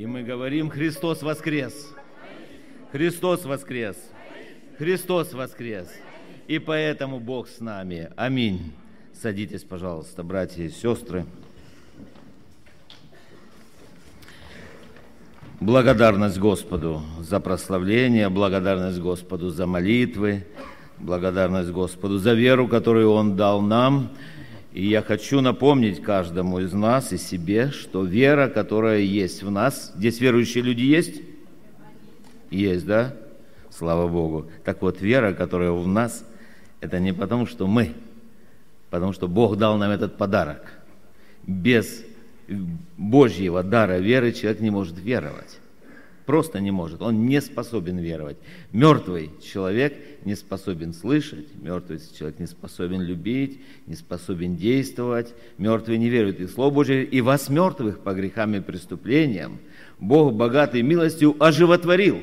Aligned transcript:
И 0.00 0.06
мы 0.06 0.24
говорим, 0.24 0.70
Христос 0.70 1.22
воскрес! 1.22 1.94
Христос 2.90 3.44
воскрес! 3.44 3.96
Христос 4.76 5.32
воскрес! 5.32 5.86
И 6.48 6.58
поэтому 6.58 7.20
Бог 7.20 7.46
с 7.46 7.60
нами. 7.60 8.10
Аминь. 8.16 8.72
Садитесь, 9.12 9.62
пожалуйста, 9.62 10.24
братья 10.24 10.64
и 10.64 10.68
сестры. 10.68 11.24
Благодарность 15.60 16.40
Господу 16.40 17.00
за 17.20 17.38
прославление, 17.38 18.28
благодарность 18.30 18.98
Господу 18.98 19.50
за 19.50 19.68
молитвы, 19.68 20.44
благодарность 20.98 21.70
Господу 21.70 22.18
за 22.18 22.34
веру, 22.34 22.66
которую 22.66 23.12
Он 23.12 23.36
дал 23.36 23.60
нам. 23.60 24.10
И 24.74 24.88
я 24.88 25.02
хочу 25.02 25.40
напомнить 25.40 26.02
каждому 26.02 26.58
из 26.58 26.72
нас 26.72 27.12
и 27.12 27.16
себе, 27.16 27.70
что 27.70 28.04
вера, 28.04 28.48
которая 28.48 28.98
есть 28.98 29.44
в 29.44 29.50
нас, 29.50 29.92
здесь 29.94 30.18
верующие 30.18 30.64
люди 30.64 30.82
есть? 30.82 31.22
Есть, 32.50 32.84
да? 32.84 33.14
Слава 33.70 34.08
Богу. 34.08 34.50
Так 34.64 34.82
вот, 34.82 35.00
вера, 35.00 35.32
которая 35.32 35.70
в 35.70 35.86
нас, 35.86 36.24
это 36.80 36.98
не 36.98 37.14
потому, 37.14 37.46
что 37.46 37.68
мы, 37.68 37.92
потому 38.90 39.12
что 39.12 39.28
Бог 39.28 39.56
дал 39.56 39.78
нам 39.78 39.92
этот 39.92 40.16
подарок. 40.16 40.72
Без 41.46 42.04
Божьего 42.98 43.62
дара 43.62 43.98
веры 43.98 44.32
человек 44.32 44.60
не 44.60 44.70
может 44.70 44.98
веровать. 44.98 45.60
Просто 46.26 46.60
не 46.60 46.70
может. 46.70 47.02
Он 47.02 47.26
не 47.26 47.40
способен 47.42 47.98
веровать. 47.98 48.38
Мертвый 48.72 49.30
человек 49.42 49.94
не 50.24 50.34
способен 50.34 50.94
слышать, 50.94 51.46
мертвый 51.60 52.00
человек 52.16 52.38
не 52.38 52.46
способен 52.46 53.02
любить, 53.02 53.60
не 53.86 53.94
способен 53.94 54.56
действовать. 54.56 55.34
Мертвый 55.58 55.98
не 55.98 56.08
верует 56.08 56.40
в 56.40 56.48
Слово 56.48 56.72
Божие. 56.72 57.04
И 57.04 57.20
вас, 57.20 57.50
мертвых, 57.50 58.00
по 58.00 58.14
грехам 58.14 58.54
и 58.54 58.60
преступлениям, 58.60 59.58
Бог, 59.98 60.32
богатый 60.32 60.80
милостью, 60.80 61.36
оживотворил 61.38 62.22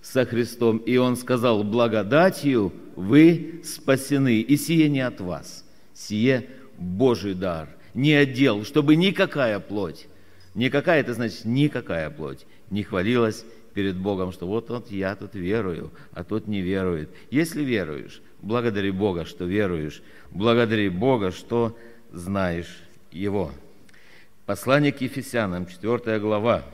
со 0.00 0.24
Христом. 0.24 0.78
И 0.78 0.96
Он 0.96 1.16
сказал, 1.16 1.62
благодатью 1.62 2.72
вы 2.96 3.60
спасены. 3.64 4.40
И 4.40 4.56
сие 4.56 4.88
не 4.88 5.00
от 5.00 5.20
вас, 5.20 5.66
сие 5.92 6.46
Божий 6.78 7.34
дар. 7.34 7.68
Не 7.92 8.14
отдел, 8.14 8.64
чтобы 8.64 8.96
никакая 8.96 9.58
плоть, 9.58 10.06
никакая, 10.54 11.00
это 11.00 11.12
значит 11.12 11.44
никакая 11.44 12.08
плоть, 12.08 12.46
не 12.70 12.82
хвалилась 12.82 13.44
перед 13.74 13.96
Богом, 13.96 14.32
что 14.32 14.46
вот, 14.46 14.70
вот 14.70 14.90
я 14.90 15.14
тут 15.14 15.34
верую, 15.34 15.90
а 16.12 16.24
тот 16.24 16.46
не 16.46 16.60
верует. 16.60 17.10
Если 17.30 17.62
веруешь, 17.62 18.22
благодари 18.40 18.90
Бога, 18.90 19.24
что 19.24 19.44
веруешь, 19.44 20.02
благодари 20.30 20.88
Бога, 20.88 21.30
что 21.30 21.76
знаешь 22.12 22.82
Его. 23.12 23.52
Послание 24.46 24.92
к 24.92 25.00
Ефесянам, 25.00 25.66
4 25.66 26.18
глава, 26.18 26.64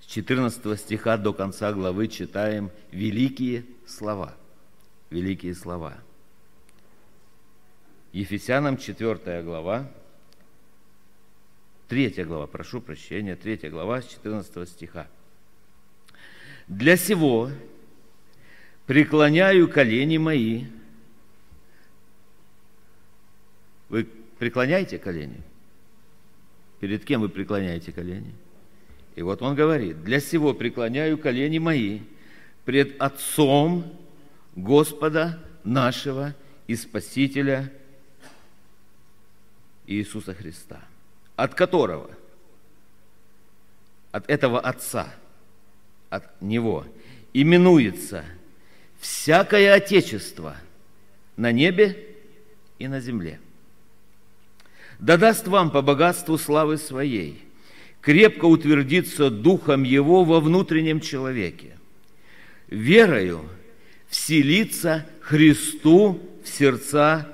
с 0.00 0.06
14 0.06 0.78
стиха 0.78 1.16
до 1.16 1.32
конца 1.32 1.72
главы 1.72 2.08
читаем 2.08 2.70
великие 2.90 3.64
слова. 3.86 4.34
Великие 5.10 5.54
слова. 5.54 5.94
Ефесянам 8.12 8.76
4 8.76 9.42
глава, 9.42 9.90
Третья 11.88 12.24
глава, 12.24 12.46
прошу 12.46 12.80
прощения, 12.80 13.36
третья 13.36 13.68
глава 13.68 14.00
с 14.00 14.06
14 14.06 14.68
стиха. 14.68 15.06
«Для 16.66 16.96
сего 16.96 17.50
преклоняю 18.86 19.68
колени 19.68 20.16
мои». 20.16 20.64
Вы 23.90 24.08
преклоняете 24.38 24.98
колени? 24.98 25.42
Перед 26.80 27.04
кем 27.04 27.20
вы 27.20 27.28
преклоняете 27.28 27.92
колени? 27.92 28.34
И 29.14 29.22
вот 29.22 29.42
он 29.42 29.54
говорит, 29.54 30.02
«Для 30.02 30.20
сего 30.20 30.54
преклоняю 30.54 31.18
колени 31.18 31.58
мои 31.58 32.00
пред 32.64 32.98
Отцом 33.00 33.92
Господа 34.56 35.38
нашего 35.64 36.34
и 36.66 36.76
Спасителя 36.76 37.70
Иисуса 39.86 40.32
Христа» 40.32 40.80
от 41.36 41.54
которого? 41.54 42.10
От 44.12 44.28
этого 44.30 44.60
Отца, 44.60 45.12
от 46.10 46.40
Него, 46.40 46.86
именуется 47.32 48.24
всякое 49.00 49.74
Отечество 49.74 50.56
на 51.36 51.50
небе 51.50 52.16
и 52.78 52.86
на 52.86 53.00
земле. 53.00 53.40
Да 54.98 55.16
даст 55.16 55.48
вам 55.48 55.70
по 55.70 55.82
богатству 55.82 56.38
славы 56.38 56.78
Своей 56.78 57.44
крепко 58.04 58.44
утвердиться 58.44 59.30
Духом 59.30 59.82
Его 59.82 60.24
во 60.24 60.40
внутреннем 60.40 61.00
человеке, 61.00 61.78
верою 62.68 63.48
вселиться 64.08 65.06
Христу 65.20 66.20
в 66.44 66.48
сердца 66.48 67.26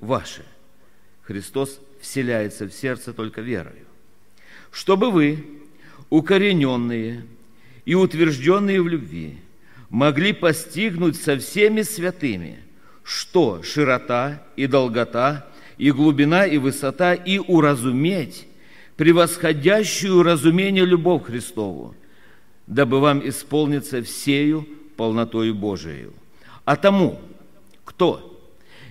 ваши. 0.00 0.44
Христос 1.22 1.80
вселяется 2.04 2.68
в 2.68 2.72
сердце 2.72 3.12
только 3.12 3.40
верою. 3.40 3.86
Чтобы 4.70 5.10
вы, 5.10 5.44
укорененные 6.10 7.24
и 7.84 7.94
утвержденные 7.94 8.82
в 8.82 8.88
любви, 8.88 9.38
могли 9.88 10.32
постигнуть 10.32 11.16
со 11.16 11.38
всеми 11.38 11.82
святыми, 11.82 12.58
что 13.02 13.62
широта 13.62 14.42
и 14.54 14.66
долгота, 14.66 15.48
и 15.78 15.90
глубина, 15.90 16.46
и 16.46 16.58
высота, 16.58 17.14
и 17.14 17.38
уразуметь 17.38 18.46
превосходящую 18.96 20.22
разумение 20.22 20.84
любовь 20.84 21.24
Христову, 21.24 21.94
дабы 22.66 23.00
вам 23.00 23.26
исполниться 23.28 24.02
всею 24.02 24.68
полнотою 24.96 25.54
Божией. 25.54 26.10
А 26.64 26.76
тому, 26.76 27.18
кто– 27.84 28.30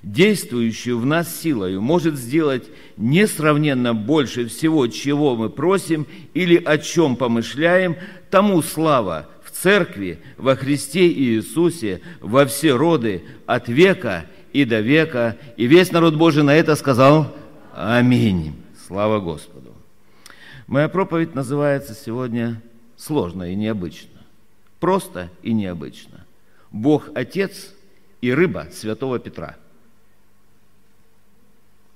действующую 0.03 0.99
в 0.99 1.05
нас 1.05 1.33
силою, 1.33 1.81
может 1.81 2.17
сделать 2.17 2.65
несравненно 2.97 3.95
больше 3.95 4.47
всего, 4.47 4.87
чего 4.87 5.35
мы 5.35 5.49
просим 5.49 6.05
или 6.33 6.61
о 6.61 6.77
чем 6.77 7.15
помышляем, 7.15 7.95
тому 8.29 8.61
слава 8.61 9.29
в 9.43 9.51
Церкви, 9.51 10.19
во 10.37 10.55
Христе 10.55 11.07
Иисусе, 11.07 12.01
во 12.19 12.45
все 12.45 12.75
роды, 12.75 13.23
от 13.45 13.69
века 13.69 14.25
и 14.51 14.65
до 14.65 14.81
века. 14.81 15.37
И 15.55 15.65
весь 15.65 15.91
народ 15.91 16.15
Божий 16.15 16.43
на 16.43 16.53
это 16.53 16.75
сказал 16.75 17.33
Аминь. 17.73 18.53
Слава 18.85 19.19
Господу. 19.19 19.73
Моя 20.67 20.89
проповедь 20.89 21.33
называется 21.33 21.93
сегодня 21.93 22.61
сложно 22.97 23.51
и 23.51 23.55
необычно. 23.55 24.09
Просто 24.79 25.29
и 25.41 25.53
необычно. 25.53 26.25
Бог 26.71 27.09
Отец 27.15 27.73
и 28.21 28.33
рыба 28.33 28.67
Святого 28.71 29.17
Петра– 29.17 29.55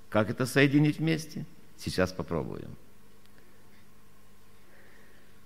как 0.09 0.29
это 0.29 0.45
соединить 0.45 0.99
вместе? 0.99 1.45
Сейчас 1.77 2.11
попробуем. 2.11 2.69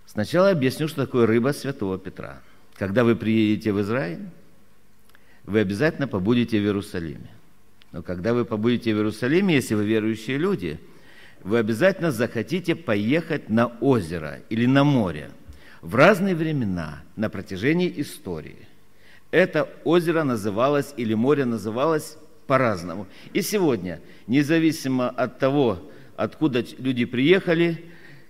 Сначала 0.05 0.49
объясню, 0.49 0.88
что 0.88 1.05
такое 1.05 1.25
рыба 1.25 1.53
Святого 1.53 1.97
Петра. 1.97 2.41
Когда 2.75 3.03
вы 3.03 3.16
приедете 3.16 3.72
в 3.72 3.81
Израиль, 3.81 4.27
вы 5.45 5.59
обязательно 5.59 6.07
побудете 6.07 6.59
в 6.59 6.63
Иерусалиме. 6.63 7.29
Но 7.91 8.03
когда 8.03 8.33
вы 8.33 8.45
побудете 8.45 8.94
в 8.94 8.97
Иерусалиме, 8.97 9.55
если 9.55 9.75
вы 9.75 9.85
верующие 9.85 10.38
люди, 10.38 10.79
вы 11.43 11.57
обязательно 11.57 12.11
захотите 12.11 12.75
поехать 12.75 13.49
на 13.49 13.67
озеро 13.67 14.39
или 14.49 14.66
на 14.66 14.83
море 14.83 15.31
в 15.81 15.95
разные 15.95 16.35
времена 16.35 17.01
на 17.16 17.29
протяжении 17.29 17.91
истории. 18.01 18.67
Это 19.31 19.69
озеро 19.83 20.23
называлось 20.23 20.93
или 20.97 21.13
море 21.13 21.45
называлось 21.45 22.17
по-разному. 22.51 23.07
И 23.31 23.41
сегодня, 23.41 24.01
независимо 24.28 25.07
от 25.09 25.39
того, 25.39 25.89
откуда 26.17 26.66
люди 26.79 27.06
приехали, 27.06 27.85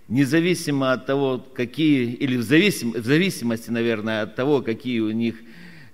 независимо 0.09 0.93
от 0.93 1.07
того, 1.07 1.39
какие, 1.39 2.13
или 2.13 2.37
в, 2.37 2.43
зависим, 2.43 2.91
в 2.91 3.03
зависимости, 3.03 3.71
наверное, 3.71 4.21
от 4.21 4.35
того, 4.35 4.61
какие 4.61 4.99
у 4.99 5.09
них, 5.09 5.37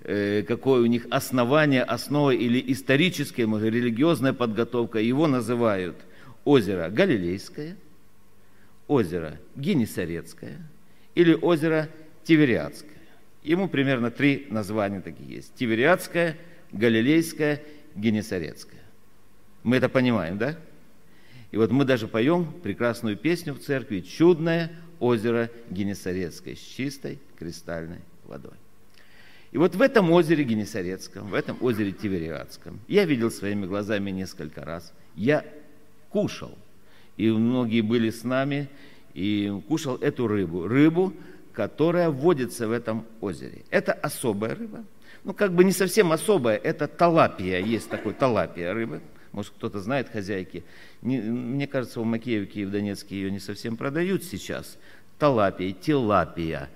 э, 0.02 0.44
какое 0.46 0.82
у 0.82 0.84
них 0.84 1.06
основание, 1.08 1.82
основа 1.82 2.32
или 2.32 2.62
историческая, 2.70 3.44
религиозная 3.44 4.34
подготовка, 4.34 4.98
его 4.98 5.26
называют 5.26 5.96
озеро 6.44 6.90
Галилейское, 6.90 7.78
озеро 8.88 9.40
Генесарецкое 9.56 10.68
или 11.14 11.32
озеро 11.32 11.88
Тивериадское. 12.24 13.00
Ему 13.42 13.70
примерно 13.70 14.10
три 14.10 14.48
названия 14.50 15.00
такие 15.00 15.36
есть. 15.36 15.54
Тивериадское, 15.54 16.36
Галилейское 16.72 17.62
Генесарецкая. 17.98 18.82
Мы 19.62 19.76
это 19.76 19.88
понимаем, 19.88 20.38
да? 20.38 20.56
И 21.50 21.56
вот 21.56 21.70
мы 21.70 21.84
даже 21.84 22.08
поем 22.08 22.52
прекрасную 22.62 23.16
песню 23.16 23.54
в 23.54 23.60
церкви 23.60 24.00
«Чудное 24.00 24.70
озеро 25.00 25.50
Генесарецкое» 25.70 26.54
с 26.54 26.58
чистой 26.58 27.18
кристальной 27.38 28.00
водой. 28.24 28.54
И 29.50 29.58
вот 29.58 29.74
в 29.74 29.80
этом 29.80 30.10
озере 30.10 30.44
Генесарецком, 30.44 31.28
в 31.28 31.34
этом 31.34 31.56
озере 31.62 31.92
Тивериадском, 31.92 32.80
я 32.86 33.04
видел 33.06 33.30
своими 33.30 33.64
глазами 33.66 34.10
несколько 34.10 34.64
раз, 34.64 34.92
я 35.16 35.44
кушал, 36.10 36.56
и 37.16 37.30
многие 37.30 37.80
были 37.80 38.10
с 38.10 38.24
нами, 38.24 38.68
и 39.14 39.50
кушал 39.66 39.96
эту 39.96 40.28
рыбу. 40.28 40.68
Рыбу, 40.68 41.14
которая 41.58 42.08
водится 42.08 42.68
в 42.68 42.70
этом 42.70 43.04
озере. 43.20 43.64
Это 43.70 43.92
особая 43.92 44.54
рыба. 44.54 44.84
Ну, 45.24 45.34
как 45.34 45.52
бы 45.52 45.64
не 45.64 45.72
совсем 45.72 46.12
особая, 46.12 46.56
это 46.56 46.86
талапия. 46.86 47.58
Есть 47.58 47.90
такой 47.90 48.14
талапия 48.14 48.72
рыба. 48.72 49.00
Может, 49.32 49.54
кто-то 49.54 49.80
знает 49.80 50.08
хозяйки. 50.08 50.62
Не, 51.02 51.18
мне 51.18 51.66
кажется, 51.66 51.98
в 51.98 52.04
Макеевке 52.04 52.60
и 52.60 52.64
в 52.64 52.70
Донецке 52.70 53.16
ее 53.16 53.32
не 53.32 53.40
совсем 53.40 53.76
продают 53.76 54.22
сейчас. 54.22 54.78
Талапия, 55.18 55.72
тилапия. 55.72 56.70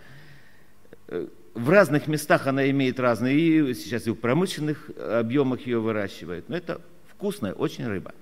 Э, 1.06 1.28
в 1.54 1.70
разных 1.70 2.08
местах 2.08 2.48
она 2.48 2.68
имеет 2.68 2.98
разные, 2.98 3.36
и 3.36 3.74
сейчас 3.74 4.08
и 4.08 4.10
в 4.10 4.16
промышленных 4.16 4.90
объемах 4.98 5.64
ее 5.64 5.78
выращивают. 5.78 6.48
Но 6.48 6.56
это 6.56 6.80
вкусная 7.06 7.52
очень 7.52 7.86
рыба. 7.86 8.16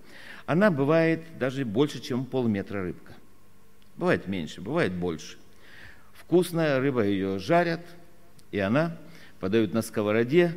Она 0.44 0.70
бывает 0.70 1.22
даже 1.38 1.64
больше, 1.64 2.02
чем 2.02 2.26
полметра 2.26 2.82
рыбка. 2.82 3.14
Бывает 3.96 4.28
меньше, 4.28 4.60
бывает 4.60 4.92
больше. 4.92 5.38
Вкусная 6.30 6.78
рыба, 6.78 7.04
ее 7.04 7.40
жарят, 7.40 7.80
и 8.52 8.60
она 8.60 8.96
подают 9.40 9.74
на 9.74 9.82
сковороде, 9.82 10.54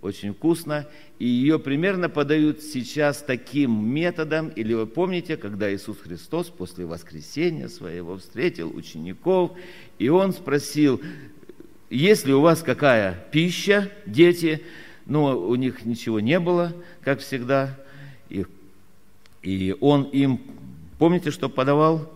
очень 0.00 0.32
вкусно. 0.32 0.86
И 1.18 1.26
ее 1.26 1.58
примерно 1.58 2.08
подают 2.08 2.62
сейчас 2.62 3.24
таким 3.26 3.88
методом. 3.88 4.50
Или 4.50 4.72
вы 4.74 4.86
помните, 4.86 5.36
когда 5.36 5.74
Иисус 5.74 5.98
Христос 5.98 6.46
после 6.46 6.86
воскресения 6.86 7.66
своего 7.66 8.18
встретил 8.18 8.70
учеников, 8.72 9.50
и 9.98 10.08
Он 10.08 10.32
спросил, 10.32 11.00
есть 11.90 12.24
ли 12.24 12.32
у 12.32 12.40
вас 12.40 12.62
какая 12.62 13.26
пища, 13.32 13.90
дети? 14.06 14.62
Но 15.06 15.36
у 15.36 15.56
них 15.56 15.84
ничего 15.84 16.20
не 16.20 16.38
было, 16.38 16.72
как 17.02 17.18
всегда. 17.18 17.76
И, 18.28 18.46
и 19.42 19.74
Он 19.80 20.04
им, 20.04 20.40
помните, 21.00 21.32
что 21.32 21.48
подавал? 21.48 22.12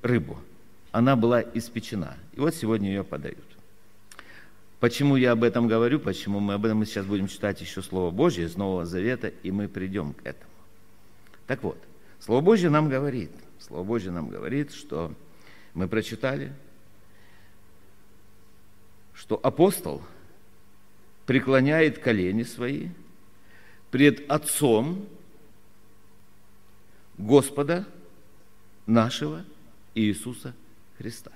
Рыбу. 0.00 0.38
Она 0.90 1.16
была 1.16 1.42
испечена. 1.42 2.16
И 2.36 2.40
вот 2.40 2.54
сегодня 2.54 2.90
ее 2.90 3.02
подают. 3.02 3.44
Почему 4.78 5.16
я 5.16 5.32
об 5.32 5.42
этом 5.42 5.68
говорю? 5.68 5.98
Почему 5.98 6.38
мы 6.38 6.52
об 6.54 6.66
этом 6.66 6.78
мы 6.78 6.86
сейчас 6.86 7.06
будем 7.06 7.28
читать 7.28 7.60
еще 7.62 7.80
Слово 7.80 8.10
Божье 8.10 8.44
из 8.44 8.56
Нового 8.56 8.84
Завета, 8.84 9.28
и 9.28 9.50
мы 9.50 9.68
придем 9.68 10.12
к 10.12 10.20
этому. 10.24 10.50
Так 11.46 11.62
вот, 11.62 11.78
Слово 12.20 12.42
Божье 12.42 12.68
нам 12.68 12.90
говорит, 12.90 13.30
Слово 13.58 13.84
Божье 13.84 14.10
нам 14.10 14.28
говорит, 14.28 14.74
что 14.74 15.14
мы 15.72 15.88
прочитали, 15.88 16.52
что 19.14 19.40
апостол 19.42 20.02
преклоняет 21.24 21.98
колени 21.98 22.42
свои 22.42 22.88
пред 23.90 24.30
Отцом 24.30 25.08
Господа 27.16 27.86
нашего 28.86 29.42
Иисуса 29.94 30.54
Христа. 30.98 31.32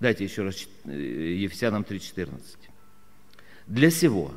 Дайте 0.00 0.24
еще 0.24 0.42
раз 0.42 0.68
э, 0.84 0.90
Ефесянам 0.92 1.82
3.14. 1.82 2.30
Для 3.66 3.90
сего 3.90 4.32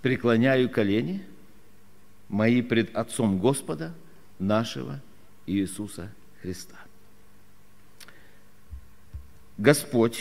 преклоняю 0.00 0.70
колени 0.70 1.24
мои 2.28 2.62
пред 2.62 2.94
Отцом 2.96 3.38
Господа 3.38 3.94
нашего 4.38 5.00
Иисуса 5.46 6.12
Христа. 6.40 6.76
Господь, 9.56 10.20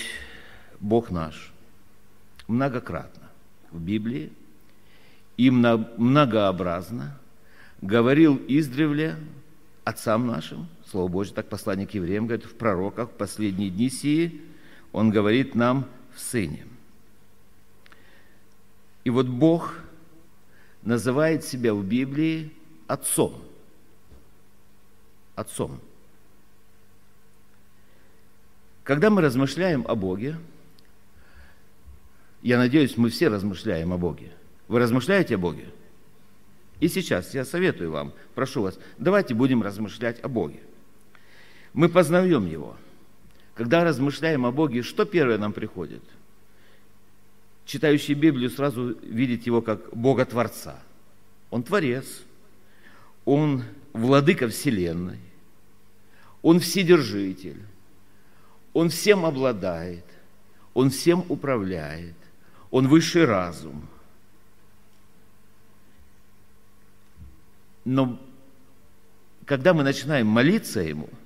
Бог 0.79 1.11
наш, 1.11 1.53
многократно 2.47 3.29
в 3.69 3.79
Библии 3.79 4.31
и 5.37 5.51
многообразно 5.51 7.19
говорил 7.81 8.41
издревле 8.47 9.15
отцам 9.83 10.25
нашим– 10.25 10.67
Слово 10.89 11.09
Божье, 11.09 11.35
так 11.35 11.49
посланник 11.49 11.93
евреям 11.93 12.27
говорит, 12.27 12.45
в 12.45 12.55
пророках, 12.55 13.09
в 13.09 13.13
последние 13.13 13.69
дни 13.69 13.89
сии, 13.89 14.41
он 14.93 15.09
говорит 15.09 15.53
нам 15.53 15.85
в 16.15 16.19
Сыне. 16.19 16.65
И 19.03 19.09
вот 19.09 19.27
Бог 19.27 19.79
называет 20.83 21.43
себя 21.43 21.73
в 21.73 21.83
Библии 21.83 22.53
Отцом. 22.87 23.43
Отцом. 25.35 25.81
Когда 28.83 29.09
мы 29.09 29.21
размышляем 29.21 29.85
о 29.89 29.95
Боге, 29.95 30.37
я 32.41 32.57
надеюсь, 32.57 32.95
мы 32.95 33.09
все 33.09 33.27
размышляем 33.27 33.91
о 33.91 33.97
Боге. 33.97 34.31
Вы 34.69 34.79
размышляете 34.79 35.35
о 35.35 35.37
Боге? 35.37 35.65
И 36.79 36.87
сейчас 36.87 37.33
я 37.33 37.43
советую 37.43 37.91
вам, 37.91 38.13
прошу 38.35 38.61
вас, 38.61 38.79
давайте 38.97 39.33
будем 39.33 39.61
размышлять 39.61 40.23
о 40.23 40.29
Боге 40.29 40.61
мы 41.77 41.89
познаем 41.89 42.47
Его. 42.47 42.75
Когда 43.53 43.83
размышляем 43.83 44.47
о 44.47 44.51
Боге, 44.51 44.81
что 44.81 45.05
первое 45.05 45.37
нам 45.37 45.53
приходит? 45.53 46.01
Читающий 47.65 48.15
Библию 48.15 48.49
сразу 48.49 48.97
видит 49.03 49.45
Его 49.45 49.61
как 49.61 49.95
Бога 49.95 50.25
Творца. 50.25 50.79
Он 51.51 51.61
Творец, 51.61 52.23
Он 53.25 53.63
Владыка 53.93 54.47
Вселенной, 54.47 55.19
Он 56.41 56.59
Вседержитель, 56.59 57.61
Он 58.73 58.89
всем 58.89 59.23
обладает, 59.23 60.05
Он 60.73 60.89
всем 60.89 61.25
управляет, 61.29 62.15
Он 62.71 62.87
Высший 62.87 63.25
разум. 63.25 63.87
Но 67.85 68.19
когда 69.45 69.75
мы 69.75 69.83
начинаем 69.83 70.25
молиться 70.25 70.79
Ему– 70.79 71.09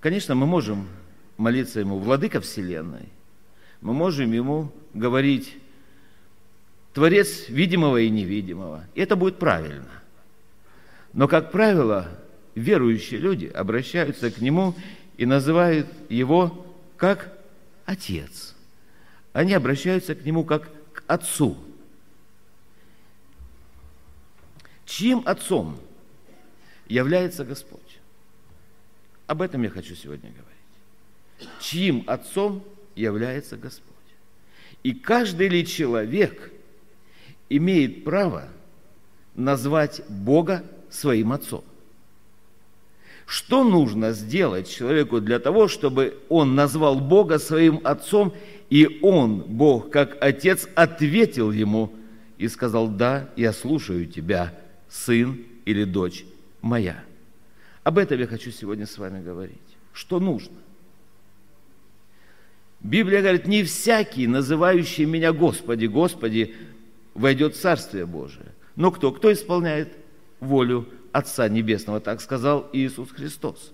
Конечно, 0.00 0.34
мы 0.34 0.46
можем 0.46 0.88
молиться 1.36 1.80
Ему, 1.80 1.98
Владыка 1.98 2.40
Вселенной. 2.40 3.08
Мы 3.82 3.92
можем 3.92 4.32
Ему 4.32 4.72
говорить, 4.94 5.56
Творец 6.94 7.48
видимого 7.48 7.98
и 7.98 8.08
невидимого. 8.08 8.84
И 8.94 9.00
это 9.00 9.14
будет 9.14 9.38
правильно. 9.38 9.90
Но, 11.12 11.28
как 11.28 11.52
правило, 11.52 12.08
верующие 12.54 13.20
люди 13.20 13.46
обращаются 13.46 14.30
к 14.30 14.40
Нему 14.40 14.74
и 15.16 15.26
называют 15.26 15.86
Его 16.08 16.66
как 16.96 17.32
Отец. 17.84 18.56
Они 19.32 19.52
обращаются 19.52 20.14
к 20.14 20.24
Нему 20.24 20.44
как 20.44 20.68
к 20.92 21.04
Отцу. 21.06 21.56
Чьим 24.86 25.22
Отцом 25.26 25.78
является 26.88 27.44
Господь? 27.44 27.99
Об 29.30 29.42
этом 29.42 29.62
я 29.62 29.70
хочу 29.70 29.94
сегодня 29.94 30.28
говорить. 30.32 31.54
Чьим 31.60 32.02
отцом 32.08 32.64
является 32.96 33.56
Господь? 33.56 33.86
И 34.82 34.92
каждый 34.92 35.46
ли 35.46 35.64
человек 35.64 36.50
имеет 37.48 38.02
право 38.02 38.48
назвать 39.36 40.02
Бога 40.08 40.64
своим 40.90 41.30
отцом? 41.30 41.62
Что 43.24 43.62
нужно 43.62 44.14
сделать 44.14 44.68
человеку 44.68 45.20
для 45.20 45.38
того, 45.38 45.68
чтобы 45.68 46.18
он 46.28 46.56
назвал 46.56 46.98
Бога 46.98 47.38
своим 47.38 47.80
отцом, 47.84 48.34
и 48.68 48.98
он, 49.00 49.42
Бог, 49.42 49.90
как 49.90 50.18
отец, 50.20 50.66
ответил 50.74 51.52
ему 51.52 51.94
и 52.36 52.48
сказал, 52.48 52.88
да, 52.88 53.30
я 53.36 53.52
слушаю 53.52 54.06
тебя, 54.06 54.52
сын 54.88 55.44
или 55.66 55.84
дочь 55.84 56.24
моя. 56.62 57.04
Об 57.82 57.98
этом 57.98 58.18
я 58.18 58.26
хочу 58.26 58.50
сегодня 58.50 58.86
с 58.86 58.98
вами 58.98 59.22
говорить. 59.22 59.58
Что 59.92 60.20
нужно? 60.20 60.56
Библия 62.80 63.20
говорит, 63.20 63.46
не 63.46 63.62
всякий, 63.62 64.26
называющий 64.26 65.04
меня 65.04 65.32
Господи, 65.32 65.86
Господи, 65.86 66.54
войдет 67.14 67.54
в 67.54 67.60
Царствие 67.60 68.06
Божие. 68.06 68.52
Но 68.76 68.90
кто? 68.90 69.12
Кто 69.12 69.32
исполняет 69.32 69.92
волю 70.40 70.88
Отца 71.12 71.48
Небесного, 71.48 72.00
так 72.00 72.20
сказал 72.20 72.68
Иисус 72.72 73.10
Христос. 73.10 73.72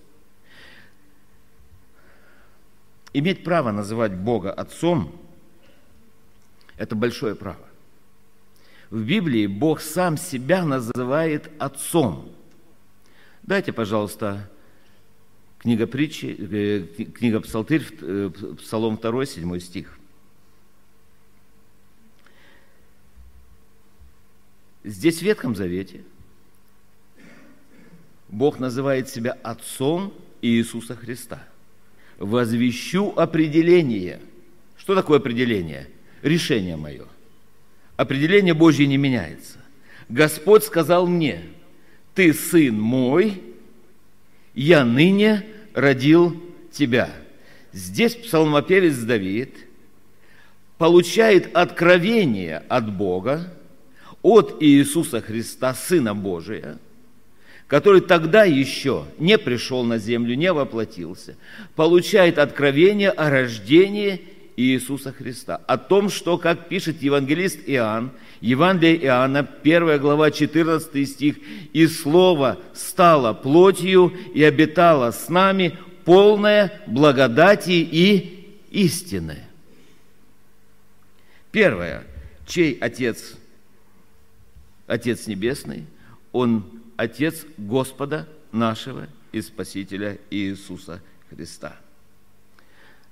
Иметь 3.13 3.45
право 3.45 3.71
называть 3.71 4.15
Бога 4.15 4.53
Отцом– 4.53 5.13
это 6.77 6.95
большое 6.95 7.35
право. 7.35 7.65
В 8.91 9.03
Библии 9.03 9.47
Бог 9.47 9.81
сам 9.81 10.17
себя 10.17 10.65
называет 10.65 11.51
Отцом– 11.59 12.31
Дайте, 13.47 13.73
пожалуйста, 13.73 14.51
книга 15.59 15.87
притчи, 15.87 16.37
э, 16.37 17.05
книга 17.13 17.41
Псалтырь, 17.41 17.87
э, 18.01 18.31
Псалом 18.61 18.97
2, 18.97 19.25
7 19.25 19.61
стих. 19.61 19.97
Здесь 24.83 25.19
в 25.19 25.23
Ветхом 25.23 25.55
Завете 25.55 26.03
Бог 28.29 28.59
называет 28.59 29.09
себя 29.09 29.37
Отцом 29.45 30.13
Иисуса 30.43 30.97
Христа. 30.97 31.47
Возвещу 32.19 33.13
определение. 33.17 34.21
Что 34.77 34.97
такое 34.97 35.19
определение? 35.19 35.89
Решение 36.23 36.77
мое. 36.77 37.07
Определение 37.97 38.55
Божье 38.55 38.89
не 38.89 38.97
меняется. 38.97 39.59
Господь 40.09 40.65
сказал 40.65 41.07
мне– 41.07 41.45
ты 42.17 42.35
сын 42.35 42.81
мой, 42.81 43.41
я 44.55 44.85
ныне 44.85 45.47
родил 45.75 46.43
тебя». 46.73 47.11
Здесь 47.73 48.15
псалмопевец 48.15 48.97
Давид 48.97 49.55
получает 50.79 51.55
откровение 51.55 52.63
от 52.69 52.91
Бога, 52.91 53.53
от 54.23 54.57
Иисуса 54.61 55.21
Христа, 55.21 55.75
Сына 55.75 56.15
Божия, 56.15 56.79
который 57.67 58.01
тогда 58.01 58.45
еще 58.45 59.05
не 59.19 59.37
пришел 59.37 59.85
на 59.85 59.99
землю, 59.99 60.35
не 60.37 60.51
воплотился, 60.53 61.37
получает 61.75 62.39
откровение 62.39 63.11
о 63.11 63.29
рождении 63.29 64.23
Иисуса 64.57 65.13
Христа, 65.13 65.61
о 65.67 65.77
том, 65.77 66.09
что, 66.09 66.39
как 66.39 66.69
пишет 66.69 67.03
евангелист 67.03 67.61
Иоанн, 67.67 68.11
Евангелие 68.41 69.05
Иоанна, 69.05 69.49
1 69.63 69.99
глава, 69.99 70.31
14 70.31 71.09
стих, 71.09 71.37
«И 71.73 71.87
Слово 71.87 72.59
стало 72.75 73.33
плотью 73.33 74.13
и 74.35 74.43
обитало 74.43 75.11
с 75.11 75.29
нами, 75.29 75.79
полное 76.05 76.81
благодати 76.87 77.71
и 77.71 78.59
истины». 78.71 79.39
Первое. 81.51 82.05
Чей 82.47 82.79
Отец? 82.79 83.35
Отец 84.87 85.27
Небесный. 85.27 85.87
Он 86.33 86.65
Отец 86.97 87.47
Господа 87.57 88.29
нашего 88.53 89.09
и 89.33 89.41
Спасителя 89.41 90.19
Иисуса 90.31 91.03
Христа. 91.31 91.77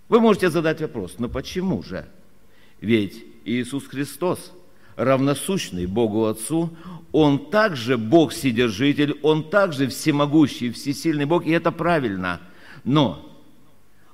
Вы 0.08 0.20
можете 0.20 0.50
задать 0.50 0.80
вопрос, 0.80 1.16
но 1.18 1.28
почему 1.28 1.82
же? 1.82 2.06
Ведь 2.80 3.24
Иисус 3.44 3.86
Христос, 3.86 4.52
равносущный 4.96 5.86
Богу 5.86 6.26
Отцу, 6.26 6.70
Он 7.12 7.50
также 7.50 7.96
Бог-Вседержитель, 7.96 9.18
Он 9.22 9.48
также 9.48 9.88
всемогущий, 9.88 10.70
всесильный 10.70 11.24
Бог, 11.24 11.46
и 11.46 11.50
это 11.50 11.72
правильно. 11.72 12.40
Но 12.84 13.28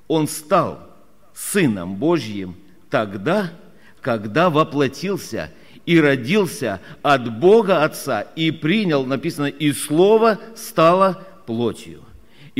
Он 0.08 0.28
стал 0.28 0.90
Сыном 1.34 1.96
Божьим 1.96 2.56
тогда, 2.90 3.52
когда 4.00 4.50
воплотился 4.50 5.52
и 5.86 5.98
родился 6.00 6.80
от 7.02 7.38
Бога 7.40 7.84
Отца 7.84 8.20
и 8.20 8.50
принял, 8.50 9.04
написано, 9.04 9.46
и 9.46 9.72
Слово 9.72 10.38
стало 10.54 11.22
плотью. 11.46 12.02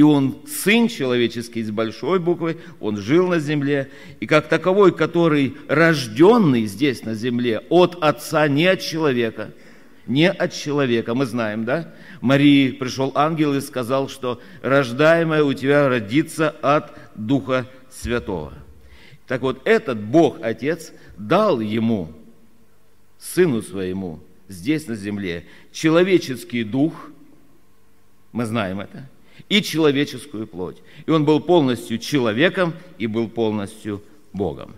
И 0.01 0.03
он 0.03 0.39
сын 0.47 0.89
человеческий 0.89 1.63
с 1.63 1.71
большой 1.71 2.21
буквы, 2.21 2.57
он 2.81 2.97
жил 2.97 3.29
на 3.29 3.39
земле, 3.39 3.91
и 4.19 4.27
как 4.27 4.49
таковой, 4.49 4.97
который 4.97 5.55
рожденный 5.69 6.65
здесь 6.65 7.05
на 7.05 7.15
земле 7.15 7.63
от 7.69 8.03
Отца, 8.03 8.49
не 8.49 8.65
от 8.65 8.81
человека, 8.81 9.51
не 10.07 10.31
от 10.31 10.55
человека, 10.55 11.15
мы 11.15 11.27
знаем, 11.27 11.67
да? 11.67 11.93
Марии 12.23 12.71
пришел 12.71 13.13
ангел 13.15 13.55
и 13.55 13.61
сказал, 13.61 14.09
что 14.09 14.41
рождаемая 14.63 15.45
у 15.45 15.53
тебя 15.53 15.87
родится 15.87 16.49
от 16.49 16.97
Духа 17.15 17.67
Святого. 17.91 18.55
Так 19.27 19.43
вот, 19.43 19.61
этот 19.67 20.01
Бог 20.01 20.39
Отец 20.41 20.95
дал 21.19 21.61
ему, 21.61 22.11
сыну 23.19 23.61
своему, 23.61 24.21
здесь 24.49 24.87
на 24.87 24.95
земле, 24.95 25.45
человеческий 25.73 26.65
дух, 26.65 27.11
мы 28.33 28.47
знаем 28.47 28.81
это, 28.81 29.07
и 29.49 29.63
человеческую 29.63 30.47
плоть. 30.47 30.79
И 31.07 31.11
он 31.11 31.25
был 31.25 31.41
полностью 31.41 31.99
человеком 31.99 32.75
и 32.99 33.07
был 33.07 33.29
полностью 33.29 34.03
Богом. 34.33 34.75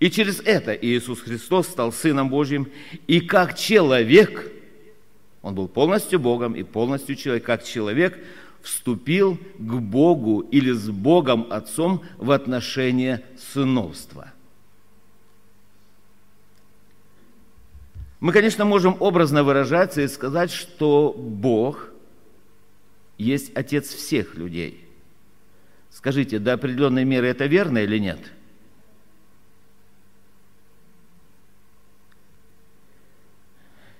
И 0.00 0.10
через 0.10 0.40
это 0.40 0.72
Иисус 0.72 1.20
Христос 1.20 1.68
стал 1.68 1.92
Сыном 1.92 2.28
Божьим, 2.28 2.68
и 3.06 3.20
как 3.20 3.56
человек, 3.56 4.50
он 5.42 5.54
был 5.54 5.68
полностью 5.68 6.18
Богом 6.18 6.54
и 6.54 6.62
полностью 6.62 7.14
человек, 7.14 7.44
как 7.44 7.64
человек 7.64 8.18
вступил 8.62 9.38
к 9.58 9.74
Богу 9.74 10.40
или 10.40 10.72
с 10.72 10.88
Богом 10.88 11.46
Отцом 11.50 12.02
в 12.16 12.30
отношение 12.30 13.22
сыновства. 13.52 14.32
Мы, 18.18 18.32
конечно, 18.32 18.64
можем 18.64 18.96
образно 19.00 19.42
выражаться 19.42 20.00
и 20.00 20.08
сказать, 20.08 20.50
что 20.50 21.12
Бог– 21.12 21.90
есть 23.22 23.52
Отец 23.54 23.88
всех 23.88 24.34
людей. 24.34 24.84
Скажите, 25.90 26.38
до 26.38 26.54
определенной 26.54 27.04
меры 27.04 27.28
это 27.28 27.46
верно 27.46 27.78
или 27.78 27.98
нет? 27.98 28.18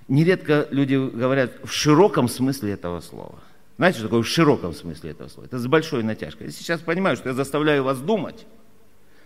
Нередко 0.09 0.67
люди 0.71 0.95
говорят 0.95 1.53
в 1.65 1.73
широком 1.73 2.29
смысле 2.29 2.73
этого 2.73 3.01
слова. 3.01 3.39
Знаете, 3.77 3.99
что 3.99 4.09
такое 4.09 4.23
в 4.23 4.29
широком 4.29 4.75
смысле 4.75 5.13
этого 5.13 5.29
слова? 5.29 5.47
Это 5.47 5.59
с 5.59 5.67
большой 5.67 6.03
натяжкой. 6.03 6.49
Я 6.49 6.53
сейчас 6.53 6.81
понимаю, 6.81 7.17
что 7.17 7.31
я 7.31 7.35
заставляю 7.35 7.85
вас 7.85 8.01
думать, 8.01 8.47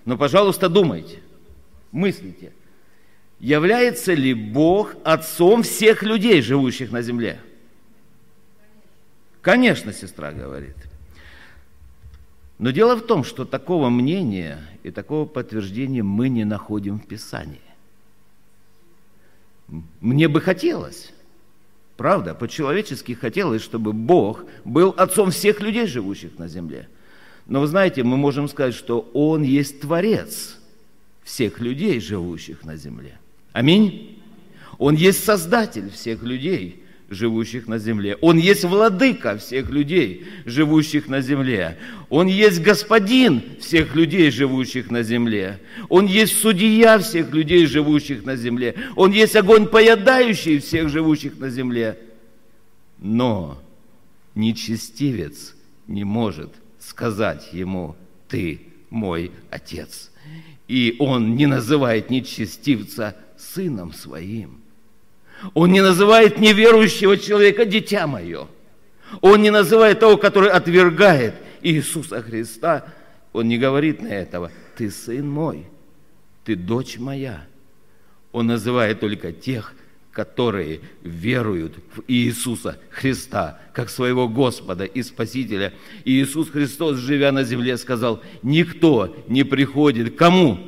но, 0.05 0.17
пожалуйста, 0.17 0.69
думайте, 0.69 1.19
мыслите. 1.91 2.53
Является 3.41 4.15
ли 4.15 4.33
Бог 4.33 4.95
отцом 5.05 5.63
всех 5.63 6.03
людей, 6.03 6.41
живущих 6.41 6.93
на 6.93 7.03
земле? 7.03 7.41
Конечно, 9.47 9.93
сестра 9.93 10.33
говорит. 10.33 10.75
Но 12.59 12.73
дело 12.73 12.97
в 12.97 13.07
том, 13.07 13.23
что 13.23 13.45
такого 13.45 13.91
мнения 13.91 14.59
и 14.83 14.91
такого 14.91 15.25
подтверждения 15.25 16.03
мы 16.03 16.29
не 16.29 16.43
находим 16.43 16.99
в 16.99 17.07
Писании. 17.07 17.61
Мне 20.01 20.27
бы 20.27 20.41
хотелось, 20.41 21.13
правда, 21.97 22.35
по-человечески 22.35 23.13
хотелось, 23.13 23.63
чтобы 23.63 23.93
Бог 23.93 24.43
был 24.65 24.93
отцом 24.97 25.31
всех 25.31 25.61
людей, 25.61 25.87
живущих 25.87 26.41
на 26.41 26.49
земле. 26.49 26.89
Но 27.47 27.61
вы 27.61 27.69
знаете, 27.69 28.03
мы 28.03 28.17
можем 28.17 28.49
сказать, 28.49 28.75
что 28.75 29.09
Он 29.15 29.45
есть 29.45 29.81
Творец 29.81 30.59
всех 31.23 31.61
людей, 31.61 32.01
живущих 32.01 32.65
на 32.65 32.75
земле. 32.75 33.17
Аминь. 33.53 34.21
Он 34.79 34.97
есть 34.97 35.23
Создатель 35.23 35.89
всех 35.91 36.25
людей, 36.25 36.83
живущих 37.09 37.69
на 37.69 37.79
земле. 37.79 38.17
Он 38.21 38.37
есть 38.37 38.65
владыка 38.65 39.39
всех 39.39 39.71
людей, 39.71 40.27
живущих 40.45 41.09
на 41.09 41.21
земле. 41.21 41.79
Он 42.09 42.27
есть 42.27 42.61
господин 42.61 43.43
всех 43.61 43.95
людей, 43.95 44.31
живущих 44.31 44.91
на 44.91 45.03
земле. 45.03 45.61
Он 45.89 46.07
есть 46.07 46.39
судья 46.41 46.99
всех 46.99 47.33
людей, 47.33 47.67
живущих 47.67 48.25
на 48.25 48.37
земле. 48.37 48.75
Он 48.97 49.13
есть 49.13 49.37
огонь 49.37 49.67
поедающий 49.67 50.59
всех 50.59 50.89
живущих 50.89 51.39
на 51.39 51.49
земле. 51.49 51.99
Но 52.99 53.63
нечестивец 54.35 55.55
не 55.87 56.05
может 56.05 56.53
сказать 56.81 57.51
ему, 57.53 57.95
ты 58.29 58.61
мой 58.91 59.31
отец. 59.51 60.11
И 60.67 60.97
он 60.99 61.37
не 61.37 61.47
называет 61.47 62.11
нечестивца 62.11 63.17
сыном 63.37 63.93
своим– 63.93 64.61
он 65.55 65.73
не 65.73 65.81
называет 65.81 66.39
неверующего 66.39 67.17
человека 67.17 67.65
«дитя 67.65 68.07
мое». 68.07 68.49
Он 69.21 69.41
не 69.41 69.51
называет 69.51 70.01
того, 70.01 70.17
который 70.17 70.51
отвергает 70.51 71.35
Иисуса 71.63 72.23
Христа. 72.23 72.87
Он 73.33 73.49
не 73.49 73.59
говорит 73.59 74.03
на 74.03 74.09
этого 74.09 74.51
«ты 74.77 74.91
сын 74.91 75.29
мой, 75.29 75.67
ты 76.45 76.57
дочь 76.57 76.99
моя». 76.99 77.45
Он 78.33 78.49
называет 78.49 79.01
только 79.01 79.33
тех, 79.33 79.75
которые 80.13 80.81
веруют 81.03 81.75
в 81.95 82.03
Иисуса 82.09 82.79
Христа, 82.91 83.61
как 83.73 83.91
своего 83.91 84.29
Господа 84.29 84.85
и 84.85 85.03
Спасителя. 85.03 85.75
И 86.05 86.23
Иисус 86.23 86.51
Христос, 86.51 86.97
живя 86.97 87.33
на 87.33 87.45
земле, 87.45 87.77
сказал, 87.77 88.23
никто 88.43 89.15
не 89.29 89.45
приходит. 89.45 90.17
Кому? 90.17 90.59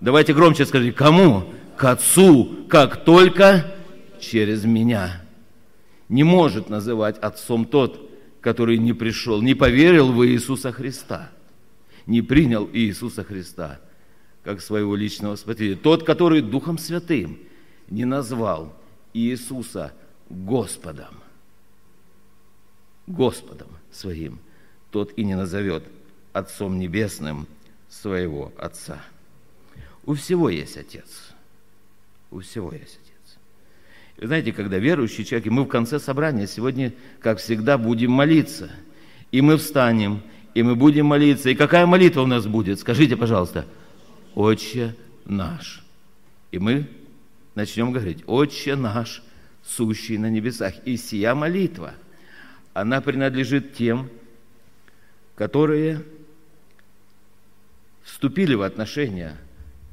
Давайте 0.00 0.34
громче 0.34 0.66
скажите, 0.66 0.92
кому? 0.92 1.52
К 1.76 1.84
Отцу, 1.84 2.66
как 2.68 3.04
только 3.04 3.74
через 4.20 4.64
меня. 4.64 5.22
Не 6.08 6.24
может 6.24 6.68
называть 6.68 7.18
Отцом 7.18 7.64
тот, 7.64 8.10
который 8.40 8.78
не 8.78 8.92
пришел, 8.92 9.40
не 9.40 9.54
поверил 9.54 10.12
в 10.12 10.26
Иисуса 10.26 10.72
Христа, 10.72 11.30
не 12.06 12.22
принял 12.22 12.68
Иисуса 12.72 13.24
Христа 13.24 13.80
как 14.42 14.60
своего 14.60 14.96
личного 14.96 15.36
Спасителя. 15.36 15.76
Тот, 15.76 16.04
который 16.04 16.42
Духом 16.42 16.78
Святым 16.78 17.38
не 17.88 18.04
назвал 18.04 18.74
Иисуса 19.14 19.92
Господом, 20.28 21.14
Господом 23.06 23.68
своим, 23.90 24.38
тот 24.90 25.12
и 25.16 25.24
не 25.24 25.34
назовет 25.34 25.84
Отцом 26.32 26.78
Небесным 26.78 27.46
своего 27.88 28.52
Отца. 28.58 29.00
У 30.04 30.14
всего 30.14 30.48
есть 30.48 30.76
Отец– 30.76 31.31
у 32.32 32.40
всего 32.40 32.72
есть 32.72 32.98
Отец. 33.02 33.38
И 34.16 34.26
знаете, 34.26 34.52
когда 34.52 34.78
верующий 34.78 35.24
человек, 35.24 35.46
и 35.46 35.50
мы 35.50 35.64
в 35.64 35.68
конце 35.68 35.98
собрания 35.98 36.46
сегодня, 36.46 36.92
как 37.20 37.38
всегда, 37.38 37.78
будем 37.78 38.12
молиться. 38.12 38.70
И 39.30 39.40
мы 39.40 39.56
встанем, 39.56 40.22
и 40.54 40.62
мы 40.62 40.74
будем 40.74 41.06
молиться. 41.06 41.50
И 41.50 41.54
какая 41.54 41.86
молитва 41.86 42.22
у 42.22 42.26
нас 42.26 42.46
будет? 42.46 42.80
Скажите, 42.80 43.16
пожалуйста. 43.16 43.66
Отче 44.34 44.94
наш. 45.24 45.84
И 46.50 46.58
мы 46.58 46.88
начнем 47.54 47.92
говорить, 47.92 48.24
Отче 48.26 48.76
наш, 48.76 49.22
сущий 49.64 50.18
на 50.18 50.30
небесах. 50.30 50.74
И 50.84 50.96
сия 50.96 51.34
молитва, 51.34 51.94
она 52.74 53.00
принадлежит 53.00 53.74
тем, 53.74 54.08
которые 55.34 56.02
вступили 58.02 58.54
в 58.54 58.62
отношения 58.62 59.38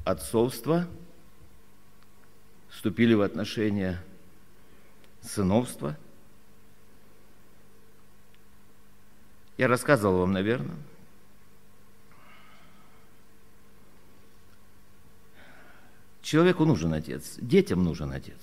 отцовства, 0.04 0.86
вступили 2.80 3.12
в 3.12 3.20
отношения 3.20 4.02
сыновства. 5.20 5.98
Я 9.58 9.68
рассказывал 9.68 10.20
вам, 10.20 10.32
наверное, 10.32 10.78
Человеку 16.22 16.64
нужен 16.64 16.94
отец, 16.94 17.34
детям 17.36 17.84
нужен 17.84 18.12
отец. 18.12 18.38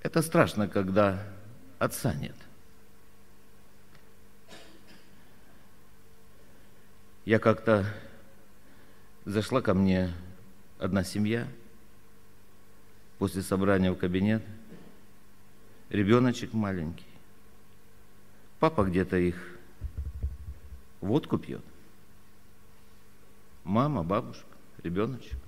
Это 0.00 0.22
страшно, 0.22 0.66
когда 0.66 1.22
отца 1.78 2.14
нет. 2.14 2.36
Я 7.26 7.38
как-то 7.38 7.84
зашла 9.26 9.60
ко 9.60 9.74
мне 9.74 10.14
одна 10.78 11.04
семья 11.04 11.46
после 13.18 13.42
собрания 13.42 13.90
в 13.92 13.96
кабинет, 13.96 14.42
ребеночек 15.90 16.52
маленький. 16.52 17.06
Папа 18.58 18.84
где-то 18.84 19.16
их 19.16 19.36
водку 21.00 21.38
пьет. 21.38 21.62
Мама, 23.64 24.02
бабушка, 24.02 24.46
ребеночек. 24.82 25.38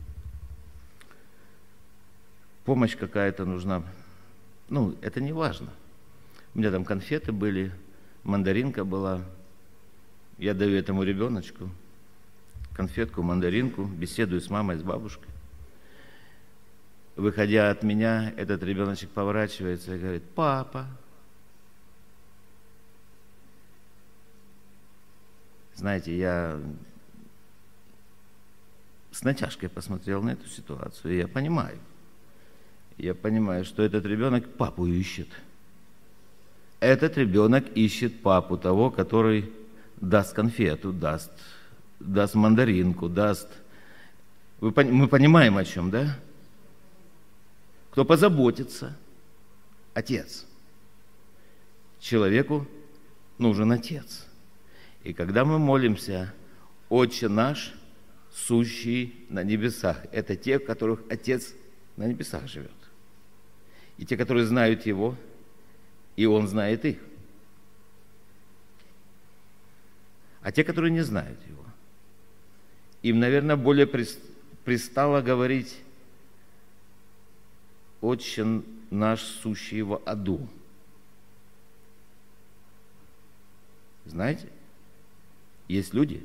Помощь 2.65 2.97
какая-то 2.97 3.45
нужна. 3.45 3.83
Ну, 4.69 4.97
это 5.01 5.21
не 5.21 5.33
важно. 5.33 5.71
У 6.55 6.59
меня 6.59 6.71
там 6.71 6.85
конфеты 6.85 7.33
были, 7.33 7.73
мандаринка 8.25 8.85
была– 8.85 9.23
я 10.39 10.55
даю 10.55 10.77
этому 10.77 11.03
ребеночку 11.03 11.69
конфетку, 12.73 13.23
мандаринку, 13.23 13.85
беседую 13.85 14.41
с 14.41 14.49
мамой, 14.51 14.77
с 14.77 14.83
бабушкой. 14.83 15.29
Выходя 17.19 17.71
от 17.71 17.83
меня, 17.83 18.33
этот 18.37 18.63
ребеночек 18.63 19.11
поворачивается 19.11 19.93
и 19.93 19.99
говорит, 19.99 20.23
папа. 20.37 20.87
Знаете, 25.75 26.17
я 26.17 26.61
с 29.11 29.25
натяжкой 29.25 29.69
посмотрел 29.69 30.23
на 30.23 30.31
эту 30.31 30.49
ситуацию, 30.49 31.13
и 31.13 31.19
я 31.19 31.27
понимаю. 31.27 31.77
Я 32.99 33.17
понимаю, 33.17 33.65
что 33.65 33.83
этот 33.83 34.07
ребенок 34.07 34.49
папу 34.55 34.87
ищет. 34.87 35.27
Этот 36.79 37.19
ребенок 37.19 37.65
ищет 37.77 38.23
папу, 38.23 38.57
того, 38.57 38.93
который 38.93 39.53
даст 39.97 40.35
конфету, 40.35 40.93
даст, 40.93 41.33
даст 41.99 42.37
мандаринку, 42.37 43.09
даст... 43.09 43.49
Вы, 44.61 44.73
мы 44.85 45.09
понимаем 45.09 45.57
о 45.57 45.65
чем, 45.65 45.91
да? 45.91 46.17
Кто 47.99 48.05
позаботится? 48.05 48.97
Отец. 49.93 50.47
Человеку 51.99 52.65
нужен 53.39 53.73
отец. 53.73 54.25
И 55.03 55.13
когда 55.13 55.45
мы 55.45 55.59
молимся, 55.59 56.33
Отче 56.91 57.27
наш, 57.27 57.75
сущий 58.33 59.27
на 59.31 59.43
небесах, 59.43 60.07
это 60.13 60.37
те, 60.37 60.61
в 60.61 60.65
которых 60.65 61.03
Отец 61.11 61.53
на 61.97 62.07
небесах 62.07 62.47
живет. 62.47 62.71
И 63.97 64.07
те, 64.07 64.17
которые 64.17 64.47
знают 64.47 64.87
Его, 64.87 65.17
и 66.15 66.25
Он 66.25 66.47
знает 66.47 66.85
их. 66.85 66.99
А 70.41 70.53
те, 70.53 70.63
которые 70.63 70.93
не 70.93 71.03
знают 71.03 71.41
его, 71.49 71.65
им, 73.03 73.19
наверное, 73.19 73.57
более 73.57 73.89
пристало 73.89 75.21
говорить 75.21 75.81
«Отче 78.01 78.63
наш, 78.91 79.23
сущий 79.23 79.83
в 79.83 80.01
аду». 80.05 80.49
Знаете, 84.07 84.49
есть 85.69 85.93
люди, 85.93 86.25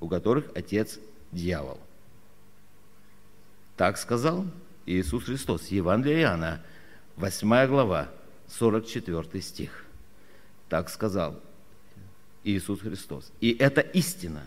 у 0.00 0.08
которых 0.08 0.50
отец– 0.54 0.98
дьявол. 1.34 1.78
Так 3.76 3.98
сказал 3.98 4.46
Иисус 4.86 5.24
Христос. 5.24 5.68
Евангелие 5.68 6.22
Иоанна, 6.22 6.62
8 7.16 7.66
глава, 7.66 8.10
44 8.48 9.42
стих. 9.42 9.84
Так 10.68 10.88
сказал 10.88 11.40
Иисус 12.44 12.80
Христос. 12.80 13.30
И 13.40 13.52
это 13.52 13.80
истина. 13.80 14.42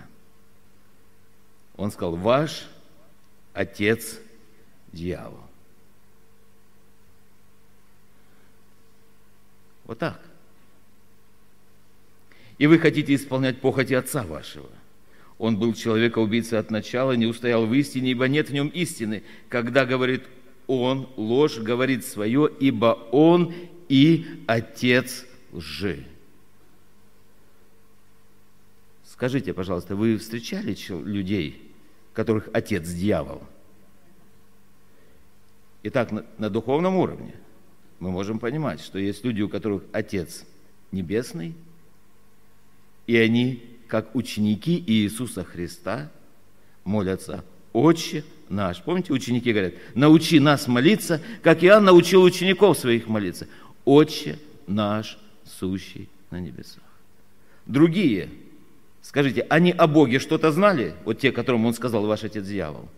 Он 1.76 1.92
сказал, 1.92 2.16
ваш 2.16 2.68
отец 3.54 4.20
дьявол. 4.92 5.47
Вот 9.88 10.00
так. 10.00 10.22
И 12.58 12.68
вы 12.68 12.78
хотите 12.78 13.16
исполнять 13.16 13.62
похоти 13.62 13.94
отца 13.94 14.24
вашего. 14.24 14.70
Он 15.38 15.58
был 15.58 15.74
человека-убийца 15.74 16.60
от 16.60 16.72
начала, 16.72 17.14
не 17.14 17.26
устоял 17.26 17.66
в 17.66 17.74
истине, 17.74 18.12
ибо 18.12 18.28
нет 18.28 18.50
в 18.50 18.54
нем 18.54 18.68
истины. 18.70 19.24
Когда 19.50 19.86
говорит 19.86 20.24
он, 20.66 21.10
ложь 21.16 21.60
говорит 21.60 22.06
свое, 22.06 22.50
ибо 22.60 22.98
он 23.12 23.54
и 23.88 24.44
отец 24.48 25.26
лжи. 25.54 26.06
Скажите, 29.06 29.54
пожалуйста, 29.54 29.96
вы 29.96 30.18
встречали 30.18 30.76
людей, 31.04 31.72
которых 32.14 32.50
отец 32.52 32.88
дьявол? 32.90 33.42
Итак, 35.84 36.12
на, 36.12 36.26
на 36.38 36.50
духовном 36.50 36.98
уровне 36.98 37.34
мы 38.00 38.12
можем 38.12 38.40
понимать, 38.40 38.82
что 38.82 39.00
есть 39.00 39.24
люди, 39.24 39.42
у 39.42 39.50
которых 39.50 39.84
отец 39.92 40.46
небесный, 40.92 41.56
и 43.08 43.18
они, 43.18 43.64
как 43.88 44.16
ученики 44.16 44.84
Иисуса 44.86 45.44
Христа, 45.44 46.12
молятся 46.84 47.44
«Отче 47.74 48.24
наш». 48.50 48.82
Помните, 48.82 49.14
ученики 49.14 49.52
говорят, 49.52 49.74
научи 49.96 50.40
нас 50.40 50.68
молиться, 50.68 51.22
как 51.42 51.64
Иоанн 51.64 51.86
научил 51.86 52.24
учеников 52.24 52.78
своих 52.78 53.08
молиться. 53.08 53.48
«Отче 53.86 54.40
наш, 54.68 55.18
сущий 55.46 56.10
на 56.32 56.40
небесах». 56.40 56.84
Другие– 57.66 58.30
Скажите, 59.08 59.44
они 59.44 59.72
о 59.72 59.88
Боге 59.88 60.20
что-то 60.20 60.52
знали? 60.52 60.94
Вот 61.06 61.18
те, 61.18 61.32
которым 61.32 61.66
он 61.66 61.74
сказал, 61.74 62.06
ваш 62.06 62.26
отец 62.26 62.46
дьявол. 62.46 62.90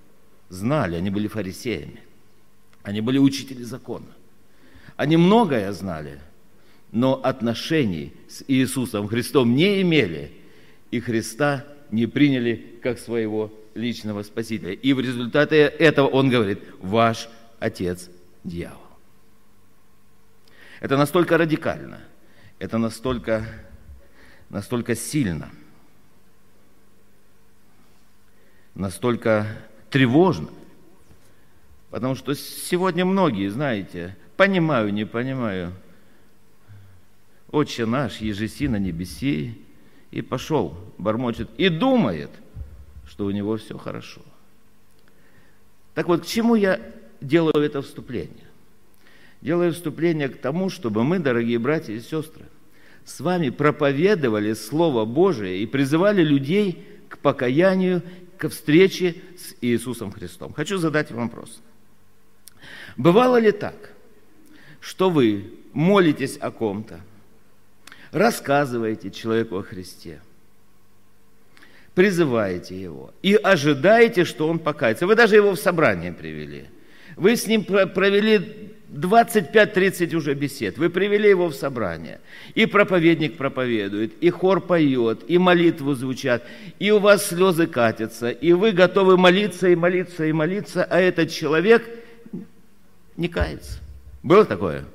Знали, 0.50 0.96
они 0.96 1.12
были 1.12 1.28
фарисеями. 1.28 2.02
Они 2.82 3.00
были 3.00 3.20
учители 3.20 3.62
закона. 3.62 4.08
Они 5.00 5.16
многое 5.16 5.72
знали, 5.72 6.20
но 6.92 7.14
отношений 7.24 8.12
с 8.28 8.44
Иисусом 8.50 9.08
Христом 9.08 9.56
не 9.56 9.82
имели. 9.82 10.34
И 10.92 11.00
Христа 11.00 11.66
не 11.90 12.06
приняли 12.06 12.80
как 12.84 13.00
своего 13.00 13.50
личного 13.76 14.24
Спасителя. 14.24 14.74
И 14.74 14.92
в 14.92 15.00
результате 15.00 15.60
этого 15.60 16.08
он 16.08 16.30
говорит, 16.30 16.60
ваш 16.82 17.30
отец 17.60 18.10
дьявол. 18.44 18.76
Это 20.82 20.98
настолько 20.98 21.38
радикально, 21.38 22.02
это 22.60 22.78
настолько, 22.78 23.46
настолько 24.50 24.96
сильно– 24.96 25.50
настолько 28.76 29.48
тревожно. 29.90 30.50
Потому 31.90 32.16
что 32.16 32.34
сегодня 32.36 33.06
многие, 33.06 33.48
знаете, 33.48 34.18
понимаю, 34.40 34.94
не 34.94 35.06
понимаю, 35.06 35.74
Отче 37.52 37.86
наш, 37.86 38.22
ежеси 38.22 38.70
на 38.70 38.78
небеси, 38.80 39.60
и 40.12 40.22
пошел, 40.22 40.78
бормочет, 40.98 41.50
и 41.58 41.68
думает, 41.68 42.30
что 43.06 43.26
у 43.26 43.32
него 43.32 43.58
все 43.58 43.78
хорошо. 43.78 44.22
Так 45.94 46.08
вот, 46.08 46.24
к 46.24 46.26
чему 46.26 46.56
я 46.56 46.80
делаю 47.20 47.58
это 47.58 47.82
вступление? 47.82 48.48
Делаю 49.42 49.74
вступление 49.74 50.30
к 50.30 50.40
тому, 50.40 50.70
чтобы 50.70 51.04
мы, 51.04 51.20
дорогие 51.20 51.60
братья 51.60 51.92
и 51.92 52.00
сестры, 52.00 52.46
с 53.04 53.20
вами 53.20 53.50
проповедовали 53.50 54.54
Слово 54.54 55.04
Божие 55.04 55.60
и 55.60 55.66
призывали 55.66 56.24
людей 56.24 56.88
к 57.10 57.18
покаянию 57.18 58.04
к 58.38 58.48
встрече 58.48 59.16
с 59.38 59.56
Иисусом 59.60 60.14
Христом. 60.14 60.54
Хочу 60.54 60.78
задать 60.78 61.12
вам 61.12 61.28
вопрос. 61.28 61.60
Бывало 62.96 63.38
ли 63.38 63.52
так, 63.52 63.99
что 64.80 65.10
вы 65.10 65.54
молитесь 65.74 66.38
о 66.38 66.52
ком-то, 66.52 67.00
рассказываете 68.12 69.12
человеку 69.12 69.58
о 69.58 69.64
Христе, 69.64 70.22
призываете 71.94 72.80
его 72.80 73.14
и 73.22 73.36
ожидаете, 73.36 74.26
что 74.26 74.48
он 74.48 74.60
покается. 74.60 75.06
Вы 75.06 75.16
даже 75.16 75.36
его 75.36 75.52
в 75.52 75.60
собрание 75.60 76.14
привели. 76.14 76.66
Вы 77.16 77.36
с 77.36 77.48
ним 77.48 77.66
провели 77.66 78.74
25-30 78.92 80.16
уже 80.16 80.34
бесед. 80.34 80.78
Вы 80.78 80.90
привели 80.90 81.30
его 81.30 81.50
в 81.50 81.54
собрание. 81.54 82.20
И 82.56 82.66
проповедник 82.66 83.38
проповедует, 83.38 84.14
и 84.22 84.30
хор 84.30 84.62
поет, 84.62 85.24
и 85.28 85.38
молитву 85.38 85.94
звучат, 85.94 86.44
и 86.80 86.92
у 86.92 87.00
вас 87.00 87.28
слезы 87.28 87.68
катятся, 87.68 88.30
и 88.30 88.54
вы 88.54 88.72
готовы 88.72 89.18
молиться, 89.18 89.68
и 89.68 89.76
молиться, 89.76 90.26
и 90.26 90.32
молиться, 90.32 90.84
а 90.84 91.00
этот 91.00 91.30
человек 91.30 91.88
не 93.18 93.28
кается. 93.28 93.80
Было 94.24 94.46
такое? 94.46 94.86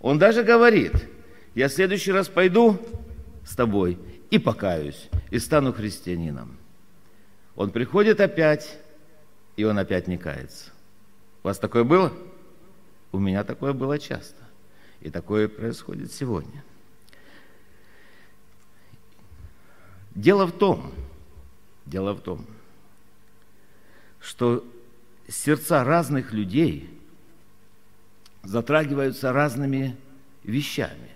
Он 0.00 0.18
даже 0.18 0.42
говорит, 0.42 0.92
я 1.54 1.68
в 1.68 1.72
следующий 1.72 2.12
раз 2.12 2.28
пойду 2.28 2.78
с 3.44 3.54
тобой 3.54 3.98
и 4.30 4.38
покаюсь, 4.38 5.08
и 5.30 5.38
стану 5.38 5.72
христианином. 5.72 6.58
Он 7.54 7.70
приходит 7.70 8.20
опять, 8.20 8.78
и 9.56 9.64
он 9.64 9.78
опять 9.78 10.08
не 10.08 10.18
кается. 10.18 10.70
У 11.42 11.48
вас 11.48 11.58
такое 11.58 11.84
было? 11.84 12.12
У 13.12 13.18
меня 13.18 13.44
такое 13.44 13.72
было 13.72 13.98
часто. 13.98 14.42
И 15.00 15.10
такое 15.10 15.48
происходит 15.48 16.12
сегодня. 16.12 16.64
Дело 20.14 20.46
в 20.46 20.52
том, 20.52 20.92
дело 21.84 22.14
в 22.14 22.20
том, 22.20 22.46
что 24.20 24.64
сердца 25.28 25.84
разных 25.84 26.32
людей 26.32 26.95
затрагиваются 28.46 29.32
разными 29.32 29.96
вещами, 30.44 31.10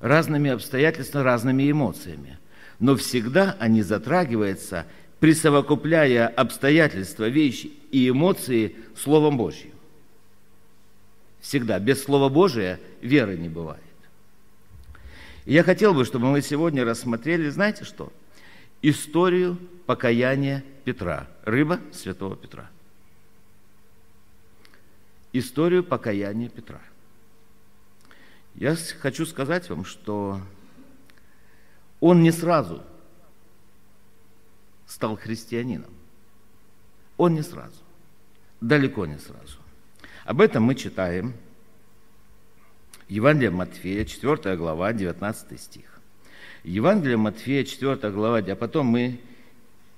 разными 0.00 0.50
обстоятельствами, 0.50 1.22
разными 1.22 1.70
эмоциями. 1.70 2.38
Но 2.80 2.96
всегда 2.96 3.56
они 3.58 3.82
затрагиваются, 3.82 4.86
присовокупляя 5.20 6.28
обстоятельства, 6.28 7.28
вещи 7.28 7.72
и 7.90 8.08
эмоции 8.08 8.76
Словом 8.96 9.36
Божьим. 9.36 9.72
Всегда. 11.40 11.78
Без 11.78 12.02
Слова 12.02 12.28
Божия 12.28 12.78
веры 13.00 13.36
не 13.36 13.48
бывает. 13.48 13.82
И 15.44 15.54
я 15.54 15.62
хотел 15.62 15.94
бы, 15.94 16.04
чтобы 16.04 16.26
мы 16.26 16.42
сегодня 16.42 16.84
рассмотрели, 16.84 17.48
знаете 17.48 17.84
что? 17.84 18.12
Историю 18.82 19.56
покаяния 19.86 20.62
Петра, 20.84 21.26
рыба 21.44 21.80
святого 21.92 22.36
Петра. 22.36 22.68
Историю 25.38 25.84
покаяния 25.84 26.48
Петра. 26.48 26.80
Я 28.54 28.76
хочу 29.00 29.24
сказать 29.24 29.68
вам, 29.70 29.84
что 29.84 30.40
он 32.00 32.22
не 32.22 32.32
сразу 32.32 32.82
стал 34.86 35.16
христианином. 35.16 35.90
Он 37.16 37.34
не 37.34 37.42
сразу. 37.42 37.76
Далеко 38.60 39.06
не 39.06 39.18
сразу. 39.18 39.58
Об 40.24 40.40
этом 40.40 40.64
мы 40.64 40.74
читаем 40.74 41.34
Евангелие 43.08 43.50
Матфея, 43.50 44.04
4 44.04 44.56
глава, 44.56 44.92
19 44.92 45.60
стих. 45.60 46.00
Евангелие 46.64 47.16
Матфея, 47.16 47.64
4 47.64 48.10
глава, 48.10 48.38
а 48.38 48.56
потом 48.56 48.86
мы 48.86 49.20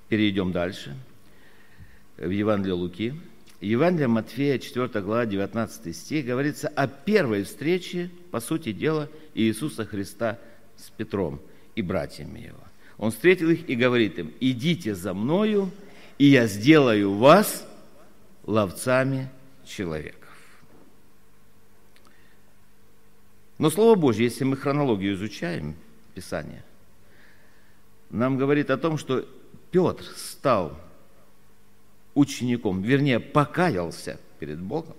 перейдем 0.09 0.53
дальше, 0.53 0.97
в 2.17 2.29
Евангелие 2.29 2.75
Луки. 2.75 3.15
Евангелие 3.61 4.09
Матфея, 4.09 4.59
4 4.59 4.89
глава, 5.03 5.27
19 5.27 5.95
стих, 5.95 6.25
говорится 6.25 6.69
о 6.69 6.87
первой 6.87 7.45
встрече, 7.45 8.11
по 8.31 8.41
сути 8.41 8.73
дела, 8.73 9.09
Иисуса 9.35 9.85
Христа 9.85 10.39
с 10.77 10.89
Петром 10.91 11.41
и 11.75 11.83
братьями 11.83 12.41
его. 12.41 12.65
Он 12.97 13.11
встретил 13.11 13.51
их 13.51 13.69
и 13.69 13.77
говорит 13.77 14.19
им, 14.19 14.33
идите 14.41 14.95
за 14.95 15.13
мною, 15.13 15.71
и 16.17 16.27
я 16.27 16.47
сделаю 16.47 17.15
вас 17.15 17.67
ловцами 18.45 19.31
человеков. 19.67 20.17
Но 23.59 23.69
Слово 23.69 23.95
Божье, 23.95 24.25
если 24.25 24.45
мы 24.45 24.57
хронологию 24.57 25.15
изучаем, 25.15 25.77
Писание, 26.15 26.65
нам 28.09 28.39
говорит 28.39 28.71
о 28.71 28.79
том, 28.79 28.97
что 28.97 29.27
Петр 29.71 30.05
стал 30.17 30.79
учеником, 32.15 32.83
вернее, 32.83 33.21
покаялся 33.21 34.19
перед 34.39 34.59
Богом, 34.59 34.97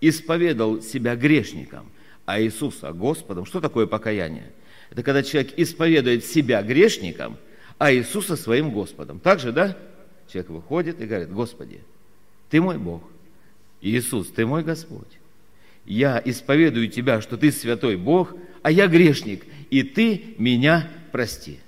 исповедал 0.00 0.80
себя 0.82 1.16
грешником, 1.16 1.90
а 2.26 2.40
Иисуса 2.40 2.92
Господом. 2.92 3.46
Что 3.46 3.60
такое 3.60 3.86
покаяние? 3.86 4.52
Это 4.90 5.02
когда 5.02 5.22
человек 5.22 5.52
исповедует 5.56 6.24
себя 6.24 6.62
грешником, 6.62 7.36
а 7.78 7.92
Иисуса 7.92 8.36
своим 8.36 8.70
Господом. 8.70 9.20
Так 9.20 9.40
же, 9.40 9.52
да? 9.52 9.76
Человек 10.30 10.50
выходит 10.50 11.00
и 11.00 11.06
говорит, 11.06 11.32
Господи, 11.32 11.80
Ты 12.50 12.60
мой 12.60 12.78
Бог– 12.78 13.02
Иисус, 13.80 14.28
Ты 14.28 14.46
мой 14.46 14.62
Господь. 14.62 15.18
Я 15.86 16.20
исповедую 16.24 16.88
Тебя, 16.88 17.20
что 17.20 17.36
Ты 17.36 17.50
святой 17.50 17.96
Бог, 17.96 18.34
а 18.62 18.70
я 18.70 18.86
грешник, 18.86 19.44
и 19.70 19.82
Ты 19.82 20.34
меня 20.38 20.88
прости. 21.12 21.58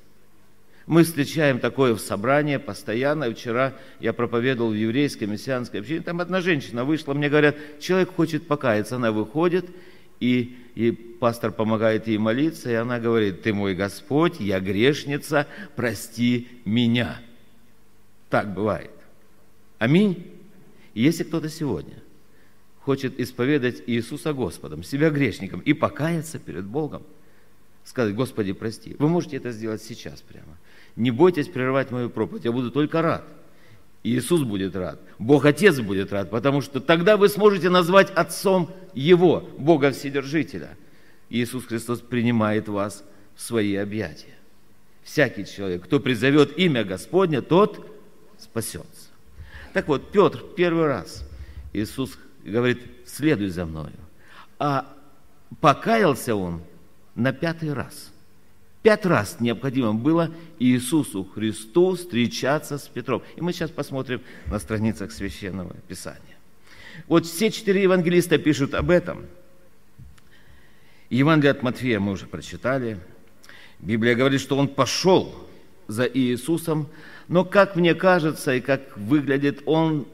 Мы 0.86 1.04
встречаем 1.04 1.60
такое 1.60 1.94
в 1.94 2.00
собрании 2.00 2.56
постоянно. 2.56 3.32
Вчера 3.32 3.74
я 4.00 4.12
проповедовал 4.12 4.70
в 4.70 4.74
еврейской 4.74 5.24
мессианской 5.24 5.80
общине. 5.80 6.00
Там 6.00 6.20
одна 6.20 6.40
женщина 6.40 6.84
вышла, 6.84 7.14
мне 7.14 7.28
говорят, 7.28 7.56
человек 7.80 8.14
хочет 8.14 8.46
покаяться. 8.46 8.96
Она 8.96 9.12
выходит, 9.12 9.66
и, 10.18 10.56
и 10.74 10.90
пастор 10.92 11.52
помогает 11.52 12.08
ей 12.08 12.18
молиться, 12.18 12.70
и 12.70 12.74
она 12.74 12.98
говорит, 12.98 13.42
ты 13.42 13.52
мой 13.52 13.74
Господь, 13.74 14.40
я 14.40 14.60
грешница, 14.60 15.46
прости 15.76 16.48
меня. 16.64 17.20
Так 18.28 18.54
бывает. 18.54 18.90
Аминь. 19.78 20.30
Если 20.94 21.24
кто-то 21.24 21.48
сегодня 21.48 21.96
хочет 22.80 23.18
исповедать 23.20 23.82
Иисуса 23.86 24.32
Господом, 24.32 24.82
себя 24.82 25.10
грешником 25.10 25.60
и 25.60 25.72
покаяться 25.72 26.38
перед 26.38 26.64
Богом, 26.64 27.02
сказать, 27.84 28.14
Господи, 28.14 28.52
прости, 28.52 28.96
вы 28.98 29.08
можете 29.08 29.36
это 29.36 29.50
сделать 29.52 29.82
сейчас 29.82 30.20
прямо. 30.20 30.56
Не 30.96 31.10
бойтесь 31.10 31.48
прерывать 31.48 31.90
мою 31.90 32.10
проповедь, 32.10 32.44
я 32.44 32.52
буду 32.52 32.70
только 32.70 33.02
рад. 33.02 33.24
Иисус 34.04 34.42
будет 34.42 34.74
рад, 34.74 35.00
Бог 35.18 35.44
Отец 35.44 35.78
будет 35.80 36.12
рад, 36.12 36.28
потому 36.28 36.60
что 36.60 36.80
тогда 36.80 37.16
вы 37.16 37.28
сможете 37.28 37.70
назвать 37.70 38.10
Отцом 38.10 38.70
Его, 38.94 39.48
Бога 39.58 39.92
Вседержителя. 39.92 40.76
Иисус 41.30 41.66
Христос 41.66 42.00
принимает 42.00 42.68
вас 42.68 43.04
в 43.36 43.40
свои 43.40 43.76
объятия. 43.76 44.34
Всякий 45.04 45.46
человек, 45.46 45.84
кто 45.84 46.00
призовет 46.00 46.58
имя 46.58 46.84
Господня, 46.84 47.42
тот 47.42 47.88
спасется. 48.38 49.10
Так 49.72 49.88
вот, 49.88 50.10
Петр 50.10 50.42
первый 50.56 50.86
раз, 50.86 51.28
Иисус 51.72 52.18
говорит, 52.44 52.82
следуй 53.06 53.48
за 53.48 53.66
мною. 53.66 53.92
А 54.58 54.92
покаялся 55.60 56.34
он 56.34 56.60
на 57.14 57.32
пятый 57.32 57.72
раз. 57.72 58.11
Пять 58.82 59.06
раз 59.06 59.38
необходимо 59.38 59.94
было 59.94 60.30
Иисусу 60.58 61.24
Христу 61.24 61.94
встречаться 61.94 62.78
с 62.78 62.88
Петром. 62.88 63.22
И 63.36 63.40
мы 63.40 63.52
сейчас 63.52 63.70
посмотрим 63.70 64.20
на 64.46 64.58
страницах 64.58 65.12
Священного 65.12 65.74
Писания. 65.86 66.36
Вот 67.06 67.26
все 67.26 67.50
четыре 67.50 67.84
евангелиста 67.84 68.38
пишут 68.38 68.74
об 68.74 68.90
этом. 68.90 69.26
Евангелие 71.10 71.52
от 71.52 71.62
Матфея 71.62 72.00
мы 72.00 72.12
уже 72.12 72.26
прочитали. 72.26 72.98
Библия 73.78 74.16
говорит, 74.16 74.40
что 74.40 74.56
он 74.56 74.66
пошел 74.66 75.32
за 75.86 76.04
Иисусом, 76.04 76.88
но, 77.28 77.44
как 77.44 77.76
мне 77.76 77.94
кажется 77.94 78.54
и 78.54 78.60
как 78.60 78.96
выглядит, 78.96 79.62
он 79.66 80.06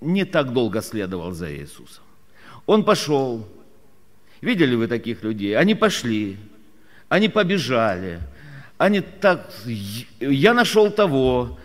не 0.00 0.24
так 0.24 0.52
долго 0.52 0.82
следовал 0.82 1.32
за 1.32 1.54
Иисусом. 1.54 2.04
Он 2.66 2.84
пошел. 2.84 3.48
Видели 4.40 4.74
вы 4.74 4.88
таких 4.88 5.22
людей? 5.22 5.56
Они 5.56 5.74
пошли, 5.74 6.38
они 7.10 7.28
побежали, 7.28 8.20
они 8.78 9.00
так... 9.00 9.50
Я 10.20 10.54
нашел 10.54 10.90
того, 10.90 11.58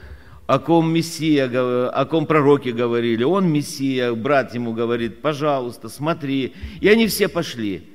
о 0.48 0.60
ком 0.60 0.92
Мессия, 0.92 1.48
о 1.90 2.06
ком 2.06 2.26
пророки 2.26 2.70
говорили. 2.70 3.24
Он 3.24 3.48
Мессия, 3.48 4.12
брат 4.14 4.54
ему 4.56 4.74
говорит, 4.74 5.22
пожалуйста, 5.22 5.88
смотри. 5.88 6.54
И 6.82 6.90
они 6.90 7.08
все 7.08 7.30
пошли. 7.30 7.88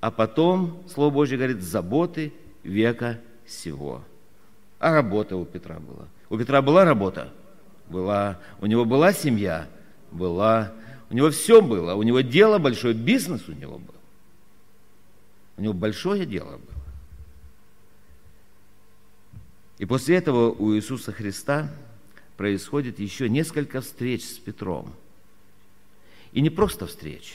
А 0.00 0.10
потом, 0.12 0.84
Слово 0.88 1.10
Божье 1.10 1.36
говорит, 1.36 1.62
заботы 1.62 2.32
века 2.62 3.18
сего. 3.44 4.02
А 4.78 4.92
работа 4.92 5.36
у 5.36 5.44
Петра 5.44 5.80
была. 5.80 6.06
У 6.30 6.38
Петра 6.38 6.62
была 6.62 6.84
работа? 6.84 7.32
Была. 7.88 8.38
У 8.60 8.66
него 8.66 8.84
была 8.84 9.12
семья? 9.12 9.66
Была. 10.12 10.72
У 11.10 11.14
него 11.14 11.30
все 11.30 11.60
было. 11.60 11.94
У 11.94 12.04
него 12.04 12.20
дело 12.20 12.58
большое, 12.58 12.94
бизнес 12.94 13.48
у 13.48 13.52
него 13.52 13.78
был. 13.78 13.94
У 15.56 15.62
него 15.62 15.74
большое 15.74 16.24
дело 16.24 16.52
было. 16.52 16.73
И 19.78 19.86
после 19.86 20.16
этого 20.16 20.50
у 20.50 20.74
Иисуса 20.74 21.12
Христа 21.12 21.70
происходит 22.36 22.98
еще 23.00 23.28
несколько 23.28 23.80
встреч 23.80 24.24
с 24.24 24.38
Петром. 24.38 24.92
И 26.32 26.40
не 26.40 26.50
просто 26.50 26.86
встречи. 26.86 27.34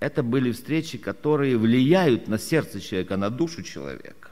Это 0.00 0.22
были 0.22 0.52
встречи, 0.52 0.98
которые 0.98 1.56
влияют 1.56 2.28
на 2.28 2.38
сердце 2.38 2.80
человека, 2.80 3.16
на 3.16 3.30
душу 3.30 3.62
человека. 3.62 4.30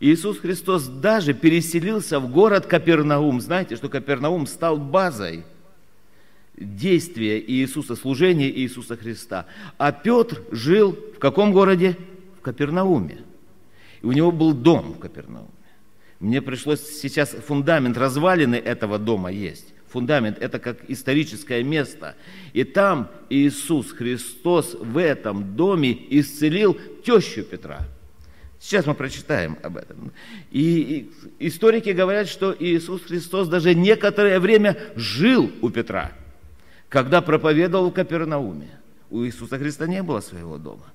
Иисус 0.00 0.38
Христос 0.38 0.86
даже 0.86 1.34
переселился 1.34 2.18
в 2.18 2.30
город 2.30 2.66
Капернаум. 2.66 3.40
Знаете, 3.40 3.76
что 3.76 3.88
Капернаум 3.88 4.46
стал 4.46 4.78
базой 4.78 5.44
действия 6.56 7.40
Иисуса, 7.40 7.96
служения 7.96 8.50
Иисуса 8.50 8.96
Христа. 8.96 9.46
А 9.78 9.92
Петр 9.92 10.42
жил 10.50 10.92
в 10.92 11.18
каком 11.18 11.52
городе? 11.52 11.96
В 12.38 12.42
Капернауме. 12.42 13.18
И 14.02 14.06
у 14.06 14.12
него 14.12 14.30
был 14.32 14.52
дом 14.52 14.94
в 14.94 14.98
Капернауме. 14.98 15.48
Мне 16.20 16.40
пришлось 16.40 16.80
сейчас 16.80 17.30
фундамент 17.30 17.96
развалины 17.96 18.56
этого 18.56 18.98
дома 18.98 19.30
есть. 19.30 19.74
Фундамент– 19.88 20.38
это 20.40 20.58
как 20.58 20.78
историческое 20.88 21.62
место. 21.62 22.16
И 22.52 22.64
там 22.64 23.10
Иисус 23.30 23.92
Христос 23.92 24.74
в 24.74 24.98
этом 24.98 25.54
доме 25.54 25.96
исцелил 26.10 26.76
тещу 27.04 27.44
Петра. 27.44 27.86
Сейчас 28.58 28.86
мы 28.86 28.94
прочитаем 28.94 29.56
об 29.62 29.76
этом. 29.76 30.10
И 30.50 31.12
историки 31.38 31.90
говорят, 31.90 32.28
что 32.28 32.56
Иисус 32.58 33.02
Христос 33.02 33.46
даже 33.46 33.74
некоторое 33.74 34.40
время 34.40 34.78
жил 34.96 35.52
у 35.60 35.68
Петра, 35.70 36.12
когда 36.88 37.20
проповедовал 37.20 37.90
в 37.90 37.94
Капернауме. 37.94 38.70
У 39.10 39.22
Иисуса 39.22 39.58
Христа 39.58 39.86
не 39.86 40.02
было 40.02 40.20
своего 40.20 40.56
дома. 40.58 40.86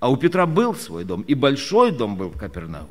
А 0.00 0.10
у 0.10 0.16
Петра 0.16 0.46
был 0.46 0.74
свой 0.74 1.04
дом, 1.04 1.20
и 1.22 1.34
большой 1.34 1.92
дом 1.92 2.16
был 2.16 2.30
в 2.30 2.38
Капернауме. 2.38 2.88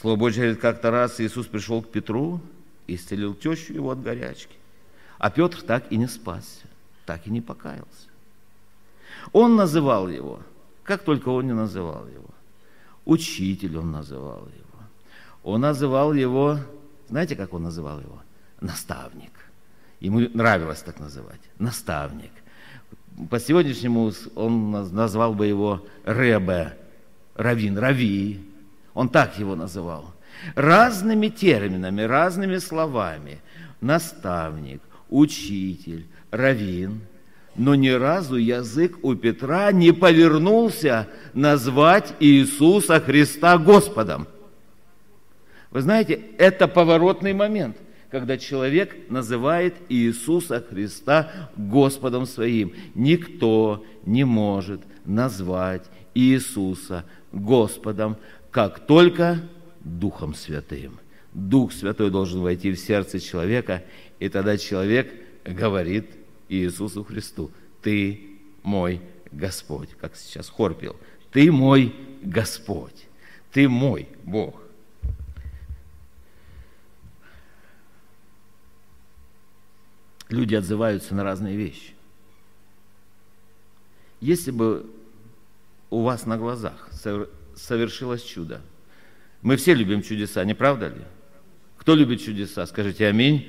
Слово 0.00 0.16
Божье 0.16 0.42
говорит, 0.42 0.60
как-то 0.60 0.92
раз 0.92 1.20
Иисус 1.20 1.46
пришел 1.46 1.82
к 1.82 1.90
Петру 1.90 2.40
и 2.86 2.94
исцелил 2.94 3.34
тещу 3.34 3.72
его 3.72 3.90
от 3.90 4.00
горячки. 4.00 4.54
А 5.18 5.28
Петр 5.28 5.60
так 5.62 5.90
и 5.90 5.96
не 5.96 6.06
спасся, 6.06 6.66
так 7.04 7.26
и 7.26 7.30
не 7.30 7.40
покаялся. 7.40 8.08
Он 9.32 9.56
называл 9.56 10.08
его, 10.08 10.40
как 10.84 11.02
только 11.02 11.30
он 11.30 11.46
не 11.48 11.52
называл 11.52 12.06
его. 12.06 12.30
Учитель 13.04 13.76
он 13.76 13.90
называл 13.90 14.46
его. 14.46 14.78
Он 15.42 15.62
называл 15.62 16.12
его, 16.12 16.58
знаете, 17.08 17.34
как 17.34 17.52
он 17.52 17.64
называл 17.64 18.00
его? 18.00 18.22
Наставник. 18.60 19.32
Ему 19.98 20.20
нравилось 20.32 20.82
так 20.82 21.00
называть. 21.00 21.40
Наставник. 21.58 22.30
По 23.30 23.40
сегодняшнему 23.40 24.12
он 24.36 24.70
назвал 24.70 25.34
бы 25.34 25.46
его 25.46 25.84
Ребе, 26.04 26.78
Равин, 27.34 27.78
Рави. 27.78 28.47
Он 28.98 29.08
так 29.08 29.38
его 29.38 29.54
называл. 29.54 30.12
Разными 30.56 31.28
терминами, 31.28 32.02
разными 32.02 32.58
словами. 32.58 33.38
Наставник, 33.80 34.82
учитель, 35.08 36.04
равин. 36.32 37.02
Но 37.54 37.76
ни 37.76 37.90
разу 37.90 38.34
язык 38.34 38.98
у 39.02 39.14
Петра 39.14 39.70
не 39.70 39.92
повернулся 39.92 41.06
назвать 41.32 42.12
Иисуса 42.18 42.98
Христа 42.98 43.56
Господом. 43.56 44.26
Вы 45.70 45.82
знаете, 45.82 46.20
это 46.36 46.66
поворотный 46.66 47.34
момент, 47.34 47.76
когда 48.10 48.36
человек 48.36 48.96
называет 49.08 49.76
Иисуса 49.88 50.60
Христа 50.68 51.30
Господом 51.56 52.26
своим. 52.26 52.72
Никто 52.96 53.84
не 54.04 54.24
может 54.24 54.80
назвать 55.04 55.84
Иисуса 56.14 57.04
Господом, 57.30 58.16
как 58.58 58.80
только 58.80 59.40
Духом 59.78 60.34
Святым. 60.34 60.98
Дух 61.32 61.72
Святой 61.72 62.10
должен 62.10 62.40
войти 62.40 62.72
в 62.72 62.76
сердце 62.80 63.20
человека, 63.20 63.84
и 64.18 64.28
тогда 64.28 64.58
человек 64.58 65.14
говорит 65.44 66.10
Иисусу 66.48 67.04
Христу, 67.04 67.52
«Ты 67.82 68.20
мой 68.64 69.00
Господь», 69.30 69.90
как 70.00 70.16
сейчас 70.16 70.48
хор 70.48 70.76
«Ты 71.30 71.52
мой 71.52 71.94
Господь, 72.20 73.06
Ты 73.52 73.68
мой 73.68 74.08
Бог». 74.24 74.60
Люди 80.30 80.56
отзываются 80.56 81.14
на 81.14 81.22
разные 81.22 81.56
вещи. 81.56 81.94
Если 84.20 84.50
бы 84.50 84.90
у 85.90 86.02
вас 86.02 86.26
на 86.26 86.36
глазах 86.36 86.88
совершилось 87.58 88.22
чудо– 88.22 88.62
мы 89.42 89.56
все 89.56 89.74
любим 89.74 90.02
чудеса, 90.02 90.44
не 90.44 90.54
правда 90.54 90.88
ли? 90.88 91.02
Кто 91.76 91.94
любит 91.94 92.22
чудеса? 92.22 92.66
Скажите 92.66 93.06
аминь. 93.06 93.48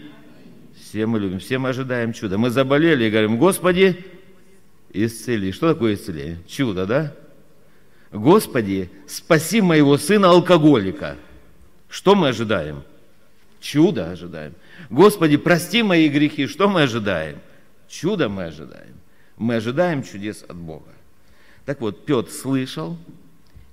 Все 0.80 1.06
мы 1.06 1.20
любим, 1.20 1.40
все 1.40 1.58
мы 1.58 1.70
ожидаем 1.70 2.14
чуда. 2.14 2.38
Мы 2.38 2.52
заболели 2.52 3.06
и 3.06 3.10
говорим, 3.10 3.38
Господи, 3.38 4.06
исцели. 4.92 5.52
Что 5.52 5.74
такое 5.74 5.96
исцеление? 5.96 6.40
Чудо, 6.48 6.86
да? 6.86 7.16
Господи, 8.12 8.90
спаси 9.08 9.62
моего 9.62 9.98
сына 9.98 10.30
алкоголика. 10.30 11.18
Что 11.90 12.16
мы 12.16 12.30
ожидаем? 12.30 12.84
Чудо 13.60 14.12
ожидаем. 14.12 14.54
Господи, 14.90 15.38
прости 15.38 15.84
мои 15.84 16.08
грехи. 16.08 16.48
Что 16.48 16.70
мы 16.70 16.84
ожидаем? 16.84 17.40
Чудо 17.88 18.30
мы 18.30 18.46
ожидаем. 18.46 18.96
Мы 19.38 19.56
ожидаем 19.56 20.04
чудес 20.04 20.46
от 20.48 20.56
Бога. 20.56 20.92
Так 21.66 21.82
вот, 21.82 22.06
Петр 22.06 22.32
слышал, 22.32 22.98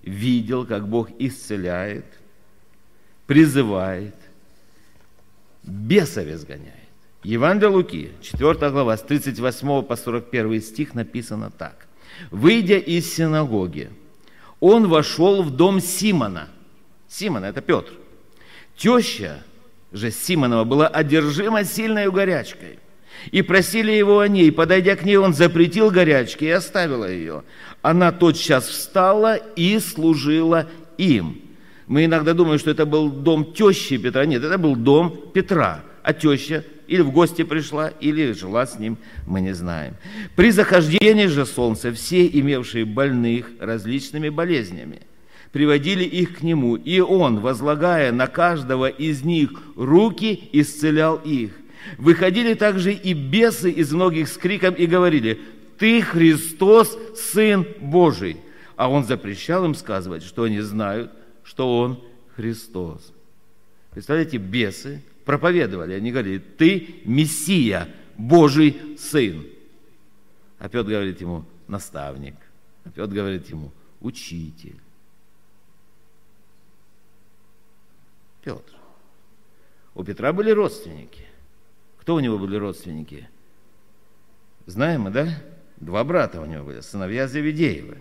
видел, 0.07 0.65
как 0.65 0.89
Бог 0.89 1.11
исцеляет, 1.19 2.07
призывает, 3.27 4.15
бесов 5.63 6.27
изгоняет. 6.29 6.73
Евангелие 7.25 7.75
Луки, 7.75 8.13
4 8.23 8.71
глава, 8.71 8.97
с 8.97 9.03
38 9.03 9.83
по 9.83 9.97
41 9.97 10.63
стих 10.63 10.95
написано 10.95 11.51
так. 11.51 11.89
«Выйдя 12.31 12.79
из 12.79 13.13
синагоги, 13.13 13.91
он 14.61 14.89
вошел 14.89 15.43
в 15.43 15.51
дом 15.51 15.81
Симона». 15.81 16.49
Симона– 17.09 17.45
это 17.47 17.61
Петр. 17.61 17.93
Теща 18.77 19.43
же 19.93 20.11
Симонова 20.11 20.65
была 20.65 20.87
одержима 20.87 21.65
сильной 21.65 22.11
горячкой. 22.11 22.79
И 23.31 23.43
просили 23.43 23.93
его 23.93 24.21
о 24.21 24.29
ней. 24.29 24.53
Подойдя 24.53 24.97
к 24.97 25.05
ней, 25.05 25.17
он 25.17 25.35
запретил 25.35 25.91
горячки 25.91 26.45
и 26.45 26.51
оставила 26.51 27.11
ее 27.11 27.43
она 27.87 28.11
тотчас 28.11 28.67
встала 28.67 29.37
и 29.37 29.79
служила 29.79 30.69
им. 30.99 31.41
Мы 31.87 32.07
иногда 32.07 32.35
думаем, 32.35 32.59
что 32.59 32.73
это 32.73 32.85
был 32.85 33.11
дом 33.11 33.53
тещи 33.53 33.97
Петра. 33.97 34.27
Нет, 34.27 34.43
это 34.43 34.59
был 34.59 34.75
дом 34.75 35.31
Петра. 35.33 35.85
А 36.03 36.13
теща 36.13 36.65
или 36.89 37.01
в 37.01 37.13
гости 37.13 37.45
пришла, 37.45 37.89
или 38.01 38.33
жила 38.33 38.67
с 38.67 38.81
ним, 38.81 38.99
мы 39.25 39.41
не 39.41 39.53
знаем. 39.55 39.95
При 40.35 40.51
захождении 40.51 41.27
же 41.27 41.47
солнца 41.47 41.93
все, 41.93 42.27
имевшие 42.27 42.85
больных 42.85 43.51
различными 43.61 44.31
болезнями, 44.31 45.03
приводили 45.53 46.03
их 46.03 46.39
к 46.39 46.43
нему, 46.43 46.75
и 46.75 46.99
он, 46.99 47.39
возлагая 47.39 48.11
на 48.11 48.27
каждого 48.27 48.89
из 48.89 49.23
них 49.23 49.51
руки, 49.77 50.49
исцелял 50.53 51.17
их. 51.17 51.53
Выходили 51.99 52.55
также 52.55 52.93
и 52.93 53.13
бесы 53.13 53.71
из 53.71 53.93
многих 53.93 54.29
с 54.29 54.37
криком 54.37 54.75
и 54.75 54.87
говорили, 54.87 55.41
ты 55.79 56.03
Христос, 56.03 56.99
Сын 57.15 57.67
Божий. 57.81 58.39
А 58.77 58.91
он 58.91 59.05
запрещал 59.05 59.65
им 59.65 59.75
сказывать, 59.75 60.23
что 60.23 60.45
они 60.45 60.61
знают, 60.61 61.13
что 61.43 61.79
он 61.79 62.03
Христос. 62.35 63.13
Представляете, 63.91 64.37
бесы 64.37 65.03
проповедовали, 65.25 65.95
они 65.95 66.13
говорили, 66.13 66.39
ты 66.39 66.97
Мессия, 67.05 67.89
Божий 68.17 68.97
Сын. 68.99 69.47
А 70.59 70.69
Петр 70.69 70.91
говорит 70.91 71.21
ему, 71.21 71.45
наставник. 71.69 72.35
А 72.85 72.91
Петр 72.91 73.13
говорит 73.13 73.49
ему, 73.49 73.73
учитель. 74.01 74.77
Петр. 78.43 78.73
У 79.95 80.05
Петра 80.05 80.33
были 80.33 80.51
родственники. 80.51 81.27
Кто 82.07 82.15
у 82.15 82.21
него 82.21 82.39
были 82.39 82.55
родственники? 82.55 83.29
Знаем 84.67 85.01
мы, 85.01 85.11
да? 85.11 85.43
Два 85.79 86.05
брата 86.05 86.41
у 86.41 86.47
него 86.47 86.67
были, 86.67 86.81
сыновья 86.81 87.27
Завидеевы. 87.27 88.01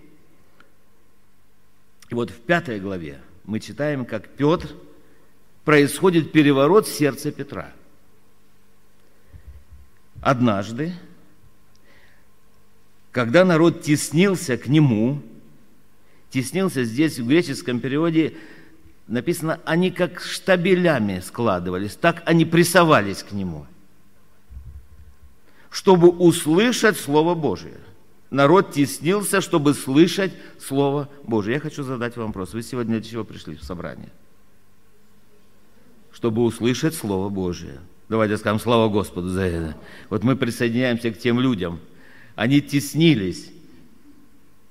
И 2.11 2.13
вот 2.13 2.29
в 2.29 2.39
пятой 2.39 2.79
главе 2.79 3.19
мы 3.45 3.59
читаем, 3.59 4.05
как 4.05 4.27
Петр 4.27 4.69
происходит 5.63 6.31
переворот 6.31 6.85
в 6.85 6.95
сердце 6.95 7.31
Петра. 7.31 7.73
Однажды, 10.21 10.93
когда 13.11 13.43
народ 13.43 13.81
теснился 13.81 14.55
к 14.55 14.67
нему, 14.67 15.23
теснился 16.29 16.83
здесь 16.83 17.17
в 17.17 17.27
греческом 17.27 17.79
переводе 17.79 18.35
написано, 19.07 19.59
они 19.65 19.89
как 19.89 20.21
штабелями 20.21 21.21
складывались, 21.21 21.95
так 21.95 22.21
они 22.27 22.45
прессовались 22.45 23.23
к 23.23 23.31
нему– 23.31 23.65
чтобы 25.75 26.07
услышать 26.07 26.97
Слово 26.97 27.35
Божие. 27.35 27.75
Народ 28.31 28.71
теснился, 28.71 29.41
чтобы 29.41 29.73
слышать 29.73 30.31
Слово 30.57 31.09
Божие. 31.23 31.55
Я 31.55 31.59
хочу 31.59 31.83
задать 31.83 32.15
вам 32.15 32.27
вопрос. 32.27 32.53
Вы 32.53 32.63
сегодня 32.63 32.93
для 32.93 33.01
чего 33.01 33.25
пришли 33.25 33.57
в 33.57 33.63
собрание? 33.63 34.09
Чтобы 36.13 36.45
услышать 36.45 36.95
Слово 36.95 37.27
Божие. 37.27 37.81
Давайте 38.07 38.37
скажем 38.37 38.61
слава 38.61 38.87
Господу 38.87 39.27
за 39.27 39.41
это. 39.41 39.77
Вот 40.09 40.23
мы 40.23 40.37
присоединяемся 40.37 41.11
к 41.11 41.19
тем 41.19 41.41
людям. 41.41 41.81
Они 42.35 42.61
теснились 42.61 43.51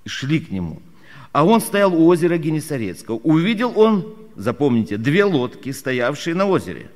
шли 0.06 0.40
к 0.40 0.50
Нему. 0.50 0.80
А 1.32 1.44
он 1.44 1.60
стоял 1.60 1.94
у 1.94 2.06
озера 2.06 2.38
Генесарецкого. 2.38 3.16
Увидел 3.16 3.78
он, 3.78 4.14
запомните, 4.36 4.96
две 4.96 5.24
лодки, 5.24 5.70
стоявшие 5.70 6.34
на 6.34 6.46
озере. 6.46 6.90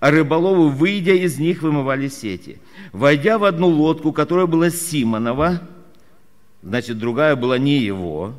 А 0.00 0.10
рыболовы, 0.10 0.70
выйдя 0.70 1.14
из 1.14 1.38
них, 1.38 1.62
вымывали 1.62 2.08
сети. 2.08 2.58
Войдя 2.92 3.38
в 3.38 3.44
одну 3.44 3.68
лодку, 3.68 4.12
которая 4.12 4.46
была 4.46 4.70
Симонова, 4.70 5.60
значит, 6.62 6.98
другая 6.98 7.36
была 7.36 7.58
не 7.58 7.78
его, 7.78 8.34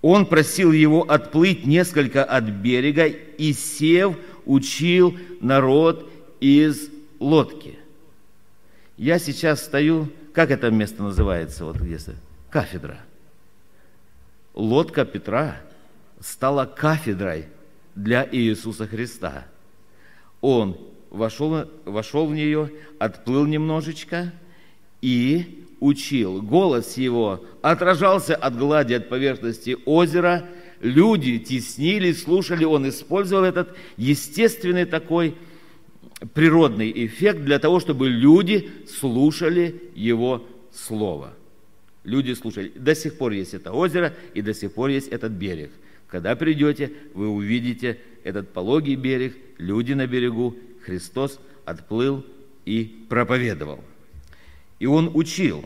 он 0.00 0.26
просил 0.26 0.72
его 0.72 1.02
отплыть 1.02 1.66
несколько 1.66 2.24
от 2.24 2.44
берега 2.44 3.06
и, 3.06 3.52
сев, 3.52 4.16
учил 4.46 5.16
народ 5.40 6.10
из 6.40 6.88
лодки. 7.18 7.78
Я 8.96 9.18
сейчас 9.18 9.64
стою, 9.64 10.08
как 10.32 10.50
это 10.50 10.70
место 10.70 11.02
называется, 11.02 11.64
вот 11.64 11.76
где 11.76 11.96
-то? 11.96 12.14
кафедра. 12.50 12.98
Лодка 14.54 15.04
Петра 15.04 15.60
стала 16.20 16.64
кафедрой 16.64 17.46
для 17.94 18.26
Иисуса 18.30 18.86
Христа. 18.86 19.44
Он 20.40 20.76
вошел, 21.10 21.68
вошел 21.84 22.26
в 22.26 22.34
нее, 22.34 22.70
отплыл 22.98 23.46
немножечко 23.46 24.32
и 25.00 25.64
учил. 25.80 26.42
Голос 26.42 26.96
его 26.96 27.44
отражался 27.62 28.34
от 28.34 28.56
глади, 28.56 28.94
от 28.94 29.08
поверхности 29.08 29.76
озера. 29.84 30.48
Люди 30.80 31.38
теснились, 31.38 32.22
слушали. 32.22 32.64
Он 32.64 32.88
использовал 32.88 33.44
этот 33.44 33.76
естественный 33.96 34.84
такой 34.84 35.34
природный 36.34 36.92
эффект 37.06 37.44
для 37.44 37.58
того, 37.58 37.80
чтобы 37.80 38.08
люди 38.08 38.70
слушали 38.88 39.82
его 39.94 40.46
слово. 40.72 41.34
Люди 42.04 42.32
слушали. 42.32 42.72
До 42.74 42.94
сих 42.94 43.18
пор 43.18 43.32
есть 43.32 43.54
это 43.54 43.72
озеро, 43.72 44.14
и 44.34 44.42
до 44.42 44.54
сих 44.54 44.72
пор 44.72 44.90
есть 44.90 45.08
этот 45.08 45.32
берег. 45.32 45.70
Когда 46.08 46.34
придете, 46.36 46.92
вы 47.12 47.28
увидите 47.28 47.98
этот 48.24 48.52
пологий 48.52 48.94
берег, 48.94 49.36
люди 49.58 49.92
на 49.92 50.06
берегу, 50.06 50.56
Христос 50.84 51.38
отплыл 51.64 52.24
и 52.64 53.06
проповедовал. 53.08 53.84
И 54.78 54.86
он 54.86 55.10
учил, 55.12 55.64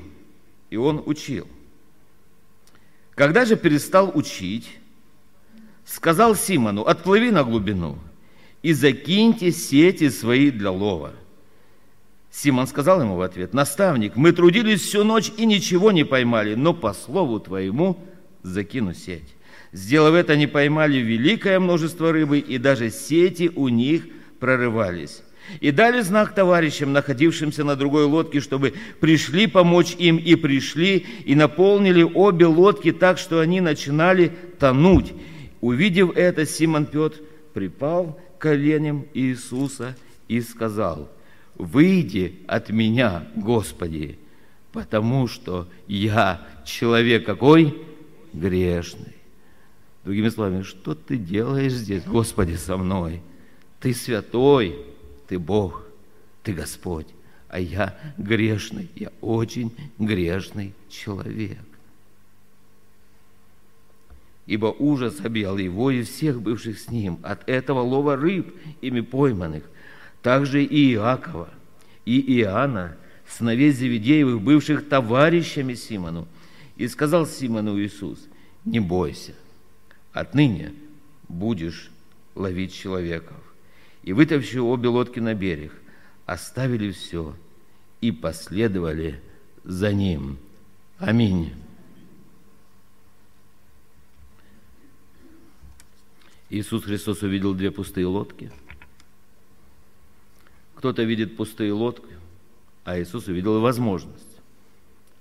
и 0.70 0.76
он 0.76 1.02
учил. 1.06 1.46
Когда 3.14 3.44
же 3.44 3.56
перестал 3.56 4.10
учить, 4.14 4.68
сказал 5.84 6.34
Симону, 6.34 6.82
отплыви 6.82 7.30
на 7.30 7.44
глубину 7.44 7.98
и 8.62 8.72
закиньте 8.72 9.52
сети 9.52 10.08
свои 10.08 10.50
для 10.50 10.70
лова. 10.70 11.12
Симон 12.30 12.66
сказал 12.66 13.02
ему 13.02 13.16
в 13.16 13.20
ответ, 13.20 13.52
наставник, 13.52 14.16
мы 14.16 14.32
трудились 14.32 14.80
всю 14.80 15.04
ночь 15.04 15.30
и 15.36 15.44
ничего 15.44 15.92
не 15.92 16.04
поймали, 16.04 16.54
но 16.54 16.72
по 16.72 16.94
слову 16.94 17.38
твоему 17.38 18.02
закину 18.42 18.94
сеть. 18.94 19.34
Сделав 19.72 20.14
это, 20.14 20.34
они 20.34 20.46
поймали 20.46 20.98
великое 20.98 21.58
множество 21.58 22.12
рыбы, 22.12 22.38
и 22.38 22.58
даже 22.58 22.90
сети 22.90 23.50
у 23.54 23.68
них 23.68 24.04
прорывались. 24.38 25.22
И 25.60 25.70
дали 25.70 26.02
знак 26.02 26.34
товарищам, 26.34 26.92
находившимся 26.92 27.64
на 27.64 27.74
другой 27.74 28.04
лодке, 28.04 28.40
чтобы 28.40 28.74
пришли 29.00 29.46
помочь 29.46 29.96
им, 29.98 30.18
и 30.18 30.34
пришли, 30.34 31.06
и 31.24 31.34
наполнили 31.34 32.02
обе 32.02 32.46
лодки 32.46 32.92
так, 32.92 33.18
что 33.18 33.40
они 33.40 33.60
начинали 33.60 34.32
тонуть. 34.58 35.12
Увидев 35.60 36.16
это, 36.16 36.46
Симон 36.46 36.86
Петр 36.86 37.20
припал 37.54 38.20
к 38.38 38.54
Иисуса 38.54 39.96
и 40.28 40.40
сказал, 40.40 41.10
«Выйди 41.54 42.40
от 42.46 42.70
меня, 42.70 43.24
Господи, 43.36 44.18
потому 44.72 45.28
что 45.28 45.68
я 45.86 46.46
человек 46.64 47.24
какой? 47.24 47.76
Грешный». 48.32 49.11
Другими 50.04 50.28
словами, 50.28 50.62
что 50.62 50.94
ты 50.94 51.16
делаешь 51.16 51.72
здесь, 51.72 52.04
Господи, 52.04 52.54
со 52.54 52.76
мной? 52.76 53.22
Ты 53.80 53.94
святой, 53.94 54.76
ты 55.28 55.38
Бог, 55.38 55.84
ты 56.42 56.52
Господь, 56.52 57.06
а 57.48 57.60
я 57.60 57.96
грешный, 58.18 58.88
я 58.96 59.12
очень 59.20 59.72
грешный 59.98 60.72
человек. 60.88 61.58
Ибо 64.46 64.66
ужас 64.66 65.20
объял 65.24 65.56
его 65.56 65.90
и 65.92 66.02
всех 66.02 66.42
бывших 66.42 66.80
с 66.80 66.90
ним 66.90 67.18
от 67.22 67.48
этого 67.48 67.80
лова 67.80 68.16
рыб, 68.16 68.54
ими 68.80 69.00
пойманных, 69.00 69.62
также 70.20 70.64
и 70.64 70.94
Иакова, 70.94 71.48
и 72.04 72.40
Иоанна, 72.40 72.96
сыновей 73.28 73.70
Зеведеевых, 73.70 74.40
бывших 74.40 74.88
товарищами 74.88 75.74
Симону. 75.74 76.26
И 76.76 76.88
сказал 76.88 77.26
Симону 77.26 77.78
Иисус, 77.78 78.18
не 78.64 78.80
бойся, 78.80 79.34
отныне 80.12 80.72
будешь 81.28 81.90
ловить 82.34 82.74
человеков 82.74 83.36
и, 84.02 84.12
вытащив 84.12 84.62
обе 84.62 84.88
лодки 84.88 85.20
на 85.20 85.34
берег, 85.34 85.72
оставили 86.26 86.90
все 86.90 87.36
и 88.00 88.10
последовали 88.12 89.20
за 89.64 89.92
ним. 89.92 90.38
Аминь. 90.98 91.52
Иисус 96.50 96.84
Христос 96.84 97.22
увидел 97.22 97.54
две 97.54 97.70
пустые 97.70 98.06
лодки. 98.06 98.52
Кто-то 100.74 101.02
видит 101.04 101.36
пустые 101.36 101.72
лодки, 101.72 102.18
а 102.84 103.00
Иисус 103.00 103.28
увидел 103.28 103.60
возможность, 103.60 104.36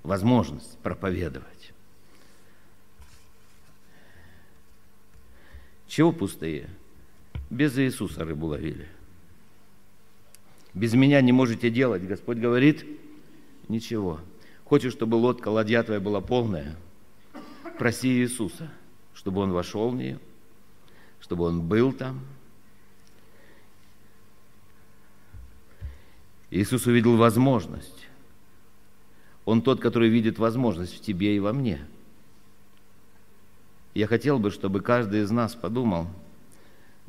возможность 0.04 0.78
проповедовать. 0.80 1.61
Чего 5.92 6.14
пустые? 6.14 6.70
Без 7.50 7.78
Иисуса 7.78 8.24
рыбу 8.24 8.48
ловили. 8.48 8.88
Без 10.74 10.94
меня 10.94 11.20
не 11.20 11.34
можете 11.34 11.70
делать. 11.70 12.08
Господь 12.08 12.38
говорит, 12.38 12.86
ничего. 13.68 14.22
Хочешь, 14.64 14.94
чтобы 14.94 15.16
лодка, 15.16 15.50
ладья 15.50 15.84
твоя 15.84 16.00
была 16.00 16.22
полная? 16.22 16.78
Проси 17.78 18.08
Иисуса, 18.08 18.72
чтобы 19.14 19.42
Он 19.42 19.52
вошел 19.52 19.90
в 19.90 19.96
нее, 19.98 20.18
чтобы 21.20 21.44
Он 21.44 21.62
был 21.62 21.92
там. 21.92 22.22
Иисус 26.52 26.86
увидел 26.86 27.18
возможность. 27.18 28.08
Он 29.44 29.62
тот, 29.62 29.82
который 29.82 30.08
видит 30.08 30.40
возможность 30.40 30.96
в 30.96 31.02
тебе 31.02 31.36
и 31.36 31.40
во 31.40 31.52
мне. 31.52 31.86
Я 33.94 34.08
хотел 34.08 34.40
бы, 34.40 34.52
чтобы 34.52 34.82
каждый 34.82 35.22
из 35.22 35.32
нас 35.32 35.56
подумал– 35.56 36.08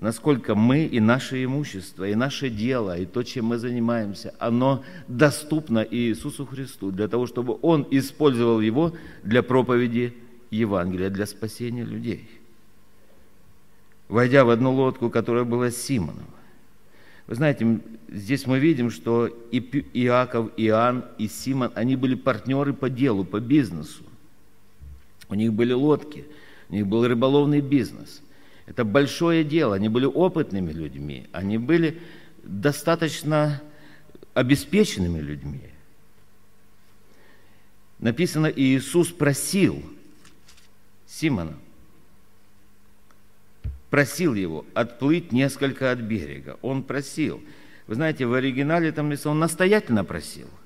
насколько 0.03 0.57
мы 0.57 0.85
и 0.85 0.99
наше 0.99 1.45
имущество, 1.45 2.09
и 2.09 2.17
наше 2.17 2.51
дело, 2.51 2.99
и 2.99 3.07
то, 3.07 3.23
чем 3.23 3.47
мы 3.47 3.59
занимаемся, 3.59 4.35
оно 4.41 4.85
доступно 5.07 5.87
Иисусу 5.89 6.45
Христу 6.45 6.91
для 6.91 7.07
того, 7.07 7.27
чтобы 7.29 7.57
Он 7.63 7.87
использовал 7.91 8.61
его 8.61 8.95
для 9.23 9.45
проповеди 9.45 10.13
Евангелия, 10.51 11.09
для 11.09 11.25
спасения 11.25 11.85
людей. 11.85 12.29
Войдя 14.09 14.45
в 14.45 14.51
одну 14.51 14.73
лодку, 14.73 15.09
которая 15.09 15.45
была 15.45 15.71
Симонова, 15.71 16.27
вы 17.29 17.37
знаете, 17.37 17.81
здесь 18.09 18.47
мы 18.49 18.59
видим, 18.59 18.91
что 18.91 19.27
и 19.27 19.61
Иаков, 19.95 20.51
Иоанн 20.57 21.05
и 21.17 21.29
Симон, 21.29 21.71
они 21.77 21.95
были 21.95 22.17
партнеры 22.17 22.75
по 22.75 22.91
делу, 22.91 23.25
по 23.25 23.39
бизнесу. 23.39 24.03
У 25.29 25.35
них 25.35 25.53
были 25.53 25.73
лодки, 25.73 26.27
у 26.73 26.75
них 26.75 26.89
был 26.89 27.07
рыболовный 27.07 27.61
бизнес– 27.61 28.21
это 28.67 28.85
большое 28.85 29.45
дело. 29.45 29.75
Они 29.75 29.89
были 29.89 30.07
опытными 30.07 30.73
людьми, 30.73 31.27
они 31.33 31.59
были 31.59 32.01
достаточно 32.43 33.63
обеспеченными 34.35 35.21
людьми. 35.21 35.61
Написано, 37.99 38.47
Иисус 38.47 39.09
просил 39.09 39.83
Симона, 41.07 41.55
просил 43.91 44.35
его 44.35 44.65
отплыть 44.75 45.33
несколько 45.33 45.93
от 45.93 46.01
берега. 46.01 46.59
Он 46.63 46.83
просил. 46.83 47.43
Вы 47.87 47.97
знаете, 47.97 48.27
в 48.27 48.33
оригинале 48.33 48.91
там 48.93 49.09
написано, 49.09 49.33
он 49.33 49.39
настоятельно 49.39 50.05
просил– 50.05 50.49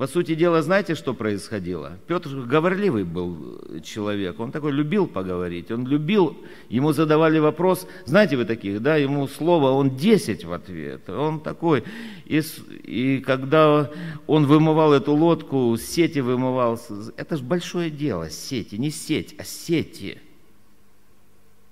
по 0.00 0.06
сути 0.06 0.34
дела, 0.34 0.62
знаете, 0.62 0.94
что 0.94 1.12
происходило? 1.12 1.98
Петр 2.06 2.30
говорливый 2.30 3.04
был 3.04 3.60
человек, 3.82 4.40
он 4.40 4.50
такой 4.50 4.72
любил 4.72 5.06
поговорить, 5.06 5.70
он 5.70 5.86
любил, 5.86 6.38
ему 6.70 6.94
задавали 6.94 7.38
вопрос, 7.38 7.86
знаете 8.06 8.38
вы 8.38 8.46
таких, 8.46 8.80
да, 8.80 8.96
ему 8.96 9.28
слово, 9.28 9.72
он 9.72 9.98
10 9.98 10.46
в 10.46 10.54
ответ, 10.54 11.06
он 11.10 11.38
такой, 11.38 11.84
и, 12.24 12.40
и 12.84 13.20
когда 13.20 13.90
он 14.26 14.46
вымывал 14.46 14.94
эту 14.94 15.12
лодку, 15.12 15.76
сети 15.76 16.20
вымывал, 16.20 16.80
это 17.18 17.36
же 17.36 17.44
большое 17.44 17.90
дело, 17.90 18.30
сети, 18.30 18.76
не 18.76 18.90
сеть, 18.90 19.34
а 19.36 19.44
сети, 19.44 20.16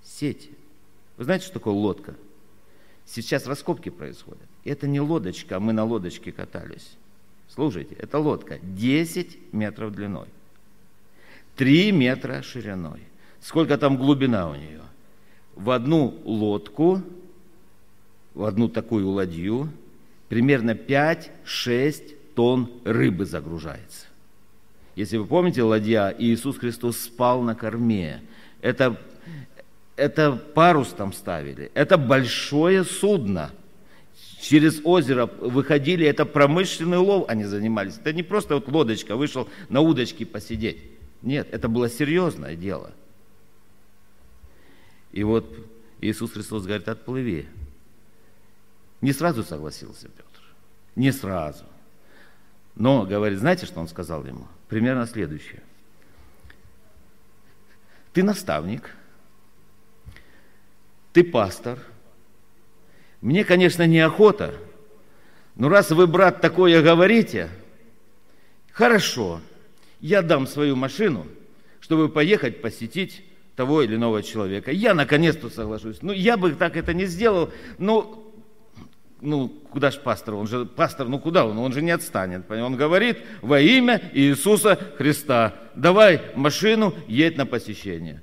сети. 0.04 0.50
Вы 1.16 1.24
знаете, 1.24 1.46
что 1.46 1.54
такое 1.54 1.72
лодка? 1.72 2.14
Сейчас 3.06 3.46
раскопки 3.46 3.88
происходят. 3.88 4.44
Это 4.64 4.86
не 4.86 5.00
лодочка, 5.00 5.56
а 5.56 5.60
мы 5.60 5.72
на 5.72 5.84
лодочке 5.84 6.30
катались. 6.30 6.98
Слушайте, 7.48 7.94
это 7.94 8.18
лодка 8.18 8.58
10 8.62 9.52
метров 9.52 9.94
длиной, 9.94 10.28
3 11.56 11.92
метра– 11.92 12.42
Сколько 13.40 13.78
там 13.78 13.96
глубина 13.96 14.50
у 14.50 14.54
нее? 14.54 14.82
В 15.54 15.70
одну 15.70 16.20
лодку 16.24 17.02
в 18.34 18.44
одну 18.44 18.68
такую 18.68 19.08
ладью 19.08 19.68
примерно 20.28 20.72
5-6 20.72 22.14
тонн 22.34 22.70
рыбы 22.84 23.26
загружается. 23.26 24.06
Если 24.94 25.16
вы 25.16 25.26
помните, 25.26 25.62
ладья, 25.62 26.14
Иисус 26.16 26.58
Христос 26.58 26.98
спал 26.98 27.42
на 27.42 27.54
корме. 27.54 28.22
Это, 28.60 29.00
это 29.96 30.32
парус 30.32 30.88
там 30.88 31.12
ставили. 31.12 31.70
Это 31.74 31.96
большое 31.98 32.84
судно. 32.84 33.50
Через 34.48 34.80
озеро 34.82 35.26
выходили, 35.26 36.06
это 36.06 36.24
промышленный 36.24 36.96
лов 36.96 37.28
они 37.28 37.44
занимались. 37.44 37.98
Это 37.98 38.14
не 38.14 38.22
просто 38.22 38.54
вот 38.54 38.66
лодочка, 38.66 39.14
вышел 39.14 39.46
на 39.68 39.82
удочке 39.82 40.24
посидеть. 40.24 40.78
Нет, 41.20 41.48
это 41.52 41.68
было 41.68 41.90
серьезное 41.90 42.56
дело. 42.56 42.94
И 45.12 45.22
вот 45.22 45.44
Иисус 46.00 46.32
Христос 46.32 46.64
говорит, 46.64 46.88
отплыви. 46.88 47.46
Не 49.02 49.12
сразу 49.12 49.44
согласился 49.44 50.08
Петр. 50.08 50.42
Не 50.96 51.12
сразу. 51.12 51.66
Но, 52.74 53.04
говорит, 53.04 53.40
знаете, 53.40 53.66
что 53.66 53.80
он 53.80 53.86
сказал 53.86 54.24
ему? 54.24 54.48
Примерно 54.68 55.06
следующее. 55.06 55.62
Ты 58.14 58.22
наставник, 58.22 58.94
ты 61.12 61.22
пастор. 61.22 61.78
Мне, 63.20 63.44
конечно, 63.44 63.86
неохота, 63.86 64.54
но 65.56 65.68
раз 65.68 65.90
вы, 65.90 66.06
брат, 66.06 66.40
такое 66.40 66.82
говорите, 66.82 67.48
хорошо, 68.70 69.40
я 70.00 70.22
дам 70.22 70.46
свою 70.46 70.76
машину, 70.76 71.26
чтобы 71.80 72.08
поехать 72.08 72.62
посетить 72.62 73.24
того 73.56 73.82
или 73.82 73.96
иного 73.96 74.22
человека. 74.22 74.70
Я 74.70 74.94
наконец-то 74.94 75.50
соглашусь. 75.50 75.98
Ну, 76.00 76.12
я 76.12 76.36
бы 76.36 76.52
так 76.52 76.76
это 76.76 76.94
не 76.94 77.06
сделал, 77.06 77.50
но 77.78 78.24
ну, 79.20 79.48
куда 79.48 79.90
же 79.90 79.98
пастор? 79.98 80.34
Он 80.34 80.46
же, 80.46 80.64
пастор, 80.64 81.08
ну 81.08 81.18
куда 81.18 81.44
он? 81.44 81.58
Он 81.58 81.72
же 81.72 81.82
не 81.82 81.90
отстанет. 81.90 82.48
Он 82.50 82.76
говорит 82.76 83.18
во 83.42 83.60
имя 83.60 84.00
Иисуса 84.12 84.78
Христа. 84.96 85.56
Давай 85.74 86.22
машину, 86.36 86.94
едь 87.08 87.36
на 87.36 87.46
посещение. 87.46 88.22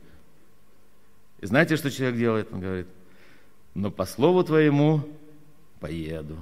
И 1.41 1.46
знаете, 1.48 1.76
что 1.76 1.91
человек 1.91 2.18
делает? 2.18 2.48
Он 2.54 2.62
говорит, 2.62 2.88
но 3.76 3.91
по 3.91 4.05
слову 4.05 4.43
твоему 4.43 5.01
поеду. 5.80 6.38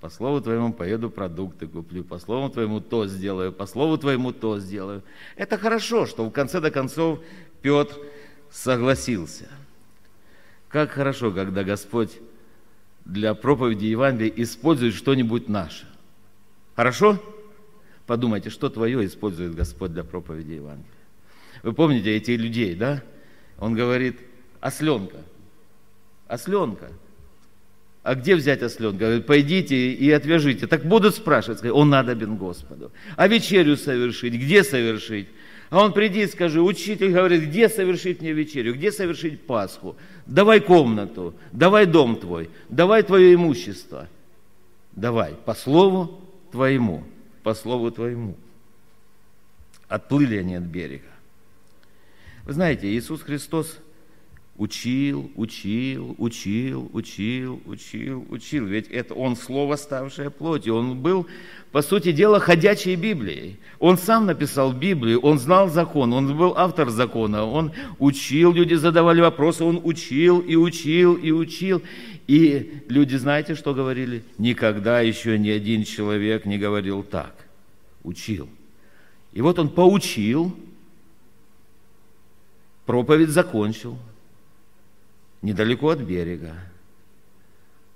По 0.00 0.10
слову 0.10 0.42
твоему 0.42 0.74
поеду 0.74 1.08
продукты 1.08 1.66
куплю, 1.66 2.04
по 2.04 2.18
слову 2.18 2.50
твоему 2.50 2.80
то 2.80 3.06
сделаю, 3.06 3.52
по 3.52 3.64
слову 3.64 3.96
твоему 3.96 4.32
то 4.32 4.58
сделаю. 4.60 5.02
Это 5.36 5.56
хорошо, 5.56 6.04
что 6.04 6.26
в 6.26 6.30
конце 6.30 6.60
до 6.60 6.70
концов 6.70 7.20
Петр 7.62 7.96
согласился. 8.50 9.48
Как 10.68 10.90
хорошо, 10.90 11.30
когда 11.30 11.64
Господь 11.64 12.10
для 13.06 13.34
проповеди 13.34 13.86
Евангелия 13.86 14.32
использует 14.36 14.94
что-нибудь 14.94 15.48
наше. 15.48 15.86
Хорошо? 16.74 17.22
Подумайте, 18.06 18.50
что 18.50 18.68
твое 18.68 19.06
использует 19.06 19.54
Господь 19.54 19.92
для 19.92 20.04
проповеди 20.04 20.52
Евангелия. 20.52 20.90
Вы 21.62 21.72
помните 21.72 22.14
этих 22.14 22.38
людей, 22.38 22.74
да? 22.74 23.02
Он 23.58 23.74
говорит, 23.74 24.18
осленка. 24.60 25.18
Осленка. 26.34 26.90
А 28.02 28.14
где 28.14 28.34
взять 28.34 28.62
осленка? 28.62 28.98
Говорит, 28.98 29.26
пойдите 29.26 29.92
и 29.92 30.10
отвяжите. 30.10 30.66
Так 30.66 30.84
будут 30.84 31.14
спрашивать, 31.14 31.64
он 31.64 31.88
надобен 31.88 32.36
Господу. 32.36 32.92
А 33.16 33.28
вечерю 33.28 33.76
совершить? 33.76 34.34
Где 34.34 34.62
совершить? 34.62 35.28
А 35.70 35.82
он 35.82 35.92
приди 35.92 36.22
и 36.22 36.26
скажи, 36.26 36.60
учитель 36.60 37.12
говорит, 37.12 37.44
где 37.44 37.68
совершить 37.68 38.20
мне 38.20 38.32
вечерю, 38.32 38.74
где 38.74 38.92
совершить 38.92 39.46
Пасху? 39.46 39.96
Давай 40.26 40.60
комнату, 40.60 41.34
давай 41.52 41.86
дом 41.86 42.16
твой, 42.16 42.50
давай 42.68 43.02
твое 43.02 43.34
имущество. 43.34 44.08
Давай, 44.92 45.34
по 45.44 45.54
слову 45.54 46.20
твоему, 46.52 47.04
по 47.42 47.54
слову 47.54 47.90
твоему. 47.90 48.36
Отплыли 49.88 50.36
они 50.36 50.56
от 50.56 50.64
берега. 50.64 51.08
Вы 52.44 52.52
знаете, 52.52 52.86
Иисус 52.88 53.22
Христос 53.22 53.78
учил, 54.56 55.32
учил, 55.34 56.14
учил, 56.18 56.88
учил, 56.92 57.60
учил, 57.66 58.24
учил. 58.28 58.66
Ведь 58.66 58.88
это 58.88 59.14
Он 59.14 59.36
Слово, 59.36 59.76
ставшее 59.76 60.30
плотью. 60.30 60.76
Он 60.76 60.98
был, 61.00 61.26
по 61.72 61.82
сути 61.82 62.12
дела, 62.12 62.38
ходячей 62.38 62.94
Библией. 62.94 63.58
Он 63.80 63.98
сам 63.98 64.26
написал 64.26 64.72
Библию, 64.72 65.20
он 65.20 65.38
знал 65.38 65.68
закон, 65.68 66.12
он 66.12 66.36
был 66.36 66.54
автор 66.56 66.88
закона, 66.90 67.44
он 67.44 67.72
учил, 67.98 68.52
люди 68.52 68.74
задавали 68.74 69.20
вопросы, 69.20 69.64
он 69.64 69.80
учил 69.82 70.38
и 70.40 70.54
учил 70.54 71.14
и 71.14 71.32
учил. 71.32 71.82
И 72.26 72.82
люди, 72.88 73.16
знаете, 73.16 73.54
что 73.54 73.74
говорили? 73.74 74.22
Никогда 74.38 75.00
еще 75.00 75.38
ни 75.38 75.50
один 75.50 75.84
человек 75.84 76.46
не 76.46 76.58
говорил 76.58 77.02
так. 77.02 77.34
Учил. 78.02 78.48
И 79.32 79.42
вот 79.42 79.58
он 79.58 79.68
поучил, 79.68 80.56
проповедь 82.86 83.30
закончил– 83.30 83.98
недалеко 85.44 85.90
от 85.90 86.00
берега. 86.00 86.54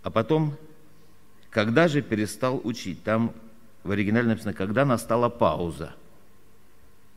А 0.02 0.10
потом, 0.10 0.54
когда 1.50 1.88
же 1.88 2.02
перестал 2.02 2.60
учить? 2.62 3.02
Там 3.02 3.32
в 3.82 3.90
оригинале 3.90 4.28
написано, 4.28 4.52
когда 4.52 4.84
настала 4.84 5.30
пауза. 5.30 5.94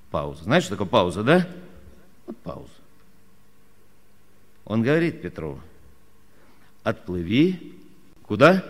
Пауза. 0.09 0.45
Знаешь, 0.45 0.63
что 0.63 0.75
такое 0.75 0.87
пауза, 0.87 1.23
да? 1.23 1.47
Вот 2.25 2.37
пауза. 2.37 2.71
Он 4.63 4.81
говорит 4.81 5.21
Петру, 5.21 5.59
отплыви 6.83 7.77
куда? 8.23 8.63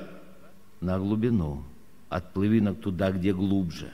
На 0.79 0.97
глубину. 0.97 1.63
Отплыви 2.09 2.59
на 2.59 2.73
туда, 2.73 3.11
где 3.11 3.33
глубже. 3.33 3.93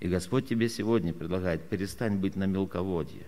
И 0.00 0.08
Господь 0.08 0.48
тебе 0.48 0.68
сегодня 0.68 1.12
предлагает, 1.12 1.68
перестань 1.68 2.18
быть 2.18 2.34
на 2.34 2.44
мелководье 2.44 3.24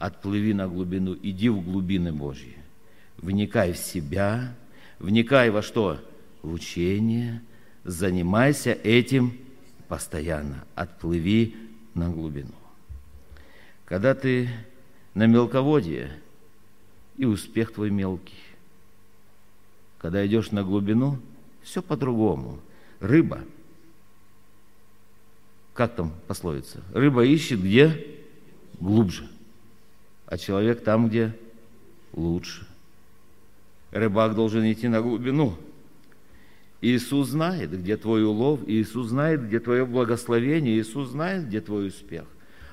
отплыви 0.00 0.54
на 0.54 0.66
глубину, 0.66 1.16
иди 1.22 1.50
в 1.50 1.60
глубины 1.60 2.12
Божьи. 2.12 2.56
Вникай 3.18 3.74
в 3.74 3.76
себя, 3.76 4.56
вникай 4.98 5.50
во 5.50 5.62
что? 5.62 6.00
В 6.42 6.54
учение, 6.54 7.42
занимайся 7.84 8.72
этим 8.72 9.36
постоянно, 9.88 10.64
отплыви 10.74 11.54
на 11.94 12.08
глубину. 12.08 12.54
Когда 13.84 14.14
ты 14.14 14.48
на 15.12 15.26
мелководье, 15.26 16.10
и 17.18 17.26
успех 17.26 17.74
твой 17.74 17.90
мелкий. 17.90 18.40
Когда 19.98 20.26
идешь 20.26 20.52
на 20.52 20.64
глубину, 20.64 21.18
все 21.62 21.82
по-другому. 21.82 22.58
Рыба, 23.00 23.42
как 25.74 25.94
там 25.94 26.14
пословица? 26.26 26.82
Рыба 26.94 27.22
ищет 27.26 27.60
где? 27.60 28.06
Глубже 28.80 29.28
а 30.30 30.38
человек 30.38 30.82
там, 30.82 31.08
где 31.08 31.34
лучше. 32.12 32.66
Рыбак 33.90 34.36
должен 34.36 34.62
идти 34.72 34.86
на 34.86 35.02
глубину. 35.02 35.56
Иисус 36.80 37.30
знает, 37.30 37.78
где 37.78 37.96
твой 37.96 38.24
улов, 38.24 38.60
Иисус 38.66 39.08
знает, 39.08 39.46
где 39.46 39.58
твое 39.58 39.84
благословение, 39.84 40.78
Иисус 40.78 41.10
знает, 41.10 41.48
где 41.48 41.60
твой 41.60 41.88
успех. 41.88 42.24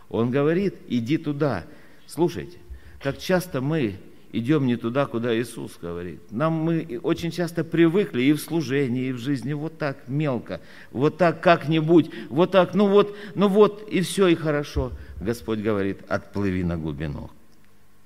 Он 0.08 0.30
говорит, 0.30 0.76
иди 0.88 1.18
туда. 1.18 1.66
Слушайте, 2.06 2.60
как 3.02 3.18
часто 3.18 3.60
мы 3.60 3.96
идем 4.32 4.68
не 4.68 4.78
туда, 4.78 5.08
куда 5.08 5.36
Иисус 5.36 5.78
говорит. 5.82 6.22
Нам 6.32 6.54
мы 6.54 7.00
очень 7.02 7.32
часто 7.32 7.64
привыкли 7.64 8.22
и 8.22 8.34
в 8.34 8.40
служении, 8.40 9.08
и 9.08 9.14
в 9.14 9.18
жизни 9.18 9.54
вот 9.54 9.80
так 9.80 10.08
мелко, 10.08 10.62
вот 10.92 11.18
так 11.18 11.42
как-нибудь, 11.42 12.12
вот 12.30 12.52
так, 12.52 12.76
ну 12.76 12.88
вот, 12.88 13.18
ну 13.34 13.48
вот, 13.48 13.90
и 13.90 14.02
все, 14.02 14.28
и 14.28 14.36
хорошо. 14.36 14.92
Господь 15.20 15.60
говорит, 15.60 16.02
отплыви 16.08 16.64
на 16.64 16.78
глубину 16.78 17.32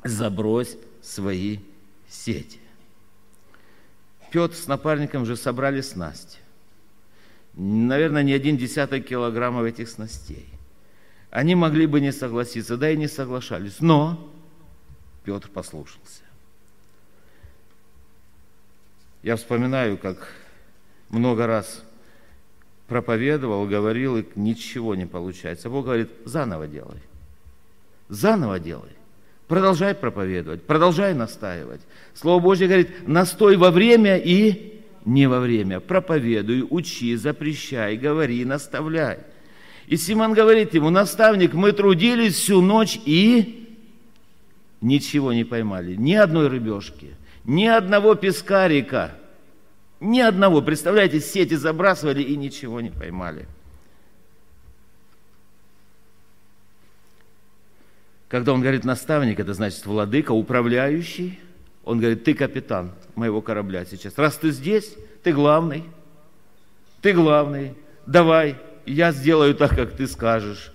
забрось 0.03 0.77
свои 1.01 1.59
сети. 2.09 2.59
Петр 4.31 4.55
с 4.55 4.67
напарником 4.67 5.25
же 5.25 5.35
собрали 5.35 5.81
снасти. 5.81 6.39
Наверное, 7.53 8.23
не 8.23 8.33
один 8.33 8.57
десяток 8.57 9.05
килограммов 9.05 9.65
этих 9.65 9.89
снастей. 9.89 10.47
Они 11.29 11.53
могли 11.55 11.85
бы 11.85 11.99
не 11.99 12.11
согласиться, 12.11 12.77
да 12.77 12.91
и 12.91 12.97
не 12.97 13.07
соглашались. 13.07 13.79
Но 13.79 14.31
Петр 15.23 15.49
послушался. 15.49 16.23
Я 19.21 19.35
вспоминаю, 19.35 19.97
как 19.97 20.33
много 21.09 21.45
раз 21.45 21.83
проповедовал, 22.87 23.67
говорил, 23.67 24.17
и 24.17 24.25
ничего 24.35 24.95
не 24.95 25.05
получается. 25.05 25.69
Бог 25.69 25.85
говорит, 25.85 26.09
заново 26.25 26.67
делай. 26.67 27.01
Заново 28.09 28.59
делай. 28.59 28.91
Продолжай 29.51 29.93
проповедовать, 29.93 30.63
продолжай 30.63 31.13
настаивать. 31.13 31.81
Слово 32.13 32.41
Божье 32.41 32.67
говорит, 32.67 33.05
настой 33.05 33.57
во 33.57 33.69
время 33.69 34.15
и 34.15 34.81
не 35.03 35.27
во 35.27 35.41
время. 35.41 35.81
Проповедуй, 35.81 36.65
учи, 36.69 37.17
запрещай, 37.17 37.97
говори, 37.97 38.45
наставляй. 38.45 39.17
И 39.87 39.97
Симон 39.97 40.31
говорит 40.31 40.73
ему, 40.73 40.89
наставник, 40.89 41.53
мы 41.53 41.73
трудились 41.73 42.35
всю 42.35 42.61
ночь 42.61 42.97
и 43.05 43.67
ничего 44.79 45.33
не 45.33 45.43
поймали, 45.43 45.95
ни 45.95 46.13
одной 46.13 46.47
рыбешки, 46.47 47.09
Ни 47.43 47.65
одного 47.65 48.15
пескарика. 48.15 49.11
Ни 49.99 50.21
одного. 50.21 50.61
Представляете, 50.61 51.19
сети 51.19 51.55
забрасывали 51.55 52.21
и 52.23 52.37
ничего 52.37 52.79
не 52.79 52.89
поймали. 52.89 53.47
Когда 58.31 58.53
он 58.53 58.61
говорит 58.61 58.85
наставник, 58.85 59.41
это 59.41 59.53
значит 59.53 59.85
владыка, 59.85 60.31
управляющий. 60.31 61.37
Он 61.83 61.99
говорит, 61.99 62.23
ты 62.23 62.33
капитан 62.33 62.93
моего 63.13 63.41
корабля 63.41 63.83
сейчас. 63.83 64.17
Раз 64.17 64.37
ты 64.37 64.51
здесь, 64.51 64.95
ты 65.21 65.33
главный. 65.33 65.83
Ты 67.01 67.11
главный. 67.11 67.73
Давай, 68.05 68.55
я 68.85 69.11
сделаю 69.11 69.53
так, 69.53 69.75
как 69.75 69.91
ты 69.91 70.07
скажешь. 70.07 70.71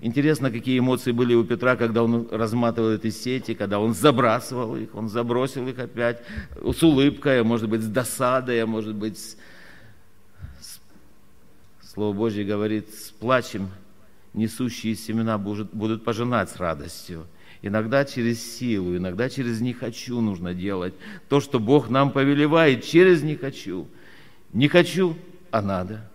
Интересно, 0.00 0.50
какие 0.50 0.80
эмоции 0.80 1.12
были 1.12 1.34
у 1.34 1.44
Петра, 1.44 1.76
когда 1.76 2.02
он 2.02 2.26
разматывал 2.32 2.90
эти 2.90 3.10
сети, 3.10 3.54
когда 3.54 3.78
он 3.78 3.94
забрасывал 3.94 4.74
их, 4.74 4.96
он 4.96 5.08
забросил 5.08 5.68
их 5.68 5.78
опять 5.78 6.22
с 6.60 6.82
улыбкой, 6.82 7.42
а 7.42 7.44
может 7.44 7.68
быть, 7.68 7.82
с 7.82 7.86
досадой, 7.86 8.60
а 8.60 8.66
может 8.66 8.96
быть, 8.96 9.16
с... 9.16 9.36
Слово 11.92 12.12
Божье 12.12 12.44
говорит, 12.44 12.92
с 12.92 13.12
плачем 13.12 13.70
несущие 14.34 14.94
семена 14.94 15.38
будут, 15.38 16.04
пожинать 16.04 16.50
с 16.50 16.56
радостью. 16.56 17.26
Иногда 17.62 18.04
через 18.04 18.42
силу, 18.58 18.96
иногда 18.96 19.30
через 19.30 19.60
«не 19.60 19.72
хочу» 19.72 20.20
нужно 20.20 20.52
делать 20.52 20.94
то, 21.28 21.40
что 21.40 21.58
Бог 21.58 21.88
нам 21.88 22.10
повелевает, 22.10 22.84
через 22.84 23.22
«не 23.22 23.36
хочу». 23.36 23.88
Не 24.52 24.68
хочу, 24.68 25.16
а 25.50 25.62
надо 25.62 26.10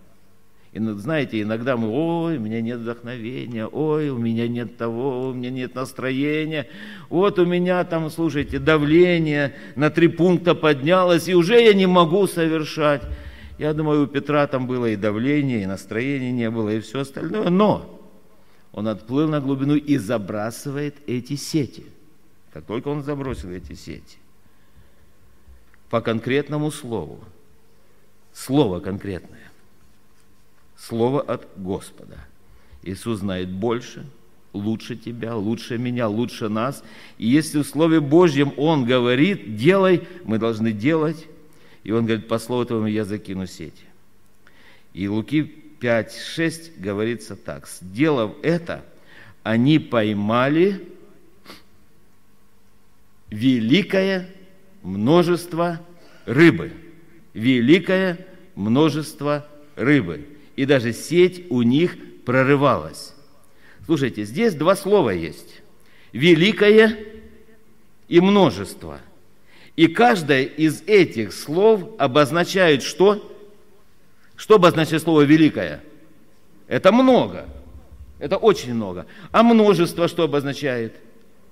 и 0.72 0.78
знаете, 0.78 1.42
иногда 1.42 1.76
мы, 1.76 1.88
ой, 1.88 2.36
у 2.36 2.40
меня 2.40 2.60
нет 2.60 2.78
вдохновения, 2.78 3.66
ой, 3.66 4.10
у 4.10 4.18
меня 4.18 4.46
нет 4.46 4.76
того, 4.76 5.30
у 5.30 5.32
меня 5.32 5.50
нет 5.50 5.74
настроения, 5.74 6.68
вот 7.08 7.40
у 7.40 7.44
меня 7.44 7.82
там, 7.82 8.08
слушайте, 8.08 8.60
давление 8.60 9.56
на 9.74 9.90
три 9.90 10.06
пункта 10.06 10.54
поднялось, 10.54 11.26
и 11.26 11.34
уже 11.34 11.60
я 11.60 11.74
не 11.74 11.86
могу 11.86 12.28
совершать. 12.28 13.02
Я 13.58 13.74
думаю, 13.74 14.04
у 14.04 14.06
Петра 14.06 14.46
там 14.46 14.68
было 14.68 14.86
и 14.86 14.96
давление, 14.96 15.64
и 15.64 15.66
настроения 15.66 16.30
не 16.30 16.48
было, 16.50 16.70
и 16.70 16.80
все 16.80 17.00
остальное. 17.00 17.50
Но 17.50 17.99
он 18.72 18.88
отплыл 18.88 19.28
на 19.28 19.40
глубину 19.40 19.74
и 19.74 19.96
забрасывает 19.96 20.96
эти 21.06 21.36
сети. 21.36 21.84
Как 22.52 22.64
только 22.64 22.88
он 22.88 23.02
забросил 23.02 23.50
эти 23.50 23.74
сети, 23.74 24.18
по 25.88 26.00
конкретному 26.00 26.70
слову, 26.70 27.22
слово 28.32 28.80
конкретное, 28.80 29.50
Слово 30.80 31.20
от 31.20 31.46
Господа. 31.56 32.16
Иисус 32.82 33.18
знает 33.18 33.50
больше, 33.50 34.06
лучше 34.54 34.96
тебя, 34.96 35.36
лучше 35.36 35.76
меня, 35.76 36.08
лучше 36.08 36.48
нас. 36.48 36.82
И 37.18 37.28
если 37.28 37.60
в 37.60 37.66
Слове 37.66 38.00
Божьем 38.00 38.54
Он 38.56 38.86
говорит, 38.86 39.56
делай, 39.56 40.08
мы 40.24 40.38
должны 40.38 40.72
делать. 40.72 41.28
И 41.84 41.92
Он 41.92 42.06
говорит, 42.06 42.28
по 42.28 42.38
слову 42.38 42.64
твоему 42.64 42.86
я 42.86 43.04
закину 43.04 43.46
сети. 43.46 43.84
И 44.94 45.06
Луки 45.06 45.69
5, 45.80 46.16
6 46.16 46.78
говорится 46.78 47.36
так. 47.36 47.66
Сделав 47.66 48.32
это, 48.42 48.84
они 49.42 49.78
поймали 49.78 50.86
великое 53.30 54.28
множество 54.82 55.80
рыбы. 56.26 56.72
Великое 57.32 58.26
множество 58.54 59.46
рыбы 59.76 60.26
и 60.56 60.66
даже 60.66 60.92
сеть 60.92 61.46
у 61.48 61.62
них 61.62 61.96
прорывалась. 62.24 63.14
Слушайте, 63.86 64.24
здесь 64.24 64.54
два 64.54 64.76
слова 64.76 65.10
есть. 65.10 65.62
Великое 66.12 66.98
и 68.08 68.20
множество. 68.20 69.00
И 69.76 69.86
каждое 69.86 70.42
из 70.42 70.82
этих 70.86 71.32
слов 71.32 71.94
обозначает 71.98 72.82
что? 72.82 73.26
Что 74.40 74.54
обозначает 74.54 75.02
слово 75.02 75.20
великое? 75.20 75.82
Это 76.66 76.92
много. 76.92 77.44
Это 78.18 78.38
очень 78.38 78.72
много. 78.72 79.04
А 79.32 79.42
множество 79.42 80.08
что 80.08 80.22
обозначает? 80.22 80.94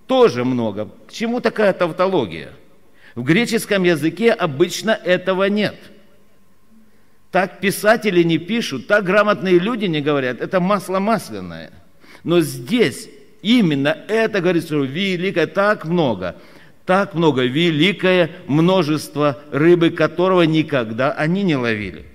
Тоже 0.07 0.43
много. 0.43 0.89
К 1.07 1.13
чему 1.13 1.43
такая 1.43 1.75
тавтология? 1.75 2.49
В 3.15 3.23
греческом 3.23 3.85
языке 3.85 4.33
обычно 4.33 4.93
этого 4.93 5.45
нет– 5.45 5.77
так 7.31 7.61
писатели 7.61 8.23
не 8.23 8.39
пишут, 8.39 8.87
так 8.87 9.05
грамотные 9.05 9.59
люди 9.59 9.85
не 9.85 10.01
говорят. 10.01 10.41
Это 10.41 10.61
масло 10.61 10.99
масляное. 10.99 11.71
Но 12.25 12.41
здесь 12.41 13.11
именно 13.43 13.95
это 14.09 14.41
говорится, 14.41 14.69
что 14.69 14.85
великое, 14.85 15.47
так 15.47 15.85
много, 15.85 16.37
так 16.87 17.13
много, 17.13 17.45
великое 17.45 18.31
множество 18.47 19.39
рыбы, 19.53 19.91
которого 19.91 20.41
никогда 20.43 21.13
они 21.13 21.43
не 21.43 21.57
ловили. 21.57 22.07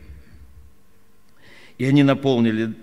И 1.84 1.86
они 1.86 2.02
наполнили 2.04 2.76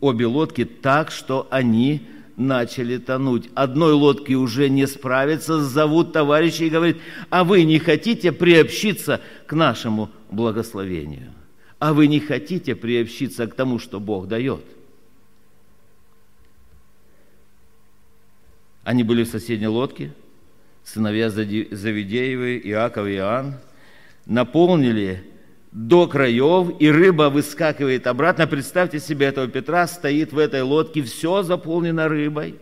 обе 0.00 0.26
лодки 0.26 0.64
так, 0.64 1.12
что 1.12 1.46
они 1.48 2.02
начали 2.36 2.98
тонуть. 2.98 3.48
Одной 3.54 3.92
лодки 3.92 4.32
уже 4.32 4.68
не 4.68 4.88
справиться, 4.88 5.60
зовут 5.60 6.12
товарища 6.12 6.64
и 6.64 6.68
говорит, 6.68 6.96
а 7.30 7.44
вы 7.44 7.62
не 7.62 7.78
хотите 7.78 8.32
приобщиться 8.32 9.20
к 9.46 9.52
нашему 9.52 10.10
благословению? 10.32 11.30
а 11.78 11.92
вы 11.92 12.08
не 12.08 12.18
хотите 12.18 12.74
приобщиться 12.74 13.46
к 13.46 13.54
тому, 13.54 13.78
что 13.78 14.00
Бог 14.00 14.26
дает. 14.26 14.64
Они 18.82 19.04
были 19.04 19.22
в 19.22 19.28
соседней 19.28 19.68
лодке, 19.68 20.12
сыновья 20.82 21.30
Завидеевы, 21.30 22.60
Иаков 22.64 23.06
и 23.06 23.14
Иоанн, 23.14 23.54
наполнили 24.24 25.22
до 25.72 26.06
краев, 26.06 26.80
и 26.80 26.90
рыба 26.90 27.30
выскакивает 27.30 28.06
обратно. 28.06 28.46
Представьте 28.46 28.98
себе 28.98 29.26
этого 29.26 29.48
Петра, 29.48 29.86
стоит 29.86 30.32
в 30.32 30.38
этой 30.38 30.62
лодке, 30.62 31.02
все 31.02 31.42
заполнено 31.42 32.08
рыбой. 32.08 32.56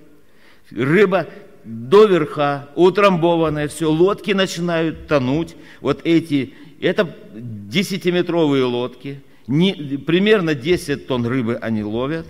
Рыба 0.70 1.28
до 1.64 2.06
верха, 2.06 2.68
утрамбованная, 2.74 3.68
все, 3.68 3.90
лодки 3.90 4.32
начинают 4.32 5.06
тонуть. 5.06 5.56
Вот 5.80 6.00
эти 6.04 6.54
это 6.80 7.16
десятиметровые 7.34 8.64
лодки, 8.64 9.22
не, 9.46 9.98
примерно 9.98 10.54
10 10.54 11.06
тонн 11.06 11.26
рыбы 11.26 11.56
они 11.56 11.82
ловят. 11.82 12.26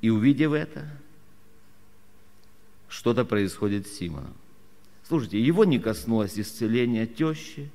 И 0.00 0.08
увидев 0.08 0.52
это, 0.52 0.88
что-то 2.88 3.24
происходит 3.24 3.86
с 3.86 3.98
Симоном. 3.98 4.34
Слушайте, 5.10 5.42
его 5.42 5.64
не 5.64 5.80
коснулось 5.80 6.38
исцеления 6.38 7.04
тещи, 7.04 7.68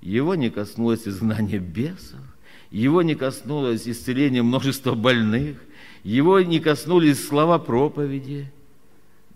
его 0.00 0.34
не 0.34 0.50
коснулось 0.50 1.06
изгнания 1.06 1.60
бесов, 1.60 2.18
его 2.72 3.02
не 3.02 3.14
коснулось 3.14 3.86
исцеления 3.86 4.42
множества 4.42 4.96
больных, 4.96 5.58
его 6.02 6.40
не 6.40 6.58
коснулись 6.58 7.24
слова 7.24 7.60
проповеди. 7.60 8.52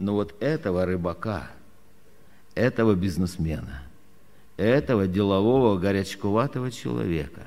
Но 0.01 0.15
вот 0.15 0.35
этого 0.43 0.85
рыбака– 0.85 1.53
этого 2.57 2.97
бизнесмена, 2.97 3.85
этого 4.57 5.07
делового, 5.07 5.79
горячковатого 5.79 6.73
человека. 6.73 7.45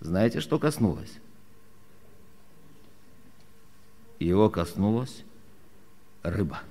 Знаете, 0.00 0.40
что 0.40 0.58
коснулось? 0.58 1.12
Его 4.18 4.48
коснулась 4.48 5.22
рыба. 6.22 6.62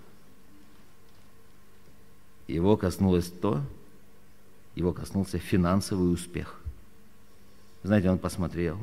Его 2.50 2.76
коснулось 2.78 3.28
то, 3.28 3.62
его 4.74 4.92
коснулся 4.92 5.38
финансовый 5.38 6.12
успех. 6.12 6.60
Знаете, 7.84 8.10
он 8.10 8.18
посмотрел, 8.18 8.80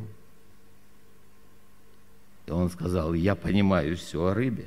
и 2.47 2.53
он 2.53 2.71
сказал, 2.71 3.13
я 3.13 3.35
понимаю 3.35 3.97
все 3.97 4.25
о 4.25 4.35
рыбе, 4.35 4.67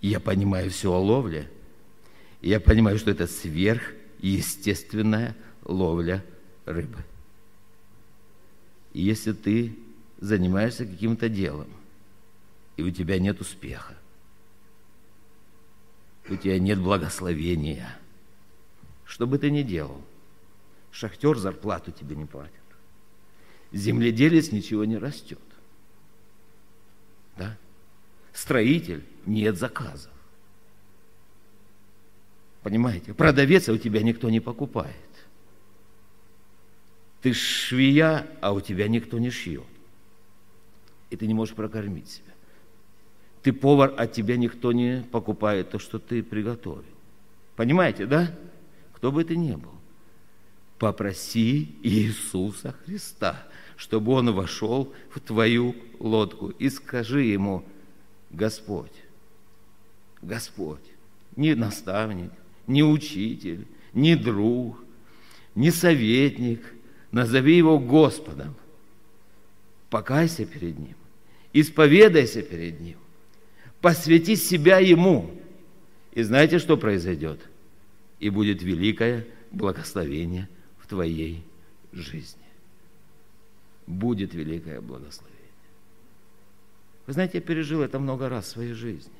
я 0.00 0.18
понимаю 0.18 0.68
все 0.70 0.92
о 0.92 0.98
ловле, 0.98 1.48
я 2.42 2.58
понимаю, 2.58 2.98
что 2.98 3.12
это 3.12 3.28
сверхъестественная 3.28 5.36
ловля 5.62 6.24
рыбы. 6.64 6.98
И 8.94 9.02
если 9.02 9.32
ты 9.32 9.78
занимаешься 10.20 10.84
каким-то 10.84 11.28
делом, 11.28 11.68
и 12.76 12.82
у 12.82 12.90
тебя 12.90 13.20
нет 13.20 13.40
успеха, 13.40 13.94
у 16.28 16.34
тебя 16.34 16.58
нет 16.58 16.80
благословения, 16.80 17.96
что 19.04 19.26
бы 19.26 19.38
ты 19.38 19.50
ни 19.50 19.62
делал, 19.62 20.00
шахтер 20.90 21.38
зарплату 21.38 21.92
тебе 21.92 22.16
не 22.16 22.24
платит, 22.24 22.52
земледелец 23.72 24.52
ничего 24.52 24.84
не 24.84 24.98
растет, 24.98 25.38
да? 27.36 27.56
строитель 28.32 29.04
нет 29.26 29.56
заказа. 29.56 30.10
Понимаете? 32.62 33.12
Продавец, 33.12 33.68
а 33.68 33.72
у 33.72 33.78
тебя 33.78 34.02
никто 34.02 34.30
не 34.30 34.40
покупает. 34.40 34.96
Ты 37.20 37.34
швея, 37.34 38.26
а 38.40 38.52
у 38.52 38.60
тебя 38.60 38.88
никто 38.88 39.18
не 39.18 39.30
шьет. 39.30 39.64
И 41.10 41.16
ты 41.16 41.26
не 41.26 41.34
можешь 41.34 41.54
прокормить 41.54 42.10
себя. 42.10 42.32
Ты 43.42 43.52
повар, 43.52 43.94
а 43.98 44.06
тебя 44.06 44.38
никто 44.38 44.72
не 44.72 45.04
покупает 45.12 45.70
то, 45.70 45.78
что 45.78 45.98
ты 45.98 46.22
приготовил. 46.22 46.84
Понимаете, 47.56 48.06
да? 48.06 48.34
Кто 49.04 49.12
бы 49.12 49.22
ты 49.22 49.36
ни 49.36 49.52
был. 49.52 49.74
Попроси 50.78 51.76
Иисуса 51.82 52.72
Христа, 52.72 53.46
чтобы 53.76 54.12
Он 54.12 54.32
вошел 54.32 54.94
в 55.10 55.20
твою 55.20 55.76
лодку 56.00 56.48
и 56.48 56.70
скажи 56.70 57.24
Ему, 57.24 57.66
Господь, 58.30 58.94
Господь, 60.22 60.80
не 61.36 61.54
наставник, 61.54 62.32
не 62.66 62.82
учитель, 62.82 63.66
не 63.92 64.16
друг, 64.16 64.82
не 65.54 65.70
советник, 65.70 66.62
назови 67.10 67.58
его 67.58 67.78
Господом. 67.78 68.54
Покайся 69.90 70.46
перед 70.46 70.78
Ним, 70.78 70.96
исповедайся 71.52 72.40
перед 72.40 72.80
Ним, 72.80 72.96
посвяти 73.82 74.34
себя 74.34 74.78
Ему. 74.78 75.30
И 76.14 76.22
знаете, 76.22 76.58
что 76.58 76.78
произойдет? 76.78 77.38
И 78.24 78.30
будет 78.30 78.62
великое 78.62 79.26
благословение 79.50 80.48
в 80.78 80.86
твоей 80.86 81.44
жизни. 81.92 82.40
Будет 83.86 84.32
великое 84.32 84.80
благословение. 84.80 85.52
Вы 87.06 87.12
знаете, 87.12 87.36
я 87.36 87.42
пережил 87.42 87.82
это 87.82 87.98
много 87.98 88.30
раз 88.30 88.46
в 88.46 88.52
своей 88.52 88.72
жизни. 88.72 89.12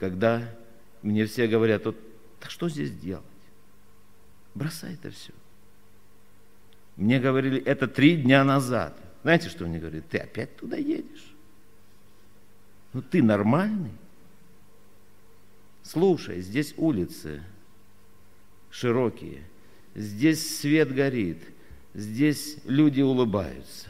Когда 0.00 0.52
мне 1.02 1.24
все 1.26 1.46
говорят, 1.46 1.84
вот, 1.84 1.96
так 2.40 2.50
что 2.50 2.68
здесь 2.68 2.90
делать? 2.90 3.24
Бросай 4.56 4.94
это 4.94 5.12
все. 5.12 5.32
Мне 6.96 7.20
говорили 7.20 7.62
это 7.62 7.86
три 7.86 8.16
дня 8.16 8.42
назад. 8.42 8.98
Знаете, 9.22 9.50
что 9.50 9.66
мне 9.66 9.78
говорили? 9.78 10.02
Ты 10.10 10.18
опять 10.18 10.56
туда 10.56 10.76
едешь? 10.76 11.32
Ну 12.92 13.02
ты 13.02 13.22
нормальный? 13.22 13.92
Слушай, 15.86 16.40
здесь 16.40 16.74
улицы 16.76 17.44
широкие, 18.70 19.44
здесь 19.94 20.58
свет 20.58 20.92
горит, 20.92 21.38
здесь 21.94 22.58
люди 22.64 23.02
улыбаются. 23.02 23.88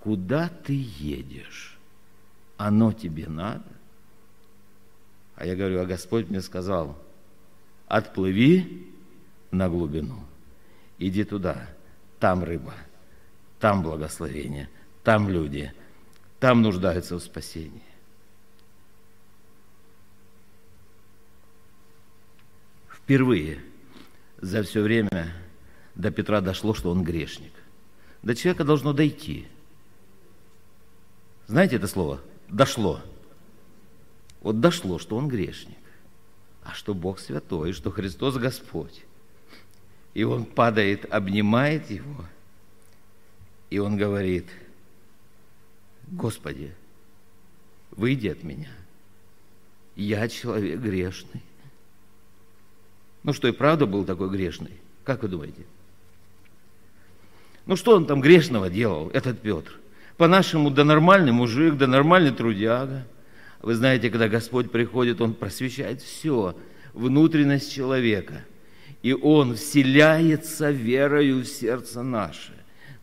Куда 0.00 0.50
ты 0.50 0.74
едешь? 0.98 1.78
Оно 2.58 2.92
тебе 2.92 3.26
надо? 3.26 3.64
А 5.34 5.46
я 5.46 5.56
говорю, 5.56 5.80
а 5.80 5.86
Господь 5.86 6.28
мне 6.28 6.42
сказал, 6.42 6.98
отплыви 7.86 8.92
на 9.50 9.70
глубину, 9.70 10.20
иди 10.98 11.24
туда, 11.24 11.70
там 12.18 12.44
рыба, 12.44 12.74
там 13.58 13.82
благословение, 13.82 14.68
там 15.02 15.30
люди, 15.30 15.72
там 16.38 16.60
нуждаются 16.60 17.16
в 17.16 17.22
спасении. 17.22 17.89
Впервые 23.10 23.58
за 24.40 24.62
все 24.62 24.82
время 24.82 25.34
до 25.96 26.12
Петра 26.12 26.40
дошло, 26.40 26.74
что 26.74 26.92
он 26.92 27.02
грешник. 27.02 27.50
До 28.22 28.36
человека 28.36 28.62
должно 28.62 28.92
дойти. 28.92 29.48
Знаете 31.48 31.74
это 31.74 31.88
слово? 31.88 32.20
Дошло. 32.48 33.02
Вот 34.42 34.60
дошло, 34.60 35.00
что 35.00 35.16
он 35.16 35.26
грешник, 35.26 35.76
а 36.62 36.72
что 36.72 36.94
Бог 36.94 37.18
святой, 37.18 37.72
что 37.72 37.90
Христос 37.90 38.36
Господь. 38.36 39.02
И 40.14 40.22
он 40.22 40.44
падает, 40.44 41.12
обнимает 41.12 41.90
его, 41.90 42.24
и 43.70 43.80
он 43.80 43.96
говорит, 43.96 44.46
Господи, 46.06 46.72
выйди 47.90 48.28
от 48.28 48.44
меня, 48.44 48.70
я 49.96 50.28
человек 50.28 50.78
грешный. 50.78 51.42
Ну 53.22 53.32
что, 53.32 53.48
и 53.48 53.52
правда 53.52 53.86
был 53.86 54.04
такой 54.04 54.30
грешный? 54.30 54.72
Как 55.04 55.22
вы 55.22 55.28
думаете? 55.28 55.64
Ну 57.66 57.76
что 57.76 57.94
он 57.94 58.06
там 58.06 58.20
грешного 58.20 58.70
делал, 58.70 59.10
этот 59.10 59.40
Петр? 59.40 59.78
По-нашему, 60.16 60.70
да 60.70 60.84
нормальный 60.84 61.32
мужик, 61.32 61.76
да 61.76 61.86
нормальный 61.86 62.32
трудяга. 62.32 63.06
Вы 63.62 63.74
знаете, 63.74 64.10
когда 64.10 64.28
Господь 64.28 64.70
приходит, 64.70 65.20
Он 65.20 65.34
просвещает 65.34 66.02
все, 66.02 66.56
внутренность 66.92 67.72
человека. 67.72 68.44
И 69.02 69.12
Он 69.12 69.56
вселяется 69.56 70.70
верою 70.70 71.40
в 71.40 71.46
сердце 71.46 72.02
наше. 72.02 72.52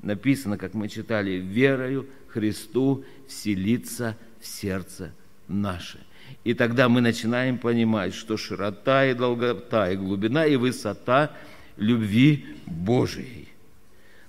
Написано, 0.01 0.57
как 0.57 0.73
мы 0.73 0.89
читали, 0.89 1.31
верою 1.31 2.07
Христу 2.27 3.03
вселиться 3.27 4.15
в 4.39 4.45
сердце 4.45 5.11
наше. 5.47 5.99
И 6.43 6.53
тогда 6.53 6.87
мы 6.87 7.01
начинаем 7.01 7.57
понимать, 7.57 8.13
что 8.13 8.37
широта 8.37 9.05
и 9.05 9.13
долгота, 9.13 9.91
и 9.91 9.97
глубина, 9.97 10.45
и 10.45 10.55
высота 10.55 11.31
любви 11.75 12.45
Божией. 12.65 13.49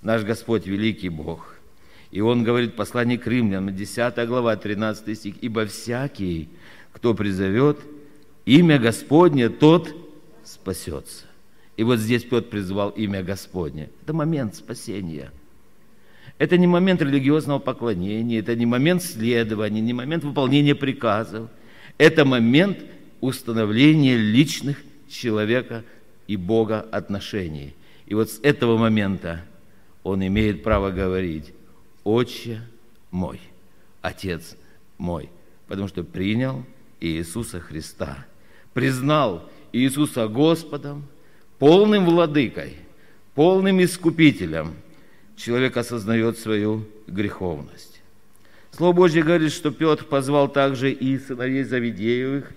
Наш 0.03 0.25
Господь 0.25 0.67
великий 0.67 1.09
Бог. 1.09 1.55
И 2.11 2.21
Он 2.21 2.43
говорит, 2.43 2.75
послание 2.75 3.19
к 3.19 3.27
римлянам, 3.27 3.75
10 3.75 4.27
глава, 4.27 4.57
13 4.57 5.17
стих, 5.17 5.35
«Ибо 5.41 5.67
всякий, 5.67 6.49
кто 6.93 7.15
призовет 7.15 7.79
имя 8.47 8.79
Господне, 8.79 9.49
тот 9.49 9.95
спасется». 10.45 11.27
И 11.77 11.85
вот 11.85 11.99
здесь 11.99 12.25
Петр 12.25 12.49
призвал 12.49 12.91
имя 12.91 13.23
Господне. 13.23 13.91
Это 14.03 14.13
момент 14.13 14.57
спасения– 14.57 15.31
это 16.39 16.57
не 16.57 16.69
момент 16.69 17.03
религиозного 17.03 17.59
поклонения, 17.59 18.39
это 18.39 18.55
не 18.55 18.65
момент 18.65 19.03
следования, 19.03 19.81
не 19.81 19.93
момент 19.93 20.23
выполнения 20.23 20.75
приказов. 20.75 21.51
Это 21.99 22.25
момент 22.25 22.79
установления 23.21 24.17
личных 24.17 24.83
человека 25.09 25.85
и 26.27 26.37
Бога 26.37 26.81
отношений. 26.81 27.75
И 28.07 28.15
вот 28.15 28.31
с 28.31 28.39
этого 28.41 28.79
момента 28.79 29.45
он 30.05 30.27
имеет 30.27 30.63
право 30.63 30.91
говорить, 30.91 31.53
«Отче 32.05 32.63
мой, 33.11 33.41
Отец 34.01 34.57
мой», 34.97 35.29
потому 35.67 35.89
что 35.89 36.05
принял 36.05 36.65
Иисуса 37.01 37.61
Христа, 37.61 38.27
признал 38.73 39.51
Иисуса 39.73 40.29
Господом, 40.29 41.07
полным 41.59 42.07
владыкой, 42.07 42.77
полным 43.35 43.83
искупителем. 43.83 44.75
Человек 45.37 45.77
осознает 45.77 46.39
свою 46.39 46.87
греховность. 47.07 47.98
Слово 48.79 48.93
Божье 48.93 49.25
говорит, 49.25 49.51
что 49.51 49.73
Петр 49.73 50.05
позвал 50.05 50.49
также 50.49 50.93
и 50.93 51.19
сыновей 51.19 51.65
Завидеевых, 51.65 52.53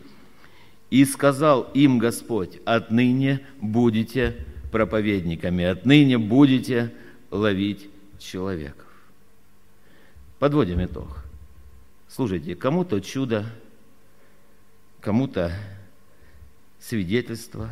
и 0.92 1.04
сказал 1.04 1.64
им 1.74 1.98
Господь, 1.98 2.60
отныне 2.64 3.44
будете 3.60 4.46
проповедниками, 4.72 5.64
отныне 5.64 6.20
будете 6.20 6.94
ловить 7.32 7.90
человеков. 8.20 8.86
Подводим 10.38 10.86
итог. 10.86 11.24
Слушайте, 12.08 12.54
кому-то 12.54 13.02
чудо, 13.02 13.48
кому-то 15.00 15.52
свидетельство. 16.80 17.72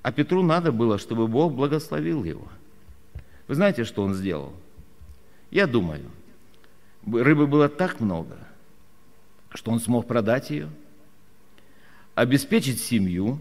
А 0.00 0.12
Петру 0.12 0.42
надо 0.42 0.72
было, 0.72 0.96
чтобы 0.96 1.28
Бог 1.28 1.52
благословил 1.52 2.24
его. 2.24 2.48
Вы 3.48 3.54
знаете, 3.54 3.84
что 3.84 4.02
он 4.02 4.14
сделал? 4.14 4.54
Я 5.50 5.66
думаю, 5.66 6.10
Рыбы 7.06 7.46
было 7.46 7.68
так 7.68 8.00
много, 8.00 8.36
что 9.54 9.70
он 9.70 9.80
смог 9.80 10.06
продать 10.06 10.50
ее, 10.50 10.68
обеспечить 12.14 12.80
семью 12.80 13.38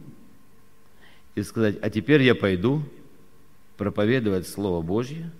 и 1.35 1.43
сказать, 1.43 1.77
а 1.81 1.89
теперь 1.89 2.21
я 2.21 2.35
пойду 2.35 2.83
проповедовать 3.77 4.47
Слово 4.47 4.81
Божье, 4.81 5.31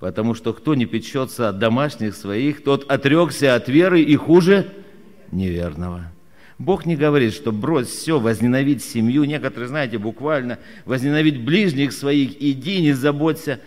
потому 0.00 0.34
что 0.34 0.52
кто 0.52 0.74
не 0.74 0.86
печется 0.86 1.48
от 1.48 1.58
домашних 1.58 2.16
своих, 2.16 2.62
тот 2.64 2.90
отрекся 2.90 3.54
от 3.54 3.68
веры 3.68 4.02
и 4.02 4.16
хуже 4.16 4.72
неверного. 5.30 6.10
Бог 6.58 6.86
не 6.86 6.96
говорит, 6.96 7.34
что 7.34 7.52
брось 7.52 7.88
все, 7.88 8.20
возненавидь 8.20 8.84
семью. 8.84 9.24
Некоторые, 9.24 9.68
знаете, 9.68 9.98
буквально 9.98 10.58
возненавидь 10.84 11.42
ближних 11.42 11.92
своих, 11.92 12.40
иди, 12.40 12.80
не 12.80 12.92
заботься. 12.92 13.60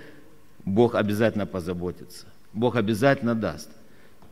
Бог 0.63 0.95
обязательно 0.95 1.45
позаботится. 1.45 2.27
Бог 2.57 2.75
обязательно 2.75 3.35
даст. 3.35 3.69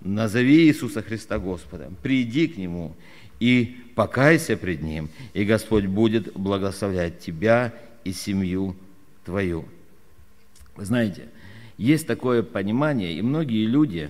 Назови 0.02 0.66
Иисуса 0.68 1.02
Христа 1.02 1.40
Господом, 1.40 1.96
приди 2.02 2.48
к 2.48 2.58
Нему 2.58 2.96
и 3.40 3.78
покайся 3.96 4.58
пред 4.58 4.82
Ним, 4.82 5.10
и 5.34 5.46
Господь 5.46 5.86
будет 5.86 6.34
благословлять 6.34 7.20
тебя 7.20 7.74
и 8.04 8.12
семью 8.12 8.76
твою. 9.24 9.66
Вы 10.76 10.86
знаете, 10.86 11.30
есть 11.78 12.08
такое 12.08 12.44
понимание, 12.44 13.14
и 13.14 13.22
многие 13.22 13.66
люди, 13.66 14.10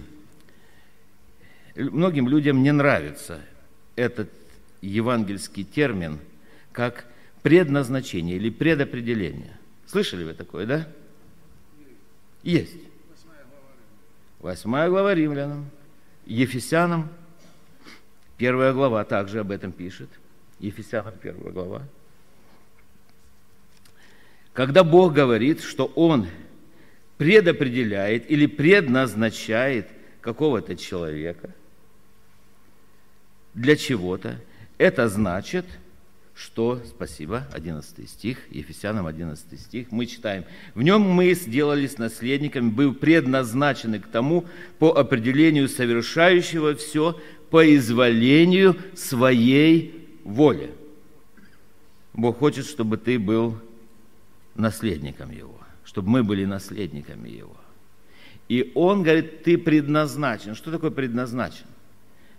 многим 1.75 2.27
людям 2.27 2.63
не 2.63 2.71
нравится 2.71 3.41
этот 3.95 4.29
евангельский 4.81 5.63
термин 5.63 6.19
как 6.71 7.05
предназначение 7.41 8.37
или 8.37 8.49
предопределение. 8.49 9.57
Слышали 9.87 10.23
вы 10.23 10.33
такое, 10.33 10.65
да? 10.65 10.87
Есть. 12.43 12.84
Восьмая 14.45 14.91
глава 14.91 15.15
Римлянам. 15.15 15.71
Ефесянам, 16.27 17.09
первая 18.37 18.73
глава 18.73 19.03
также 19.03 19.39
об 19.39 19.49
этом 19.49 19.71
пишет. 19.71 20.07
Ефесянам 20.59 21.15
первая 21.19 21.51
глава. 21.51 21.81
Когда 24.53 24.83
Бог 24.83 25.13
говорит, 25.13 25.63
что 25.63 25.87
Он 25.95 26.27
предопределяет 27.17 28.29
или 28.29 28.45
предназначает 28.45 29.87
какого-то 30.21 30.75
человека 30.75 31.49
для 33.55 33.75
чего-то, 33.75 34.39
это 34.77 35.09
значит, 35.09 35.65
что, 36.35 36.81
спасибо, 36.85 37.47
11 37.53 38.09
стих, 38.09 38.37
Ефесянам 38.51 39.07
11 39.07 39.59
стих, 39.59 39.91
мы 39.91 40.05
читаем, 40.05 40.43
«В 40.73 40.81
нем 40.81 41.01
мы 41.01 41.33
сделались 41.33 41.97
наследниками, 41.97 42.69
был 42.69 42.93
предназначены 42.93 43.99
к 43.99 44.07
тому 44.07 44.45
по 44.77 44.91
определению 44.97 45.69
совершающего 45.69 46.75
все 46.75 47.19
по 47.49 47.73
изволению 47.73 48.75
своей 48.95 50.09
воли». 50.25 50.71
Бог 52.13 52.39
хочет, 52.39 52.65
чтобы 52.65 52.97
ты 52.97 53.17
был 53.17 53.57
наследником 54.55 55.31
Его, 55.31 55.57
чтобы 55.85 56.09
мы 56.09 56.23
были 56.23 56.43
наследниками 56.43 57.29
Его. 57.29 57.55
И 58.49 58.71
Он 58.75 59.03
говорит, 59.03 59.43
ты 59.43 59.57
предназначен. 59.57 60.55
Что 60.55 60.71
такое 60.71 60.91
предназначен? 60.91 61.65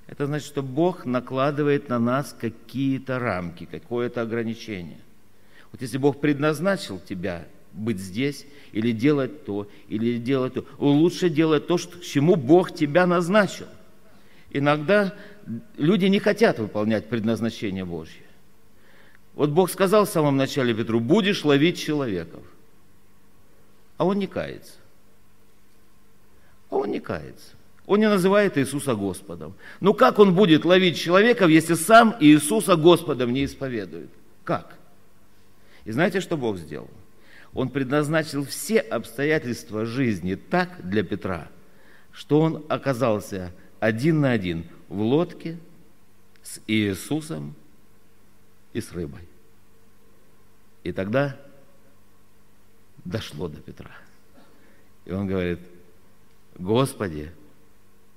Это 0.06 0.26
значит, 0.26 0.46
что 0.46 0.62
Бог 0.62 1.04
накладывает 1.04 1.88
на 1.88 1.98
нас 1.98 2.34
какие-то 2.38 3.18
рамки, 3.18 3.64
какое-то 3.64 4.22
ограничение. 4.22 5.00
Вот 5.72 5.82
если 5.82 5.98
Бог 5.98 6.20
предназначил 6.20 7.00
тебя 7.00 7.46
быть 7.72 7.98
здесь, 7.98 8.46
или 8.72 8.92
делать 8.92 9.44
то, 9.44 9.68
или 9.88 10.18
делать 10.18 10.54
то, 10.54 10.64
лучше 10.78 11.28
делать 11.28 11.66
то, 11.66 11.76
что, 11.76 11.98
к 11.98 12.02
чему 12.02 12.36
Бог 12.36 12.74
тебя 12.74 13.06
назначил. 13.06 13.66
Иногда 14.50 15.14
люди 15.76 16.06
не 16.06 16.18
хотят 16.18 16.58
выполнять 16.58 17.08
предназначение 17.08 17.84
Божье. 17.84 18.22
Вот 19.34 19.50
Бог 19.50 19.70
сказал 19.70 20.06
в 20.06 20.08
самом 20.08 20.36
начале 20.36 20.72
Петру, 20.72 21.00
будешь 21.00 21.44
ловить 21.44 21.78
человеков. 21.78 22.42
А 23.98 24.06
он 24.06 24.18
не 24.18 24.26
кается. 24.26 24.74
А 26.70 26.76
он 26.76 26.90
не 26.90 27.00
кается. 27.00 27.55
Он 27.86 28.00
не 28.00 28.08
называет 28.08 28.58
Иисуса 28.58 28.94
Господом. 28.94 29.54
Ну 29.80 29.94
как 29.94 30.18
он 30.18 30.34
будет 30.34 30.64
ловить 30.64 30.98
человеков, 30.98 31.48
если 31.48 31.74
сам 31.74 32.16
Иисуса 32.18 32.76
Господом 32.76 33.32
не 33.32 33.44
исповедует? 33.44 34.10
Как? 34.42 34.76
И 35.84 35.92
знаете, 35.92 36.20
что 36.20 36.36
Бог 36.36 36.58
сделал? 36.58 36.90
Он 37.54 37.68
предназначил 37.68 38.44
все 38.44 38.80
обстоятельства 38.80 39.86
жизни 39.86 40.34
так 40.34 40.88
для 40.88 41.04
Петра, 41.04 41.48
что 42.12 42.40
он 42.40 42.64
оказался 42.68 43.52
один 43.78 44.20
на 44.20 44.32
один 44.32 44.66
в 44.88 45.00
лодке 45.00 45.56
с 46.42 46.60
Иисусом 46.66 47.54
и 48.72 48.80
с 48.80 48.92
рыбой. 48.92 49.22
И 50.82 50.92
тогда 50.92 51.36
дошло 53.04 53.48
до 53.48 53.60
Петра. 53.60 53.92
И 55.04 55.12
он 55.12 55.28
говорит, 55.28 55.60
Господи, 56.58 57.30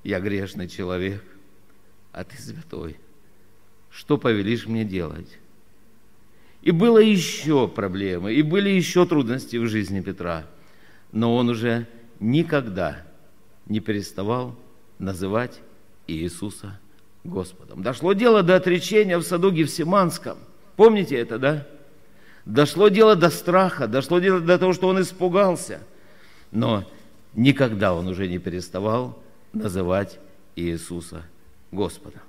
я 0.03 0.19
грешный 0.19 0.67
человек, 0.67 1.23
а 2.11 2.23
Ты 2.23 2.37
святой. 2.37 2.97
Что 3.89 4.17
повелишь 4.17 4.67
мне 4.67 4.83
делать? 4.85 5.39
И 6.61 6.71
было 6.71 6.99
еще 6.99 7.67
проблемы, 7.67 8.33
и 8.33 8.41
были 8.41 8.69
еще 8.69 9.05
трудности 9.05 9.57
в 9.57 9.67
жизни 9.67 10.01
Петра. 10.01 10.45
Но 11.11 11.35
он 11.35 11.49
уже 11.49 11.87
никогда 12.19 13.05
не 13.65 13.79
переставал 13.79 14.55
называть 14.99 15.61
Иисуса 16.07 16.79
Господом. 17.23 17.81
Дошло 17.81 18.13
дело 18.13 18.43
до 18.43 18.55
отречения 18.55 19.17
в 19.17 19.23
саду 19.23 19.51
Гефсиманском. 19.51 20.37
Помните 20.75 21.15
это, 21.15 21.39
да? 21.39 21.67
Дошло 22.45 22.89
дело 22.89 23.15
до 23.15 23.29
страха, 23.29 23.87
дошло 23.87 24.19
дело 24.19 24.39
до 24.39 24.57
того, 24.57 24.73
что 24.73 24.87
он 24.87 25.01
испугался. 25.01 25.81
Но 26.51 26.89
никогда 27.33 27.93
он 27.93 28.07
уже 28.07 28.27
не 28.27 28.39
переставал 28.39 29.21
называть 29.53 30.19
Иисуса 30.55 31.25
Господом. 31.71 32.21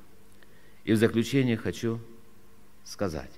И 0.85 0.93
в 0.93 0.97
заключение 0.97 1.57
хочу 1.57 2.01
сказать. 2.85 3.31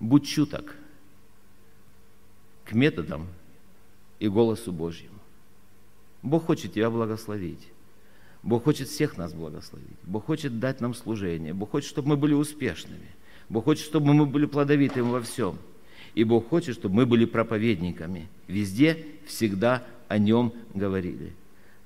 Будь 0.00 0.26
чуток 0.26 0.74
к 2.64 2.72
методам 2.72 3.28
и 4.18 4.28
голосу 4.28 4.72
Божьему. 4.72 5.18
Бог 6.22 6.46
хочет 6.46 6.72
тебя 6.72 6.90
благословить. 6.90 7.68
Бог 8.42 8.64
хочет 8.64 8.88
всех 8.88 9.16
нас 9.16 9.32
благословить. 9.32 9.98
Бог 10.02 10.26
хочет 10.26 10.58
дать 10.58 10.80
нам 10.80 10.94
служение. 10.94 11.54
Бог 11.54 11.70
хочет, 11.70 11.88
чтобы 11.90 12.10
мы 12.10 12.16
были 12.16 12.34
успешными. 12.34 13.08
Бог 13.48 13.64
хочет, 13.64 13.84
чтобы 13.84 14.14
мы 14.14 14.26
были 14.26 14.46
плодовитыми 14.46 15.10
во 15.10 15.20
всем. 15.20 15.58
И 16.14 16.24
Бог 16.24 16.48
хочет, 16.48 16.76
чтобы 16.76 16.96
мы 16.96 17.06
были 17.06 17.24
проповедниками. 17.24 18.28
Везде, 18.46 19.06
всегда 19.26 19.82
о 20.08 20.18
Нем 20.18 20.52
говорили. 20.74 21.32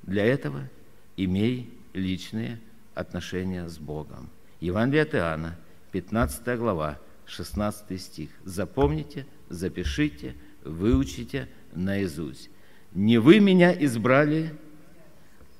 Для 0.02 0.24
этого 0.24 0.68
имей 1.16 1.70
личные 1.92 2.60
отношения 2.94 3.68
с 3.68 3.78
Богом. 3.78 4.28
Евангелие 4.60 5.02
от 5.02 5.14
Иоанна, 5.14 5.58
15 5.92 6.58
глава, 6.58 6.98
16 7.26 8.00
стих. 8.00 8.30
Запомните, 8.44 9.26
запишите, 9.48 10.34
выучите 10.64 11.48
наизусть. 11.72 12.50
Не 12.92 13.18
вы 13.18 13.40
меня 13.40 13.72
избрали, 13.84 14.54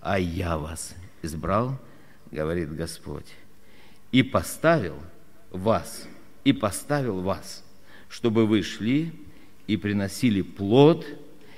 а 0.01 0.19
я 0.19 0.57
вас 0.57 0.95
избрал, 1.23 1.79
говорит 2.31 2.75
Господь, 2.75 3.27
и 4.13 4.23
поставил 4.23 4.97
вас, 5.51 6.09
и 6.45 6.53
поставил 6.53 7.21
вас, 7.21 7.65
чтобы 8.09 8.47
вы 8.47 8.63
шли 8.63 9.13
и 9.67 9.77
приносили 9.77 10.43
плод, 10.43 11.07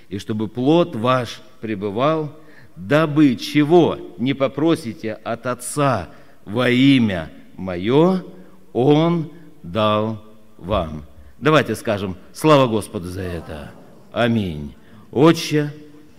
и 0.09 0.18
чтобы 0.18 0.49
плод 0.49 0.96
ваш 0.96 1.40
пребывал, 1.61 2.38
дабы 2.76 3.36
чего 3.36 3.99
не 4.18 4.34
попросите 4.34 5.12
от 5.12 5.46
Отца 5.46 6.11
во 6.44 6.70
имя 6.70 7.30
Мое, 7.57 8.24
Он 8.72 9.32
дал 9.62 10.24
вам. 10.57 11.05
Давайте 11.38 11.74
скажем, 11.74 12.16
слава 12.32 12.66
Господу 12.68 13.09
за 13.09 13.22
это. 13.22 13.70
Аминь. 14.12 14.74
Отче 15.11 15.72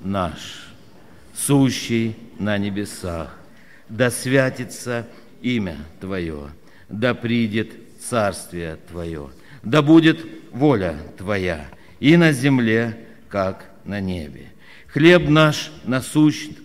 наш 0.03 0.67
сущий 1.35 2.15
на 2.37 2.57
небесах. 2.57 3.35
Да 3.87 4.11
святится 4.11 5.07
имя 5.41 5.77
Твое, 5.99 6.49
да 6.89 7.13
придет 7.13 7.71
царствие 7.99 8.77
Твое, 8.89 9.29
да 9.63 9.81
будет 9.81 10.25
воля 10.51 10.97
Твоя 11.17 11.67
и 11.99 12.17
на 12.17 12.31
земле, 12.31 12.97
как 13.29 13.69
на 13.85 13.99
небе. 13.99 14.51
Хлеб 14.87 15.29
наш 15.29 15.71
насущный 15.85 16.57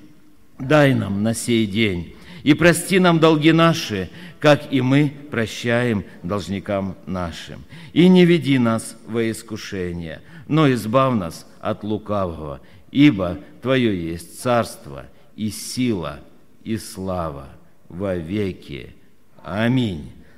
дай 0.59 0.95
нам 0.95 1.23
на 1.23 1.35
сей 1.35 1.67
день, 1.67 2.15
и 2.43 2.55
прости 2.55 2.99
нам 2.99 3.19
долги 3.19 3.53
наши, 3.53 4.11
как 4.39 4.73
и 4.73 4.81
мы 4.81 5.13
прощаем 5.31 6.05
должникам 6.23 6.97
нашим. 7.07 7.65
И 7.93 8.09
не 8.09 8.25
веди 8.25 8.59
нас 8.59 8.97
во 9.07 9.31
искушение, 9.31 10.21
но 10.49 10.71
избав 10.73 11.15
нас 11.15 11.47
от 11.61 11.85
лукавого, 11.85 12.61
ибо 12.91 13.39
Твое 13.63 14.11
есть 14.11 14.41
царство 14.41 15.07
и 15.37 15.51
сила 15.51 16.21
и 16.65 16.77
слава 16.77 17.49
во 17.89 18.15
веки. 18.15 18.95
Аминь. 19.43 20.13